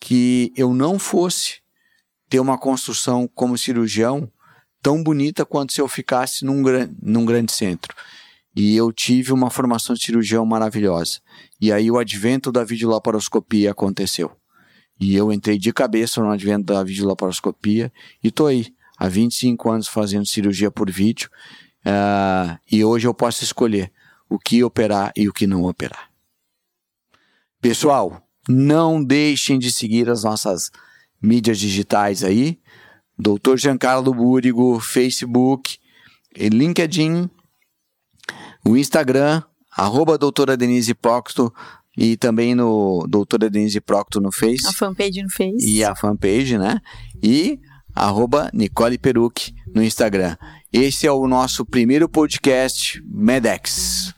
que 0.00 0.52
eu 0.56 0.74
não 0.74 0.98
fosse 0.98 1.60
ter 2.28 2.40
uma 2.40 2.58
construção 2.58 3.28
como 3.34 3.56
cirurgião 3.56 4.30
tão 4.82 5.02
bonita 5.02 5.44
quanto 5.44 5.72
se 5.72 5.80
eu 5.80 5.88
ficasse 5.88 6.44
num, 6.44 6.62
gran 6.62 6.88
num 7.02 7.24
grande 7.24 7.52
centro. 7.52 7.94
E 8.54 8.74
eu 8.74 8.92
tive 8.92 9.32
uma 9.32 9.50
formação 9.50 9.94
de 9.94 10.04
cirurgião 10.04 10.46
maravilhosa. 10.46 11.20
E 11.60 11.72
aí 11.72 11.90
o 11.90 11.98
advento 11.98 12.50
da 12.50 12.64
videolaparoscopia 12.64 13.72
aconteceu. 13.72 14.30
E 14.98 15.14
eu 15.14 15.32
entrei 15.32 15.58
de 15.58 15.72
cabeça 15.72 16.22
no 16.22 16.30
advento 16.30 16.64
da 16.64 16.82
videolaparoscopia 16.82 17.92
e 18.22 18.30
tô 18.30 18.46
aí, 18.46 18.72
há 18.96 19.08
25 19.08 19.70
anos 19.70 19.88
fazendo 19.88 20.26
cirurgia 20.26 20.70
por 20.70 20.90
vídeo. 20.90 21.28
Uh, 21.84 22.58
e 22.70 22.84
hoje 22.84 23.06
eu 23.06 23.12
posso 23.12 23.44
escolher 23.44 23.92
o 24.28 24.38
que 24.38 24.64
operar 24.64 25.12
e 25.14 25.28
o 25.28 25.32
que 25.32 25.46
não 25.46 25.64
operar. 25.64 26.10
Pessoal, 27.60 28.25
não 28.48 29.02
deixem 29.02 29.58
de 29.58 29.72
seguir 29.72 30.08
as 30.08 30.24
nossas 30.24 30.70
mídias 31.22 31.58
digitais 31.58 32.22
aí. 32.22 32.58
Doutor 33.18 33.58
Giancarlo 33.58 34.12
Búrigo, 34.12 34.78
Facebook, 34.78 35.78
LinkedIn, 36.36 37.30
o 38.64 38.76
Instagram, 38.76 39.42
arroba 39.76 40.18
doutora 40.18 40.56
Denise 40.56 40.94
Procto 40.94 41.52
e 41.96 42.16
também 42.16 42.54
no 42.54 43.06
doutora 43.08 43.48
Denise 43.48 43.80
Procto 43.80 44.20
no 44.20 44.30
Face. 44.30 44.66
A 44.66 44.72
fanpage 44.72 45.22
no 45.22 45.30
Face. 45.30 45.66
E 45.66 45.82
a 45.82 45.96
fanpage, 45.96 46.58
né? 46.58 46.80
E 47.22 47.58
arroba 47.94 48.50
Nicole 48.52 48.98
Peruc 48.98 49.54
no 49.74 49.82
Instagram. 49.82 50.36
Esse 50.70 51.06
é 51.06 51.12
o 51.12 51.26
nosso 51.26 51.64
primeiro 51.64 52.08
podcast, 52.08 53.02
Medex. 53.06 54.14